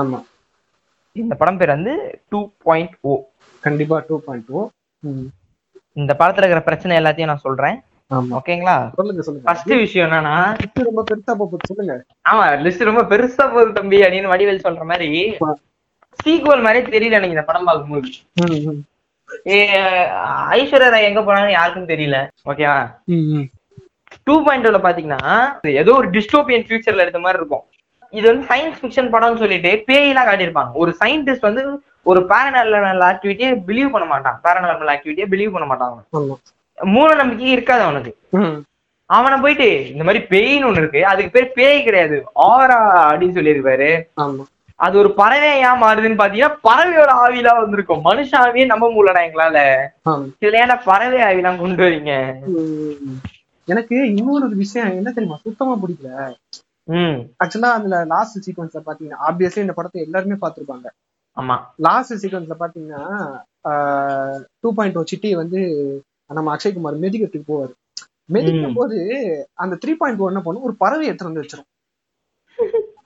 [0.00, 0.18] ஆமா.
[1.16, 1.94] இந்த படம் பேர் வந்து
[2.32, 3.14] டூ பாயிண்ட் ஓ
[3.64, 4.60] கண்டிப்பா டூ பாயிண்ட் டூ
[6.00, 7.76] இந்த படத்துல இருக்கிற பிரச்சனை எல்லாத்தையும் நான் சொல்றேன்.
[8.38, 8.76] ஓகேங்களா?
[8.98, 9.46] சொல்லுங்க சொல்லுங்க.
[9.48, 11.94] ஃபர்ஸ்ட் விஷயம் என்னன்னா இது ரொம்ப பெருசா போகுது சொல்லுங்க.
[12.30, 15.10] ஆமா லிஸ்ட் ரொம்ப பெருசா போகுது தம்பி அப்படின்னு வடிவேல் சொல்ற மாதிரி
[16.24, 18.08] சீக்வல் மாதிரி தெரியல எனக்கு இந்த படம் பார்க்கும்போது.
[20.56, 22.16] ஐஸ்வர்யா ராய் எங்க போனாலும் யாருக்கும் தெரியல
[22.50, 22.78] ஓகேவா.
[24.28, 25.20] டூ பாயிண்ட் பாத்தீங்கன்னா
[25.82, 27.64] ஏதோ ஒரு டிஸ்டோபியன் ஃபியூச்சர்ல எடுத்த மாதிரி இருக்கும்.
[28.18, 30.72] இது வந்து சயின்ஸ் ஃபிக்ஷன் படம்னு சொல்லிட்டு பேயெல்லாம் காட்டியிருப்பாங்க.
[30.82, 31.62] ஒரு சயின்டிஸ்ட் வந்து
[32.10, 34.36] ஒரு பேரநார்மல் ஆக்டிவிட்டியை பிலீவ் பண்ண மாட்டான்.
[34.46, 35.94] பேரநார்மல் ஆக்டிவிட்டியை பிலீவ் பண்ண மாட்டான்.
[36.94, 38.12] மூல நம்பிக்கையே இருக்காது அவனுக்கு.
[39.10, 41.00] அவனை போயிட்டு இந்த மாதிரி பேய்னு ஒண்ணு இருக்கு.
[41.10, 42.16] அதுக்கு பேர் பேய் கிடையாது.
[42.50, 42.78] ஆரா
[43.08, 43.90] அப்படின்னு சொல்லியிருப்பாரு.
[44.84, 48.04] அது ஒரு பறவை ஏன் மாறுதுன்னு பாத்தீங்கன்னா பறவையோட ஆவிலாம் வந்திருக்கும்.
[48.08, 49.58] மனுஷ ஆவியே நம்ப முடியலடா எங்களால.
[50.42, 52.12] இதுல ஏன்டா பறவை ஆவிலாம் கொண்டு வரீங்க.
[53.68, 55.38] எனக்கு இன்னொரு ஒரு விஷயம் என்ன தெரியுமா?
[55.46, 56.10] சுத்தமா பிடிக்கல.
[57.42, 60.88] ஆக்சுவலா அதுல லாஸ்ட் சீக்வன்ஸ்ல பாத்தீங்கன்னா ஆப்வியஸ்லி இந்த படத்தை எல்லாருமே பார்த்திருப்பாங்க.
[61.36, 61.56] ஆமா.
[61.86, 63.04] லாஸ்ட் சீக்வன்ஸ்ல பாத்தீங்கன்னா
[64.60, 65.60] டூ பாயிண்ட் ஓ சிட்டி வந்து
[66.32, 67.72] நம்ம அக்ஷய்குமார் மெதிக்கிறதுக்கு போவாரு.
[68.28, 68.96] மெதிக்கும் போது
[69.62, 70.66] அந்த த்ரீ பாயிண்ட் என்ன பண்ணும்?
[70.68, 71.68] ஒரு பறவை எடுத்து வந்து வச்சிரும்.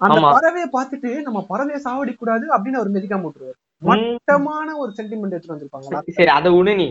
[0.05, 0.17] அந்த.
[0.37, 3.57] பறவையை பார்த்துட்டு நம்ம பறவையை சாவடி கூடாது அப்படின்னு அவர் மெதிக்காம விட்டுருவாரு.
[3.83, 6.89] மட்டமான ஒரு சென்டிமெண்ட் எடுத்து வந்திருப்பாங்க சரி அதை விடு நீ.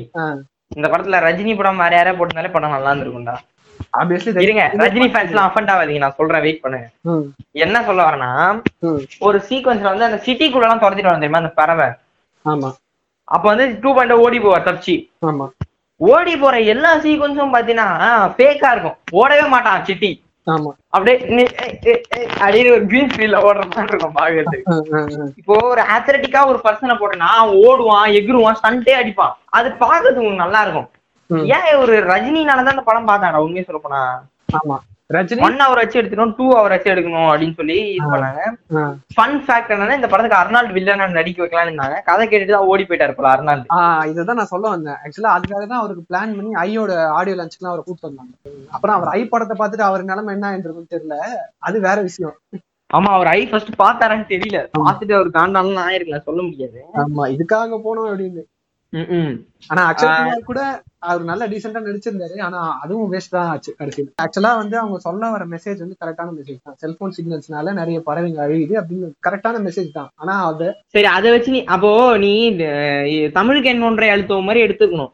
[0.76, 3.36] இந்த படத்துல ரஜினி படம் வேற யாரா போட்டிருந்தாலே படம் நல்லா இருந்திருக்கும்டா.
[4.46, 6.88] இருங்க ரஜினி ஃபேன்ஸ் எல்லாம் அஃபண்ட் ஆகாதீங்க நான் சொல்றேன் வெயிட் பண்ணுங்க
[7.64, 8.32] என்ன சொல்ல வரேன்னா
[9.28, 11.88] ஒரு சீக்வன்ஸ்ல வந்து அந்த சிட்டிக்குள்ள எல்லாம் துரத்திட்டு வரும் தெரியுமா அந்த பறவை?
[12.46, 12.70] ஆமா.
[13.28, 14.96] அப்ப வந்து டூ பாயிண்ட் ஓடி போவார் தப்பிச்சு
[15.30, 15.46] ஆமா.
[16.02, 17.88] ஓடி போற எல்லா சீக்வன்ஸும் பாத்தீங்கன்னா
[18.36, 18.98] ஃபேக்கா இருக்கும்.
[19.22, 20.12] ஓடவே மாட்டான் சிட்டி
[20.48, 20.72] ஆமா.
[20.96, 21.16] அப்படியே
[22.46, 24.58] அப்படின்னு ஒரு கிரீன் ஃபீல்ட்ல ஓடுற மாதிரி இருக்கும் பாக்குறது.
[25.42, 27.30] இப்போ ஒரு அத்லட்டிக்கா ஒரு பர்சனை போட்டேன்னா
[27.68, 29.34] ஓடுவான் எகுருவான் ஸ்டண்டே அடிப்பான்.
[29.58, 30.90] அது பாக்குறது உங்களுக்கு நல்லா இருக்கும்.
[31.58, 34.02] ஏன் ஒரு ரஜினினாலதான் அந்த படம் பார்த்தாங்க உண்மையை சொல்ல போனா.
[34.60, 34.78] ஆமா.
[35.46, 38.42] ஒன் ஹவர் வச்சு எடுத்துக்கணும் டூ ஹவர் வச்சு எடுக்கணும் அப்படின்னு சொல்லி இது பண்ணாங்க.
[39.16, 41.98] ஃபன் ஃபேக்ட் என்னன்னா இந்த படத்துக்கு அர்னால்டு வில்லனா நடிக்க வைக்கலாம்னு இருந்தாங்க.
[42.08, 43.68] கதை கேட்டுட்டு தான் ஓடி போயிட்டாரு போல அர்னால்டு.
[44.12, 45.00] இதுதான் நான் சொல்ல வந்தேன்.
[45.04, 48.34] ஆக்சுவலா அதுக்காக தான் அவருக்கு பிளான் பண்ணி ஐயோட ஆடியோ லான்ச்சுக்கு அவரை கூப்பிட்டு வந்தாங்க.
[48.78, 51.18] அப்புறம் அவர் ஐ படத்தை பார்த்துட்டு அவர் நிலைமை என்ன ஆயிருக்குன்னு தெரியல.
[51.70, 52.36] அது வேற விஷயம்.
[52.90, 54.60] ஆமா அவர் ஐ ஃபர்ஸ்ட் பார்த்தாரான்னு தெரியல.
[54.82, 56.82] பார்த்துட்டு அவர் காண்டாலும் ஆயிருக்கலாம் சொல்ல முடியாது.
[57.04, 58.44] ஆமா இதுக்காக போனோம் அப்படின்னு.
[59.72, 60.62] ஆனா அக்ஷய் கூட
[61.08, 62.36] அவர் நல்ல டீசெண்டா நடிச்சிருந்தாரு.
[62.46, 64.12] ஆனா அதுவும் வேஸ்ட் தான் ஆச்சு கடைசியில்.
[64.24, 66.78] ஆக்சுவலா வந்து அவங்க சொல்ல வர மெசேஜ் வந்து கரெக்டான மெசேஜ் தான்.
[66.84, 70.10] செல்போன் சிக்னல்ஸ்னால நிறைய பறவைங்க அழியுது அப்படின்னு கரெக்டான மெசேஜ் தான்.
[70.22, 71.92] ஆனா அது சரி அதை வச்சு நீ அப்போ
[72.26, 72.32] நீ
[73.40, 75.12] தமிழுக்கு என்ன ஒன்றை அழுத்தம் மாதிரி எடுத்துக்கணும்.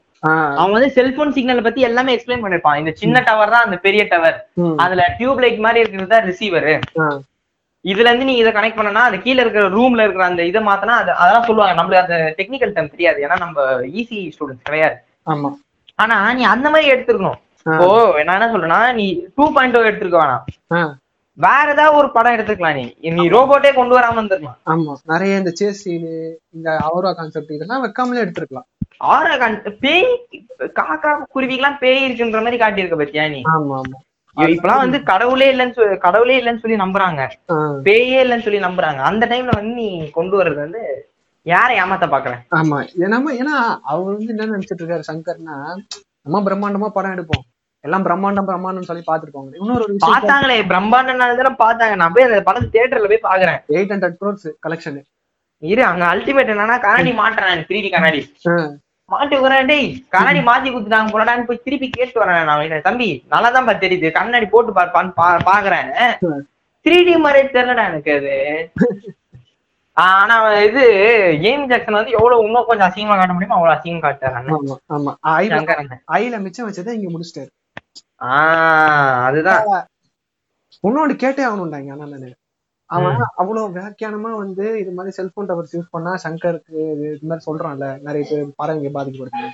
[0.59, 2.79] அவன் வந்து செல்போன் சிக்னல் பத்தி எல்லாமே எக்ஸ்பிளைன் பண்ணிருப்பான்.
[2.81, 4.37] இந்த சின்ன டவர் தான் அந்த பெரிய டவர்
[4.83, 6.71] அதுல டியூப் லைட் மாதிரி இருக்கிறது தான் ரிசீவர்
[7.85, 11.11] இதுல இருந்து நீ இதை கனெக்ட் பண்ணனா அது கீழ இருக்கிற ரூம்ல இருக்கிற அந்த இதை மாத்தினா அது
[11.21, 11.75] அதெல்லாம் சொல்லுவாங்க.
[11.77, 13.19] நம்மளுக்கு அந்த டெக்னிக்கல் டைம் தெரியாது.
[13.25, 13.65] ஏன்னா நம்ம
[13.99, 14.97] ஈஸி ஸ்டூடெண்ட்ஸ் கிடையாது.
[15.27, 15.49] ஆமா.
[15.99, 17.87] ஆனா நீ அந்த மாதிரி எடுத்துக்கணும் இப்போ
[18.23, 19.05] நான் என்ன சொல்றேன்னா நீ
[19.37, 20.43] டூ பாயிண்ட் ஓ எடுத்துருக்க வேணாம்.
[20.71, 20.79] ஆ,
[21.37, 22.85] வேற ஏதாவது ஒரு படம் எடுத்துக்கலாம் நீ.
[23.17, 24.57] நீ ரோபோட்டே கொண்டு வராம இருந்திருக்கலாம்.
[24.67, 24.93] ஆமா.
[25.05, 26.13] நிறைய இந்த சேஸ் சீனு
[26.53, 28.67] இந்த அவரா கான்செப்ட் இதெல்லாம் வைக்காமலே எடுத்திருக்கலாம்.
[29.13, 30.07] ஆரா கண் பேய்
[30.79, 33.41] காக்கா குருவிக்கெல்லாம் பேய் இருக்குன்ற மாதிரி காட்டியிருக்க பத்தியா நீ?
[33.53, 33.97] ஆமா ஆமா.
[34.37, 37.21] இப்பெல்லாம் வந்து கடவுளே இல்லைன்னு சொல்லி கடவுளே இல்லைன்னு சொல்லி நம்புறாங்க.
[37.87, 38.99] பேயே இல்லைன்னு சொல்லி நம்புறாங்க.
[39.09, 40.81] அந்த டைம்ல வந்து நீ கொண்டு வர்றது வந்து
[41.45, 42.77] யாரை ஏமாத்த பாக்குறேன் ஆமா.
[43.03, 43.55] ஏன்னா ஏன்னா
[43.91, 45.55] அவர் வந்து என்ன நினைச்சிட்டு இருக்காரு சங்கர்னா
[46.25, 47.43] நம்ம பிரம்மாண்டமா படம் எடுப்போம்.
[47.83, 49.51] எல்லாம் பிரம்மாண்டம் பிரம்மாண்டம் சொல்லி பாத்துருப்பாங்க.
[49.61, 53.59] இன்னொரு ஒரு விஷயம் பார்த்தாங்களே பிரம்மாண்ட நாள் தானே பார்த்தாங்க நான் போய் அந்த படத்து தியேட்டர்ல போய் பாக்குறேன்.
[53.75, 54.99] எயிட் ஹண்ட்ரட் க்ரோர்ஸ் கலெக்ஷன்
[55.63, 58.21] இரு அங்க அல்டிமேட் என்னன்னா கண்ணாடி மாட்டுறேன் த்ரீ டி கண்ணாடி.
[59.11, 59.87] மாட்டி வரேன் டேய்.
[60.13, 64.09] கண்ணாடி மாத்தி குடுத்துட்டாங்க போலடான்னு போய் திருப்பி கேட்டு வரேன் நான் தம்பி நல்லா தான் தெரியுது.
[64.11, 65.13] கண்ணாடி போட்டு பார்ப்பான்னு
[65.51, 65.89] பாக்குறேன்.
[66.85, 68.35] த்ரீ டி மாதிரி தெரியலடா எனக்கு அது.
[69.97, 70.35] ஆனா
[70.65, 70.83] இது
[71.49, 74.51] ஏமி ஜாக்சன் வந்து எவ்வளவு இன்னும் கொஞ்சம் அசிங்கமா காட்ட முடியுமோ அவ்வளவு அசிங்கம் காட்டுறாங்க
[74.95, 75.11] ஆமா
[76.17, 77.51] ஐல மிச்சம் வச்சதை இங்க முடிச்சிட்டாரு.
[78.29, 79.65] ஆஹ் அதுதான்.
[80.83, 82.29] இன்னொன்னு கேட்டே ஆகணும்டாங்க ஆனா நானு.
[82.95, 88.23] அவன் அவ்வளவு வியாக்கியானமா வந்து இது மாதிரி செல்போன் டவர்ஸ் யூஸ் பண்ணா சங்கருக்கு இது மாதிரி சொல்றான்ல நிறைய
[88.29, 89.49] பேர் பறவைங்க பாதிக்கப்படுது.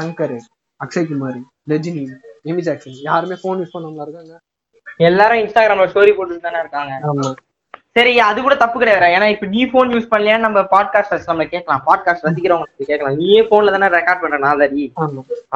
[0.00, 0.36] சங்கர்
[0.80, 1.38] அக்ஷய்குமார்
[1.70, 2.04] ரஜினி
[2.44, 4.34] எமி ஜாக்சன் யாருமே போன் யூஸ் பண்ணவங்களா இருக்காங்க.
[5.08, 6.92] எல்லாரும் இன்ஸ்டாகிராம்ல ஸ்டோரி போட்டுட்டு தானே இருக்காங்க.
[7.08, 7.28] ஆமா.
[7.96, 9.08] சரி அது கூட தப்பு கிடையாது.
[9.16, 11.82] ஏன்னா இப்ப நீ போன் யூஸ் பண்ணலையான்னு நம்ம பாட்காஸ்ட் நம்ம கேட்கலாம்.
[11.86, 13.16] பாட்காஸ்ட் ரசிக்கிறவங்களுக்கு கேட்கலாம்.
[13.16, 14.84] நீயே போன்ல தானே ரெக்கார்ட் பண்ற நாதாரி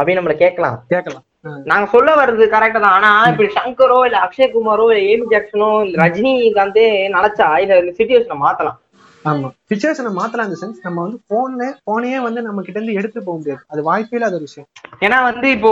[0.01, 0.79] அப்படின்னு நம்மள கேட்கலாம்.
[0.89, 1.25] கேட்கலாம்.
[1.71, 2.97] நாங்க சொல்ல வர்றது கரெக்டா தான்.
[2.99, 6.87] ஆனா இப்ப சங்கரோ இல்ல அக்ஷய் குமாரோ இல்ல ஏமி ஜாக்சனோ இல்ல ரஜினிகாந்தே
[7.17, 8.79] நினைச்சா இந்த சுச்சுவேஷனை மாத்தலாம்.
[9.31, 9.49] ஆமா.
[9.71, 13.63] சுச்சுவேஷனை மாத்தலாம் இந்த சென்ஸ் நம்ம வந்து போன்ல போனையே வந்து நம்ம கிட்ட இருந்து எடுத்து போக முடியாது.
[13.73, 14.67] அது வாய்ப்பே இல்லாத ஒரு விஷயம்.
[15.05, 15.71] ஏன்னா வந்து இப்போ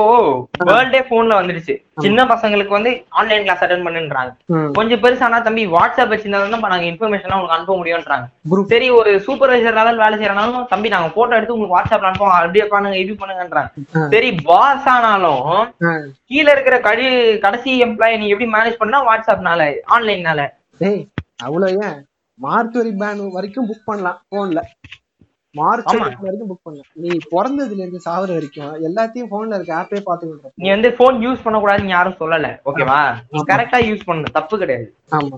[0.70, 1.74] வேர்ல்டே போன்ல வந்துடுச்சு.
[2.04, 4.32] சின்ன பசங்களுக்கு வந்து ஆன்லைன் கிளாஸ் அட்டன் பண்ணுன்றாங்க.
[4.78, 8.26] கொஞ்சம் பெருசானா தம்பி வாட்ஸ்அப் வச்சிருந்தா தான் நாங்க இன்ஃபர்மேஷன் உங்களுக்கு அனுப்ப முடியும்ன்றாங்க.
[8.72, 12.98] சரி ஒரு சூப்பர்வைசர் லெவல் வேலை செய்யறனாலும் தம்பி நாங்க போட்டோ எடுத்து உங்களுக்கு வாட்ஸ்அப்ல அனுப்போம் அப்படியே பண்ணுங்க
[13.04, 13.70] இது பண்ணுங்கன்றாங்க.
[14.14, 15.46] சரி பாஸ் ஆனாலும்.
[16.30, 17.06] கீழ இருக்கிற கடி
[17.46, 19.62] கடைசி எம்ப்ளாயி நீ எப்படி மேனேஜ் பண்ணா வாட்ஸ்அப்னால
[19.96, 20.42] ஆன்லைன்னால
[20.80, 21.02] டேய்
[21.46, 21.98] அவ்வளவு ஏன்?
[22.40, 24.60] மார்ச் வரி பேன் வரைக்கும் புக் பண்ணலாம் போன்ல
[25.54, 25.90] மார்ச்.
[26.22, 26.88] வரைக்கும் புக் பண்ணலாம்.
[27.02, 31.96] நீ பிறந்ததுல இருந்து சாகுற வரைக்கும் எல்லாத்தையும் போன்ல இருக்க ஆப்பே பாத்துக்கிட்டு நீ வந்து போன் யூஸ் பண்ணக்கூடாதுன்னு
[31.96, 33.00] யாரும் சொல்லல ஓகேவா
[33.32, 34.88] நீ கரெக்டா யூஸ் பண்ணு தப்பு கிடையாது.
[35.12, 35.36] ஆமா.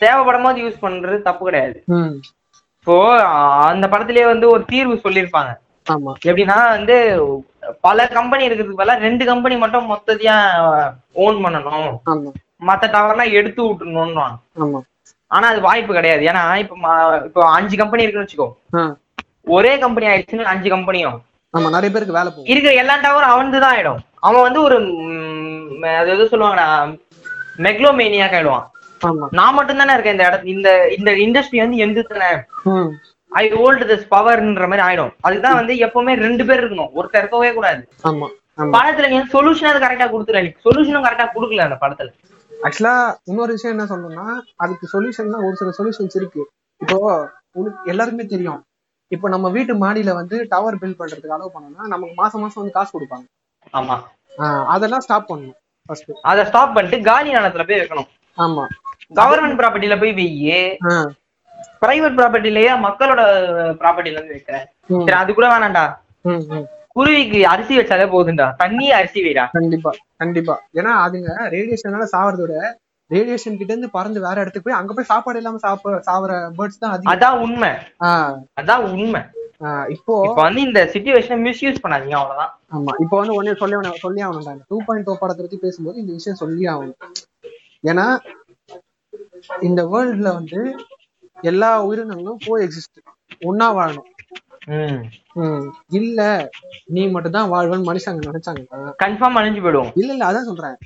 [0.00, 1.78] தேவைப்படும் போது யூஸ் பண்றது தப்பு கிடையாது.
[2.78, 2.96] இப்போ
[3.70, 5.50] அந்த படத்திலேயே வந்து ஒரு தீர்வு சொல்லியிருப்பாங்க.
[5.86, 6.12] ஆமா.
[6.28, 6.96] எப்படின்னா வந்து
[7.80, 10.36] பல கம்பெனி இருக்கிறதுக்கு பதிலா ரெண்டு கம்பெனி மட்டும் மொத்தத்தையா
[11.24, 11.90] ஓன் பண்ணணும்.
[12.66, 14.22] மத்த டவர்லாம் எடுத்து விட்டுணும்னு
[14.62, 14.80] ஆமா.
[15.36, 16.22] ஆனா அது வாய்ப்பு கிடையாது.
[16.30, 16.74] ஏன்னா இப்ப
[17.28, 18.48] இப்போ அஞ்சு கம்பெனி இருக்குன்னு வச்சுக்கோ.
[19.56, 21.18] ஒரே கம்பெனி ஆயிடுச்சுன்னு அஞ்சு கம்பெனியும்
[21.54, 22.48] ஆமா நிறைய பேருக்கு வேலை போகும்.
[22.52, 24.00] இருக்கிற எல்லா டவரும் அவன்து தான் ஆயிடும்.
[24.26, 24.76] அவன் வந்து ஒரு
[25.98, 26.66] அது எது சொல்லுவாங்கடா
[27.66, 28.66] மெக்லோமேனியாக் ஆயிடுவான்.
[29.38, 32.30] நான் மட்டும் தானே இருக்கேன் இந்த இடத்து இந்த இந்த இண்டஸ்ட்ரி வந்து எந்த தானே
[33.32, 35.12] ஐ ஹோல்டு திஸ் பவர்ன்ற மாதிரி ஆயிடும்.
[35.28, 36.92] அதுதான் வந்து எப்பவுமே ரெண்டு பேர் இருக்கணும்.
[36.98, 37.82] ஒருத்தர் இருக்கவே கூடாது.
[38.74, 42.10] படத்துல நீ சொல்யூஷன் அது கரெக்டா கொடுத்துரு நீ சொல்யூஷனும் கரெக்டா கொடுக்கல அந்த படத்துல.
[42.66, 42.94] ஆக்சுவலா
[43.30, 44.26] இன்னொரு விஷயம் என்ன சொல்லணும்னா
[44.64, 46.42] அதுக்கு சொல்யூஷன் ஒரு சில சொல்யூஷன்ஸ் இருக்கு.
[46.80, 46.96] இப்போ
[47.58, 48.60] உனக்கு எல்லாருக்குமே தெரியும்.
[49.14, 52.90] இப்போ நம்ம வீட்டு மாடியில வந்து டவர் பில் பண்றதுக்கு அலோவ் பண்ணோம்னா நமக்கு மாசம் மாசம் வந்து காசு
[52.96, 53.26] கொடுப்பாங்க.
[53.78, 53.96] ஆமா.
[54.74, 58.10] அதெல்லாம் ஸ்டாப் பண்ணணும் ஃபர்ஸ்ட் அத ஸ்டாப் பண்ணிட்டு காலி நிலத்துல போய் வைக்கணும்.
[58.38, 58.64] ஆமா.
[59.20, 60.58] கவர்மெண்ட் ப்ராப்பர்ட்டில போய் வெய்யி
[61.82, 63.20] பிரைவேட் ப்ராப்பர்ட்டிலயே மக்களோட
[63.80, 64.66] ப்ராப்பர்ட்டில இருந்து வைக்கிறேன்.
[65.06, 65.86] சரி அது கூட வேணாம்டா.
[66.96, 68.46] குருவிக்கு அரிசி வச்சாலே போதும்டா.
[68.62, 69.44] தண்ணி அரிசி வைடா.
[69.56, 69.90] கண்டிப்பா
[70.22, 70.54] கண்டிப்பா.
[70.78, 72.54] ஏன்னா அதுங்க ரேடியேஷனால சாவறத விட
[73.10, 76.92] ரேடியேஷன் கிட்ட இருந்து பறந்து வேற இடத்துக்கு போய் அங்க போய் சாப்பாடு இல்லாம சாப்பிட சாவற பேர்ட்ஸ் தான்
[76.94, 77.12] அதிகம்.
[77.12, 77.70] அதான் உண்மை.
[78.60, 79.22] அதான் உண்மை.
[79.94, 80.14] இப்போ
[80.46, 82.52] வந்து இந்த சிச்சுவேஷனை மிஸ்யூஸ் பண்ணாதீங்க அவ்வளவுதான்.
[82.74, 86.12] ஆமா இப்போ வந்து ஒன்னே சொல்லி ஆகணும் சொல்லி ஆகணும் டூ பாயிண்ட் ஓ படத்தை பத்தி பேசும்போது இந்த
[86.18, 87.00] விஷயம் சொல்லி ஆகணும்.
[87.90, 88.06] ஏன்னா
[89.68, 90.60] இந்த வேர்ல்ட்ல வந்து
[91.50, 93.00] எல்லா உயிரினங்களும் கோ எக்ஸிஸ்ட்
[93.50, 94.08] ஒன்னா வாழணும்.
[95.98, 96.20] இல்ல
[96.94, 100.76] நீ மட்டும் தான் வாழ்வன்னு மனுஷங்க நினைச்சாங்க கன்ஃபார்ம் அழிஞ்சு போயிடுவோம் இல்ல இல்ல அதான் சொல்றேன்.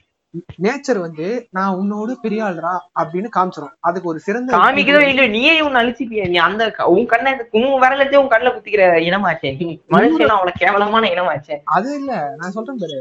[0.64, 1.26] நேச்சர் வந்து
[1.56, 3.72] நான் உன்னோடு பெரிய ஆள்றா அப்படின்னு காமிச்சிரும்.
[3.88, 6.22] அதுக்கு ஒரு சிறந்த காமிக்கதோ இல்லையோ நீயே உன் அழிச்சிப்பிய.
[6.32, 6.62] நீ அந்த
[6.94, 9.50] உன் கண்ணை உன் விரலத்தே உன் கண்ணுல குத்திக்கிற இனமாச்சே.
[9.96, 11.58] மனுஷன் அவ்வளவு கேவலமான இனமாச்சே.
[11.76, 12.12] அது இல்ல.
[12.40, 13.00] நான் சொல்றேன் பாரு.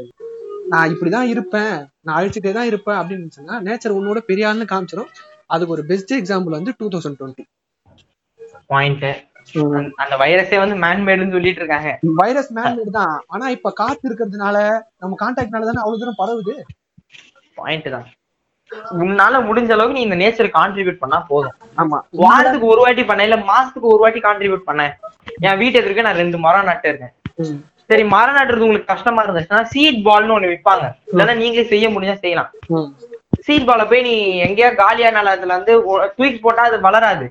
[0.72, 1.74] நான் இப்படிதான் இருப்பேன்.
[2.06, 5.10] நான் அழிச்சுட்டே தான் இருப்பேன் அப்படின்னு சொன்னா நேச்சர் உன்னோட பெரிய ஆள்னு காமிச்சிரும்.
[5.54, 7.44] அதுக்கு ஒரு பெஸ்ட் எக்ஸாம்பிள் வந்து டூ தௌசண்ட் டுவெண்ட்டி
[8.72, 9.06] பாயிண்ட்
[10.02, 11.90] அந்த வைரஸே வந்து மேன்மேடுன்னு சொல்லிட்டு இருக்காங்க
[12.20, 13.14] வைரஸ் மேன்மேட் தான்.
[13.34, 14.56] ஆனா இப்ப காத்து இருக்கிறதுனால
[15.02, 16.54] நம்ம கான்டாக்ட்னால தானே அவ்வளவு தூரம் பரவுது?
[17.56, 18.06] பாயிண்ட் தான்.
[19.04, 21.56] உன்னால முடிஞ்ச அளவுக்கு நீ இந்த நேச்சர் கான்ட்ரிபியூட் பண்ணா போதும்.
[21.82, 21.98] ஆமா.
[22.22, 24.92] வாரத்துக்கு ஒரு வாட்டி பண்ண இல்ல மாசத்துக்கு ஒரு வாட்டி கான்ட்ரிபியூட் பண்ணேன்
[25.48, 27.14] என் வீட்டு எதிர்க்க நான் ரெண்டு மரம் நட்டு இருக்கேன்.
[27.90, 32.50] சரி மரம் நட்டுறது உங்களுக்கு கஷ்டமா இருந்துச்சுன்னா சீட் பால்னு ஒண்ணு விற்பாங்க இல்லைன்னா நீங்களே செய்ய முடிஞ்சா செய்யலாம்.
[33.46, 34.14] சீட் பாலை போய் நீ
[34.46, 35.74] எங்கேயா காலியா நிலத்துல வந்து
[36.18, 37.26] தூக்கி போட்டா அது வளராது.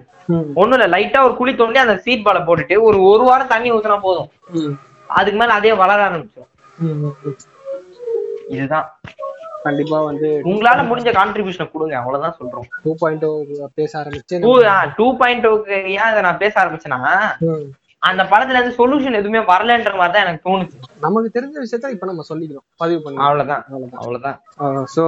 [0.55, 3.97] ஒண்ணும் இல்ல லைட்டா ஒரு குழி தோண்டி அந்த சீட் பாலை போட்டுட்டு ஒரு ஒரு வாரம் தண்ணி ஊத்துனா
[4.01, 4.29] போதும்.
[5.09, 7.37] அதுக்கு மேல அதே வளர ஆரம்பிச்சிடும் ம், ம், ம்.
[8.53, 8.87] இதுதான்.
[9.65, 12.67] கண்டிப்பா வந்து உங்களால முடிஞ்ச கான்ட்ரிபியூஷன் கொடுங்க அவ்வளவுதான் சொல்றோம்.
[12.83, 13.25] டூ பாயிண்ட்
[13.79, 14.39] பேச ஆரம்பிச்சு
[14.97, 15.45] டூ பாயிண்ட்
[15.95, 17.01] ஏன் இதை நான் பேச ஆரம்பிச்சேன்னா.
[18.01, 20.77] அந்த படத்துல இருந்து சொல்யூஷன் எதுவுமே வரலன்ற மாதிரி தான் எனக்கு தோணுச்சு.
[20.99, 23.63] நமக்கு தெரிஞ்ச விஷயத்த இப்ப நம்ம சொல்லிக்கிறோம் பதிவு பண்ணி அவ்வளவுதான்
[23.99, 24.37] அவ்வளவுதான்.
[24.95, 25.03] ஸோ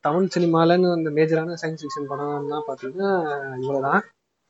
[0.00, 3.10] தமிழ் சினிமாலன்னு அந்த மேஜரான சயின்ஸ் ஃபிக்ஷன் படம்லாம் பார்த்தீங்கன்னா
[3.60, 4.00] இவ்வளவுதான்.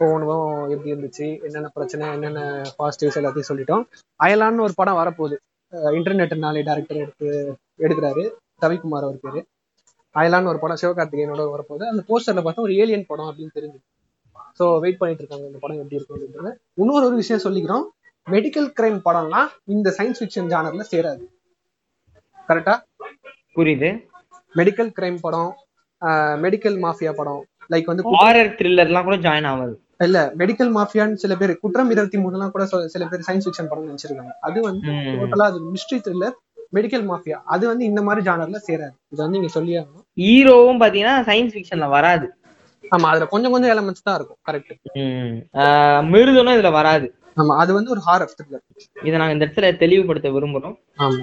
[0.00, 2.40] போகணும் எப்படி இருந்துச்சு என்னென்ன பிரச்சனை என்னென்ன
[2.78, 3.82] பாசிட்டிவ்ஸ் எல்லாத்தையும் சொல்லிட்டோம்.
[4.24, 5.36] அயலான்னு ஒரு படம் வரப்போகுது.
[5.98, 7.28] இன்டர்நெட் நாளை டேரக்டர் எடுத்து
[7.84, 8.24] எடுக்கிறாரு.
[8.64, 9.40] ரவிக்குமார் அவர் பேரு.
[10.14, 11.84] அயலான்னு ஒரு படம் சிவகார்த்திகேயனோட வரப்போகுது.
[11.92, 13.78] அந்த போஸ்டர்ல பார்த்தா ஒரு ஏலியன் படம் அப்படின்னு தெரிஞ்சு
[14.58, 16.50] ஸோ வெயிட் பண்ணிட்டு இருக்காங்க இந்த படம் எப்படி இருக்கும் அப்படின்றது.
[16.82, 17.84] இன்னொரு ஒரு விஷயம் சொல்லிக்கிறோம்.
[18.26, 21.24] மெடிக்கல் கிரைம் படம்லாம் இந்த சயின்ஸ் ஃபிக்ஷன் ஜானர்ல சேராது.
[22.48, 22.74] கரெக்டா
[23.58, 23.90] புரியுது.
[24.58, 25.52] மெடிக்கல் கிரைம் படம்
[26.44, 27.42] மெடிக்கல் மாஃபியா படம்
[27.72, 29.74] லைக் வந்து ஹாரர் த்ரில்லர்லாம் கூட ஜாயின் ஆகுது.
[30.00, 34.32] இல்ல மெடிக்கல் மாஃபியான்னு சில பேர் குற்றம் இருபத்தி மூணுலாம் கூட சில பேர் சயின்ஸ் ஃபிக்ஷன் படம் நினைச்சிருக்காங்க.
[34.40, 34.90] அது வந்து.
[35.20, 36.36] டோட்டலா அது மிஸ்ட்ரி த்ரில்லர்
[36.76, 38.94] மெடிக்கல் மாஃபியா அது வந்து இந்த மாதிரி ஜானர்ல சேராது.
[39.12, 40.04] இது வந்து நீங்க சொல்லி ஆகணும்.
[40.16, 42.26] ஹீரோவும் பாத்தீங்கன்னா சயின்ஸ் ஃபிக்ஷன்ல வராது.
[42.84, 44.74] ஆமா அதுல கொஞ்சம் கொஞ்சம் எலமெண்ட்ஸ் தான் இருக்கும் கரெக்ட்
[46.12, 47.06] மிருதுனும் இதுல வராது.
[47.36, 48.64] ஆமா அது வந்து ஒரு ஹாரர் த்ரில்லர்
[49.08, 50.76] இதை நாங்க இந்த இடத்துல தெளிவுபடுத்த விரும்புறோம்.
[50.98, 51.20] ஆமா.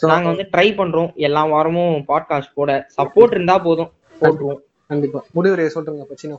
[0.00, 1.10] நாங்க வந்து ட்ரை பண்றோம்.
[1.26, 3.90] எல்லா வாரமும் பாட்காஸ்ட் போட சப்போர்ட் இருந்தா போதும்.
[4.20, 4.60] போட்டுருவோம்.
[4.90, 5.20] கண்டிப்பா.
[5.36, 6.38] முடிவுரையை சொல்றேங்க பச்சினோ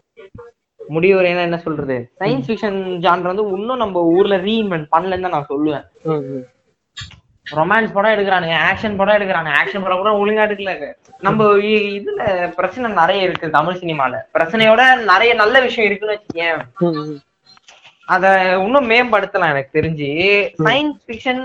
[0.96, 1.98] முடிவுரைனா என்ன சொல்றது?
[2.22, 5.86] சயின்ஸ் ஃபிக்ஷன் ஜான்ர் வந்து இன்னும் நம்ம ஊர்ல ரீஇன்வென்ட் பண்ணலன்னு தான் நான் சொல்லுவேன்.
[7.58, 10.74] ரொமான்ஸ் படம் எடுக்கிறானுங்க ஆக்ஷன் படம் எடுக்கிறாங்க ஆக்ஷன் படம் கூட ஒழுங்கா எடுக்கல
[11.26, 11.48] நம்ம
[11.98, 12.22] இதுல
[12.60, 14.22] பிரச்சனை நிறைய இருக்கு தமிழ் சினிமால.
[14.36, 14.82] பிரச்சனையோட
[15.12, 16.62] நிறைய நல்ல விஷயம் இருக்குன்னு வச்சுக்கேன்.
[18.14, 18.26] அத
[18.64, 20.10] இன்னும் மேம்படுத்தலாம் எனக்கு தெரிஞ்சு.
[20.68, 21.44] சயின்ஸ் ஃபிக்ஷன்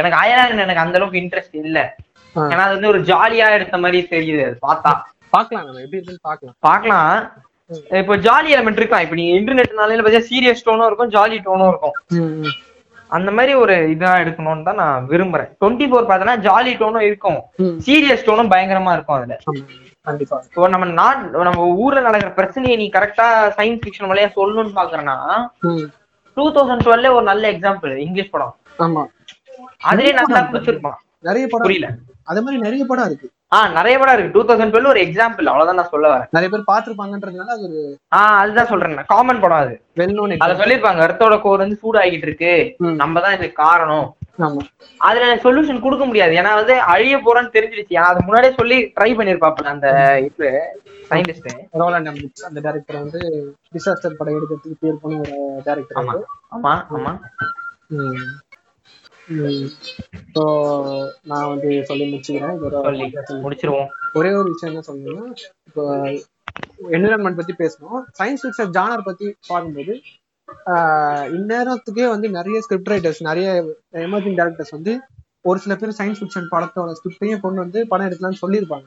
[0.00, 1.78] எனக்கு அயலான் எனக்கு அந்த அளவுக்கு இன்ட்ரெஸ்ட் இல்ல.
[2.34, 4.92] ஏன்னா அது வந்து ஒரு ஜாலியா எடுத்த மாதிரி தெரியுது அது பார்த்தா.
[5.34, 7.12] பாக்கலாம் எப்படி இருக்குன்னு பாக்கலாம் பார்க்கலாம்.
[8.00, 11.96] இப்போ ஜாலி எலமெண்ட் இருக்கலாம் இப்ப நீங்க இன்டர்நெட்னால பார்த்தா சீரியஸ் டோனும் இருக்கும் ஜாலி டோனும் இருக்கும்.
[13.10, 15.50] அந்த மாதிரி ஒரு இதா எடுக்கணும்னு தான் நான் விரும்புறேன்.
[15.60, 17.38] டுவெண்ட்டி ஃபோர் பார்த்தோன்னா ஜாலி டோனும் இருக்கும்.
[17.86, 19.36] சீரியஸ் டோனும் பயங்கரமா இருக்கும் அதுல.
[20.04, 20.42] கண்டிப்பா.
[20.44, 23.26] இப்போ நம்ம நாட் நம்ம ஊர்ல நடக்கிற பிரச்சனையை நீ கரெக்டா
[23.58, 25.16] சயின்ஸ் ஃபிக்ஷன் வழியா சொல்லணும்னு பாக்குறேன்னா.
[26.36, 28.54] டூ தௌசண்ட் டுவெல்ல ஒரு நல்ல எக்ஸாம்பிள் இங்கிலீஷ் படம்.
[28.78, 29.04] ஆமா.
[29.90, 30.98] அதுலயே நல்லா பிடிச்சிருப்பான்.
[31.20, 31.88] நிறைய படம் புரியல.
[32.24, 33.28] அதே மாதிரி நிறைய படம் இருக்கு.
[33.52, 34.32] ஆஹ் நிறைய படம் இருக்கு.
[34.32, 36.28] டூ தௌசண்ட் டுவெல் ஒரு எக்ஸாம்பிள் அவ்வளவுதான் நான் சொல்ல வரேன்.
[36.32, 37.80] நிறைய பேர் பாத்துருப்பாங்கன்றதுனால அது ஒரு
[38.12, 39.74] ஆஹ் அதுதான் சொல்றேன் காமன் படம் அது.
[39.96, 42.52] வெல் நோன் அத சொல்லிருப்பாங்க எர்த்தோட கோர் வந்து சூடாகிட்டு இருக்கு.
[42.82, 42.96] ம்.
[42.96, 44.08] நம்ம தான் இதுக்கு காரணம்.
[45.00, 46.32] அதுல சொல்யூஷன் கொடுக்க முடியாது.
[46.40, 49.88] ஏன்னா வந்து அழிய போறோம்னு தெரிஞ்சிருச்சு அது முன்னாடியே சொல்லி ட்ரை பண்ணிருப்பாப்ல அந்த
[50.28, 50.50] இது
[51.10, 51.48] சயின்டிஸ்ட்
[51.80, 52.10] ரோலாண்ட்
[52.48, 53.20] அந்த டைரக்டர் வந்து
[53.74, 55.36] டிசாஸ்டர் படம் எடுக்கிறதுக்கு பேர் பண்ண ஒரு
[55.66, 56.14] டைரக்டர் ஆமா.
[56.56, 57.12] ஆமா ஆமா.
[60.34, 60.42] ஸோ
[61.30, 62.56] நான் வந்து சொல்லி முடிச்சுக்கிறேன்.
[63.44, 63.90] முடிச்சிருவோம்.
[64.18, 65.26] ஒரே ஒரு விஷயம் என்ன சொல்லணும்னா
[65.68, 65.84] இப்போ
[66.96, 68.00] என்விரான்மெண்ட் பத்தி பேசணும்.
[68.20, 69.94] சயின்ஸ் ஃபிக்ஷன் ஜானர் பத்தி பார்க்கும்போது
[71.38, 73.48] இந்நேரத்துக்கே வந்து நிறைய ஸ்கிரிப்ட் ரைட்டர்ஸ் நிறைய
[74.06, 74.92] எமர்ஜிங் டேரக்டர்ஸ் வந்து
[75.48, 78.86] ஒரு சில பேர் சயின்ஸ் ஃபிக்ஷன் படத்தோட ஸ்கிரிப்டையும் கொண்டு வந்து படம் எடுக்கலாம்னு சொல்லியிருப்பாங்க.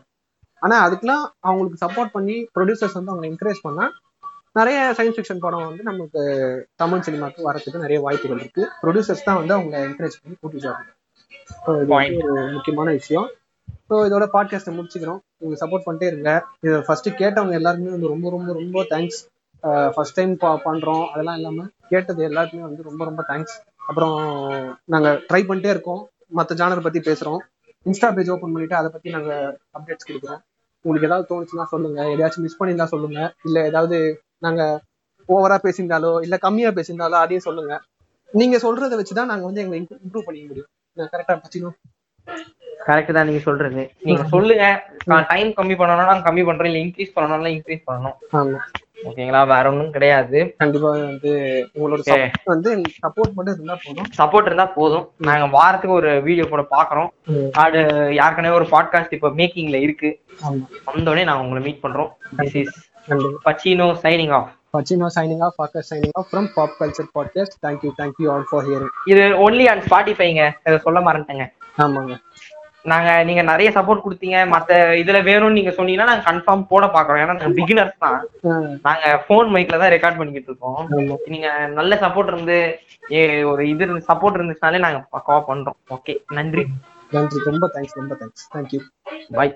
[0.62, 3.86] ஆனா அதுக்கெல்லாம் அவங்களுக்கு சப்போர்ட் பண்ணி ப்ரொடியூசர்ஸ் வந்து அவங்களை என்கரேஜ் பண்ணா
[4.56, 6.22] நிறைய சயின்ஸ் ஃபிக்ஷன் படம் வந்து நமக்கு
[6.82, 8.64] தமிழ் சினிமாக்கு வரதுக்கு நிறைய வாய்ப்புகள் இருக்கு.
[8.82, 10.90] ப்ரொடியூசர்ஸ் தான் வந்து அவங்களை என்கரேஜ் பண்ணி கூட்டிட்டு வராங்க.
[11.64, 13.28] ஸோ இது வந்து ஒரு முக்கியமான விஷயம்.
[13.90, 15.22] ஸோ இதோட பாட்காஸ்ட்டை முடிச்சுக்கிறோம்.
[15.42, 16.32] நீங்க சப்போர்ட் பண்ணிட்டே இருங்க.
[16.66, 19.20] இதை ஃபர்ஸ்ட் கேட்டவங்க எல்லாருமே வந்து ரொம்ப ரொம்ப ரொம்ப தேங்க்ஸ்
[19.96, 20.34] ஃபர்ஸ்ட் டைம்
[20.68, 21.06] பண்றோம்.
[21.12, 23.56] அதெல்லாம் இல்லாம கேட்டது எல்லாருக்குமே வந்து ரொம்ப ரொம்ப தேங்க்ஸ்
[23.90, 24.16] அப்புறம்
[24.94, 26.02] நாங்க ட்ரை பண்ணிட்டே இருக்கோம்.
[26.40, 27.40] மற்ற ஜானர் பத்தி பேசுறோம்.
[27.86, 29.32] இன்ஸ்டா பேஜ் ஓப்பன் பண்ணிட்டு அதை பத்தி நாங்க
[29.78, 30.42] அப்டேட்ஸ் கொடுக்குறோம்.
[30.86, 32.00] உங்களுக்கு ஏதாவது தோணுச்சுன்னா சொல்லுங்க.
[32.14, 33.20] எதையாச்சும் மிஸ் பண்ணியிருந்தா சொல்லுங்க.
[33.48, 33.98] இல்ல ஏதாவது
[34.42, 34.62] நாங்க
[35.30, 37.74] ஓவரா பேசியிருந்தாலோ இல்ல கம்மியா பேசியிருந்தாலோ அதையும் சொல்லுங்க.
[38.30, 40.70] நீங்க சொல்றதை வச்சுதான் நாங்க வந்து எங்களை இம்ப்ரூவ் பண்ணிக்க முடியும்.
[40.98, 41.72] கரெக்டா பச்சினோ
[42.88, 43.82] கரெக்ட் தான் நீங்க சொல்றது.
[44.08, 44.66] நீங்க சொல்லுங்க.
[45.32, 48.16] டைம் கம்மி பண்ணணும் நாங்க கம்மி பண்றோம் இல்ல இன்க்ரீஸ் பண்ணணும்னா இன்க்ரீஸ் பண்ணணும்.
[48.40, 48.60] ஆமா.
[49.10, 49.42] ஓகேங்களா?
[49.52, 50.40] வேற ஒண்ணும் கிடையாது.
[50.62, 51.32] கண்டிப்பா வந்து
[51.76, 52.18] உங்களோட
[52.52, 52.72] வந்து
[53.04, 54.10] சப்போர்ட் மட்டும் இருந்தா போதும்.
[54.20, 55.06] சப்போர்ட் இருந்தா போதும்.
[55.30, 57.10] நாங்க வாரத்துக்கு ஒரு வீடியோ கூட பாக்குறோம்
[57.64, 57.80] அது
[58.20, 60.12] யாருக்கனவே ஒரு பாட்காஸ்ட் இப்ப மேக்கிங்ல இருக்கு.
[60.92, 62.12] வந்தோடனே நாங்க உங்களை மீட் பண்றோம்.
[62.42, 62.76] திஸ் இஸ்
[63.10, 67.54] கண்டிப்பா Pachino signing off Pachino signing off, Faka signing off from Pop Culture Podcast.
[67.64, 68.92] Thank you, thank you all for hearing.
[69.12, 71.46] இது ஒன்லி ஆன் ஸ்பாட்டிஃபைங்க இதை சொல்ல மறந்துட்டேங்க.
[71.84, 72.14] ஆமாங்க.
[72.92, 74.38] நாங்க நீங்க நிறைய சப்போர்ட் கொடுத்தீங்க.
[74.54, 78.18] மத்த இதுல வேணும்னு நீங்க சொன்னீங்கன்னா நாங்க கன்ஃபார்ம் போட பாக்குறோம் ஏன்னா நாங்க பிகினர்ஸ் தான்.
[78.88, 80.80] நாங்க போன் மைக்ல தான் ரெக்கார்ட் பண்ணிக்கிட்டு இருக்கோம்.
[81.36, 81.50] நீங்க
[81.80, 82.58] நல்ல சப்போர்ட் இருந்து
[83.52, 85.80] ஒரு இது சப்போர்ட் இருந்துச்சுனாலே நாங்க பக்காவா பண்றோம்.
[85.98, 86.66] ஓகே நன்றி.
[87.18, 87.42] நன்றி.
[87.52, 88.82] ரொம்ப தேங்க்ஸ் ரொம்ப தேங்க்ஸ் தேங்க்யூ
[89.40, 89.54] பாய்